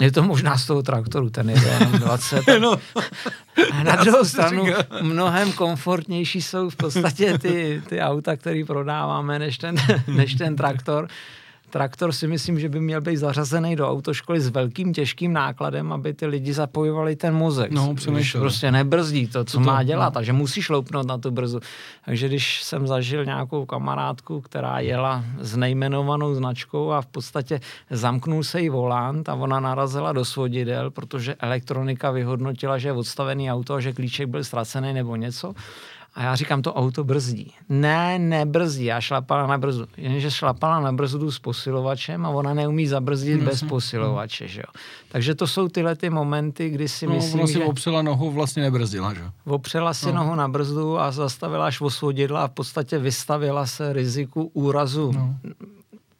Je 0.00 0.12
to 0.12 0.22
možná 0.22 0.58
z 0.58 0.66
toho 0.66 0.82
traktoru, 0.82 1.30
ten 1.30 1.50
je 1.50 1.56
jenom 1.56 1.92
20. 1.98 2.44
no. 2.60 2.76
A 3.72 3.82
na 3.82 3.96
druhou 3.96 4.24
stranu 4.24 4.66
mnohem 5.00 5.52
komfortnější 5.52 6.42
jsou 6.42 6.70
v 6.70 6.76
podstatě 6.76 7.38
ty, 7.38 7.82
ty 7.88 8.00
auta, 8.00 8.36
které 8.36 8.64
prodáváme, 8.66 9.38
než 9.38 9.58
ten, 9.58 9.76
než 10.06 10.34
ten 10.34 10.56
traktor 10.56 11.08
traktor 11.74 12.12
si 12.12 12.26
myslím, 12.26 12.60
že 12.60 12.68
by 12.68 12.80
měl 12.80 13.00
být 13.00 13.16
zařazený 13.16 13.76
do 13.76 13.90
autoškoly 13.90 14.40
s 14.40 14.48
velkým 14.48 14.94
těžkým 14.94 15.32
nákladem, 15.32 15.92
aby 15.92 16.14
ty 16.14 16.26
lidi 16.26 16.52
zapojovali 16.52 17.16
ten 17.16 17.34
mozek. 17.34 17.70
No, 17.70 17.94
když 18.06 18.32
prostě 18.32 18.72
nebrzdí 18.72 19.26
to, 19.26 19.44
co 19.44 19.58
to, 19.58 19.64
má 19.64 19.82
dělat, 19.82 20.14
no. 20.14 20.20
a 20.20 20.22
že 20.22 20.32
musí 20.32 20.62
šloupnout 20.62 21.06
na 21.06 21.18
tu 21.18 21.30
brzu. 21.30 21.60
Takže 22.04 22.28
když 22.28 22.62
jsem 22.62 22.86
zažil 22.86 23.24
nějakou 23.24 23.66
kamarádku, 23.66 24.40
která 24.40 24.78
jela 24.80 25.24
s 25.40 25.56
nejmenovanou 25.56 26.34
značkou 26.34 26.90
a 26.90 27.02
v 27.02 27.06
podstatě 27.06 27.60
zamknul 27.90 28.44
se 28.44 28.60
jí 28.60 28.68
volant 28.68 29.28
a 29.28 29.34
ona 29.34 29.60
narazila 29.60 30.12
do 30.12 30.24
svodidel, 30.24 30.90
protože 30.90 31.34
elektronika 31.34 32.10
vyhodnotila, 32.10 32.78
že 32.78 32.88
je 32.88 32.92
odstavený 32.92 33.52
auto 33.52 33.74
a 33.74 33.80
že 33.80 33.92
klíček 33.92 34.28
byl 34.28 34.44
ztracený 34.44 34.92
nebo 34.92 35.16
něco 35.16 35.54
a 36.14 36.22
já 36.22 36.34
říkám, 36.34 36.62
to 36.62 36.74
auto 36.74 37.04
brzdí. 37.04 37.52
Ne, 37.68 38.18
nebrzdí. 38.18 38.84
Já 38.84 39.00
šlapala 39.00 39.46
na 39.46 39.58
brzdu. 39.58 39.86
Jenže 39.96 40.30
šlapala 40.30 40.80
na 40.80 40.92
brzdu 40.92 41.30
s 41.30 41.38
posilovačem 41.38 42.26
a 42.26 42.28
ona 42.28 42.54
neumí 42.54 42.86
zabrzdit 42.86 43.40
no, 43.40 43.44
bez 43.44 43.62
posilovače. 43.62 44.48
Že 44.48 44.60
jo? 44.60 44.72
Takže 45.08 45.34
to 45.34 45.46
jsou 45.46 45.68
tyhle 45.68 45.96
ty 45.96 46.10
momenty, 46.10 46.70
kdy 46.70 46.88
si 46.88 47.06
no, 47.06 47.14
myslím, 47.14 47.40
ona 47.40 47.46
si 47.46 47.52
že... 47.52 47.64
opřela 47.64 48.02
nohu, 48.02 48.30
vlastně 48.30 48.62
nebrzdila, 48.62 49.14
že? 49.14 49.20
Opřela 49.44 49.94
si 49.94 50.06
no. 50.06 50.12
nohu 50.12 50.34
na 50.34 50.48
brzdu 50.48 50.98
a 50.98 51.12
zastavila 51.12 51.66
až 51.66 51.80
osvodidla 51.80 52.44
a 52.44 52.48
v 52.48 52.52
podstatě 52.52 52.98
vystavila 52.98 53.66
se 53.66 53.92
riziku 53.92 54.50
úrazu 54.54 55.12
no. 55.12 55.36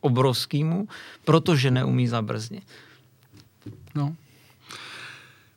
obrovskému, 0.01 0.89
protože 1.25 1.71
neumí 1.71 2.09
zabrzdit. 2.09 2.63
No. 3.95 4.15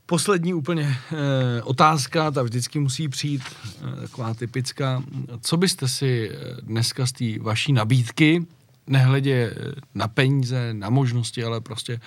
Poslední 0.09 0.53
úplně 0.53 0.83
e, 0.83 1.61
otázka, 1.61 2.31
ta 2.31 2.43
vždycky 2.43 2.79
musí 2.79 3.09
přijít, 3.09 3.41
e, 3.43 4.01
taková 4.01 4.33
typická. 4.33 5.03
Co 5.41 5.57
byste 5.57 5.87
si 5.87 6.31
eh, 6.31 6.61
dneska 6.61 7.05
z 7.05 7.11
té 7.11 7.39
vaší 7.39 7.73
nabídky, 7.73 8.45
nehledě 8.87 9.55
na 9.95 10.07
peníze, 10.07 10.73
na 10.73 10.89
možnosti, 10.89 11.43
ale 11.43 11.61
prostě 11.61 11.99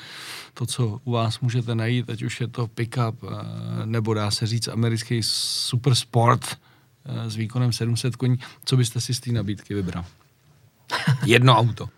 to, 0.55 0.67
co 0.67 1.01
u 1.05 1.11
vás 1.11 1.41
můžete 1.41 1.75
najít, 1.75 2.11
ať 2.11 2.23
už 2.23 2.41
je 2.41 2.49
to 2.49 2.67
pick-up, 2.67 3.25
e, 3.25 3.87
nebo 3.87 4.15
dá 4.15 4.31
se 4.31 4.47
říct 4.47 4.69
americký 4.69 5.23
supersport 5.23 6.45
e, 7.05 7.31
s 7.31 7.37
výkonem 7.37 7.73
700 7.73 8.17
koní, 8.17 8.39
co 8.65 8.77
byste 8.77 9.01
si 9.01 9.15
z 9.15 9.21
té 9.21 9.33
nabídky 9.33 9.75
vybral? 9.75 10.05
Jedno 11.25 11.59
auto. 11.59 11.89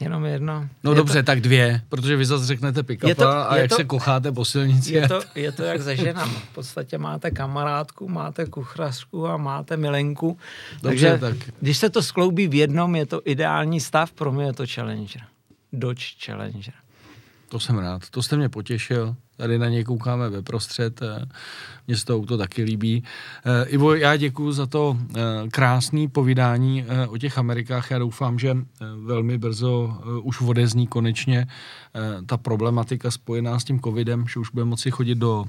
Jenom 0.00 0.24
jedno. 0.24 0.68
No 0.84 0.90
je 0.92 0.96
dobře, 0.96 1.22
to, 1.22 1.26
tak 1.26 1.40
dvě, 1.40 1.82
protože 1.88 2.16
vy 2.16 2.24
zase 2.26 2.46
řeknete 2.46 2.82
pick 2.82 3.00
to- 3.16 3.28
a 3.28 3.56
je 3.56 3.62
jak 3.62 3.68
to- 3.68 3.76
se 3.76 3.84
kocháte 3.84 4.32
po 4.32 4.44
silnici. 4.44 4.92
je, 4.94 5.08
to, 5.08 5.20
je 5.34 5.52
to 5.52 5.62
jak 5.62 5.82
se 5.82 5.96
ženama. 5.96 6.32
V 6.32 6.54
podstatě 6.54 6.98
máte 6.98 7.30
kamarádku, 7.30 8.08
máte 8.08 8.46
kuchařku 8.46 9.26
a 9.28 9.36
máte 9.36 9.76
milenku. 9.76 10.38
Dobře, 10.82 11.18
Takže 11.18 11.18
tak. 11.18 11.50
když 11.60 11.78
se 11.78 11.90
to 11.90 12.02
skloubí 12.02 12.48
v 12.48 12.54
jednom, 12.54 12.96
je 12.96 13.06
to 13.06 13.20
ideální 13.24 13.80
stav, 13.80 14.12
pro 14.12 14.32
mě 14.32 14.44
je 14.44 14.52
to 14.52 14.64
Challenger. 14.66 15.22
Dodge 15.72 16.04
Challenger. 16.24 16.74
To 17.48 17.60
jsem 17.60 17.78
rád, 17.78 18.10
to 18.10 18.22
jste 18.22 18.36
mě 18.36 18.48
potěšil. 18.48 19.16
Tady 19.36 19.58
na 19.58 19.68
něj 19.68 19.84
koukáme 19.84 20.30
ve 20.30 20.42
prostřed, 20.42 21.02
eh, 21.02 21.26
mně 21.86 21.96
se 21.96 22.04
to 22.04 22.16
auto 22.16 22.38
taky 22.38 22.62
líbí. 22.62 23.04
Eh, 23.44 23.68
Ivo, 23.68 23.94
já 23.94 24.16
děkuji 24.16 24.52
za 24.52 24.66
to 24.66 24.96
eh, 24.98 25.20
krásné 25.50 26.08
povídání 26.08 26.84
o 27.08 27.18
těch 27.18 27.38
Amerikách. 27.38 27.90
Já 27.90 27.98
doufám, 27.98 28.38
že 28.38 28.56
velmi 29.04 29.38
brzo 29.38 29.98
už 30.22 30.40
odezní 30.40 30.86
konečně 30.86 31.46
ta 32.26 32.36
problematika 32.36 33.10
spojená 33.10 33.58
s 33.58 33.64
tím 33.64 33.80
covidem, 33.80 34.24
že 34.28 34.40
už 34.40 34.50
budeme 34.50 34.70
moci 34.70 34.90
chodit 34.90 35.14
do 35.14 35.44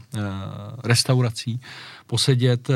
restaurací, 0.84 1.60
posedět, 2.08 2.70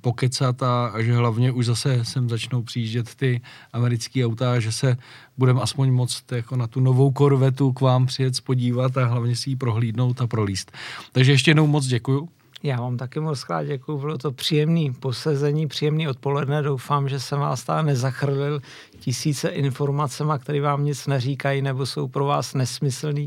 pokecat 0.00 0.62
a, 0.62 0.86
a 0.86 1.02
že 1.02 1.14
hlavně 1.14 1.52
už 1.52 1.66
zase 1.66 2.04
sem 2.04 2.28
začnou 2.28 2.62
přijíždět 2.62 3.14
ty 3.14 3.40
americké 3.72 4.26
auta, 4.26 4.60
že 4.60 4.72
se 4.72 4.96
budeme 5.38 5.60
aspoň 5.60 5.90
moct 5.90 6.32
jako 6.32 6.56
na 6.56 6.66
tu 6.66 6.80
novou 6.80 7.10
korvetu 7.10 7.72
k 7.72 7.80
vám 7.80 8.06
přijet 8.06 8.40
podívat 8.40 8.96
a 8.96 9.04
hlavně 9.04 9.36
si 9.36 9.50
ji 9.50 9.56
prohlídnout 9.56 10.20
a 10.20 10.26
prolíst. 10.26 10.72
Takže 11.12 11.32
ještě 11.32 11.50
jednou 11.50 11.66
moc 11.66 11.86
děkuju. 11.86 12.28
Já 12.62 12.80
vám 12.80 12.96
taky 12.96 13.20
moc 13.20 13.44
krát 13.44 13.64
děkuju, 13.64 13.98
bylo 13.98 14.18
to 14.18 14.32
příjemný 14.32 14.92
posezení, 14.92 15.66
příjemný 15.66 16.08
odpoledne. 16.08 16.62
Doufám, 16.62 17.08
že 17.08 17.20
jsem 17.20 17.38
vás 17.38 17.64
tam 17.64 17.86
nezachrlil 17.86 18.60
tisíce 19.00 19.48
informacemi, 19.48 20.32
které 20.38 20.60
vám 20.60 20.84
nic 20.84 21.06
neříkají 21.06 21.62
nebo 21.62 21.86
jsou 21.86 22.08
pro 22.08 22.24
vás 22.24 22.54
nesmyslný. 22.54 23.26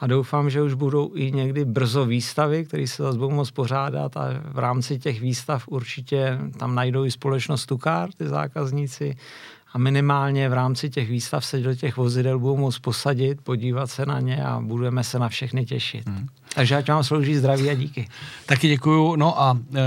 A 0.00 0.06
doufám, 0.06 0.50
že 0.50 0.62
už 0.62 0.74
budou 0.74 1.10
i 1.14 1.32
někdy 1.32 1.64
brzo 1.64 2.06
výstavy, 2.06 2.64
které 2.64 2.86
se 2.86 3.02
zase 3.02 3.18
budou 3.18 3.30
moct 3.30 3.50
pořádat 3.50 4.16
a 4.16 4.28
v 4.44 4.58
rámci 4.58 4.98
těch 4.98 5.20
výstav 5.20 5.68
určitě 5.68 6.38
tam 6.58 6.74
najdou 6.74 7.04
i 7.04 7.10
společnost 7.10 7.66
Tukár, 7.66 8.12
ty 8.12 8.28
zákazníci, 8.28 9.16
a 9.72 9.78
minimálně 9.78 10.48
v 10.48 10.52
rámci 10.52 10.90
těch 10.90 11.08
výstav 11.08 11.44
se 11.44 11.60
do 11.60 11.74
těch 11.74 11.96
vozidel 11.96 12.38
budou 12.38 12.56
moct 12.56 12.78
posadit, 12.78 13.40
podívat 13.40 13.86
se 13.86 14.06
na 14.06 14.20
ně 14.20 14.44
a 14.44 14.60
budeme 14.60 15.04
se 15.04 15.18
na 15.18 15.28
všechny 15.28 15.64
těšit. 15.64 16.08
Hmm. 16.08 16.26
Takže 16.54 16.76
ať 16.76 16.88
vám 16.88 17.04
slouží 17.04 17.34
zdraví 17.34 17.70
a 17.70 17.74
díky. 17.74 18.08
Taky 18.46 18.68
děkuju. 18.68 19.16
No 19.16 19.42
a 19.42 19.58
e, 19.74 19.80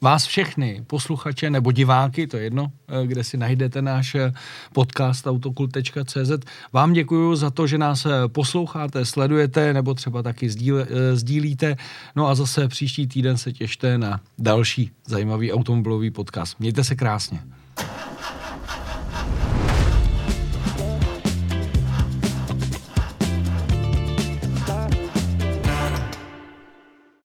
vás 0.00 0.26
všechny, 0.26 0.84
posluchače 0.86 1.50
nebo 1.50 1.72
diváky, 1.72 2.26
to 2.26 2.36
je 2.36 2.42
jedno, 2.42 2.72
e, 2.88 3.06
kde 3.06 3.24
si 3.24 3.36
najdete 3.36 3.82
náš 3.82 4.14
e, 4.14 4.32
podcast 4.72 5.26
autokult.cz. 5.26 6.30
Vám 6.72 6.92
děkuju 6.92 7.36
za 7.36 7.50
to, 7.50 7.66
že 7.66 7.78
nás 7.78 8.06
posloucháte, 8.26 9.04
sledujete 9.04 9.74
nebo 9.74 9.94
třeba 9.94 10.22
taky 10.22 10.50
sdíle, 10.50 10.86
e, 10.90 11.16
sdílíte. 11.16 11.76
No 12.16 12.26
a 12.26 12.34
zase 12.34 12.68
příští 12.68 13.06
týden 13.06 13.36
se 13.36 13.52
těšte 13.52 13.98
na 13.98 14.20
další 14.38 14.90
zajímavý 15.06 15.52
automobilový 15.52 16.10
podcast. 16.10 16.60
Mějte 16.60 16.84
se 16.84 16.94
krásně. 16.94 17.40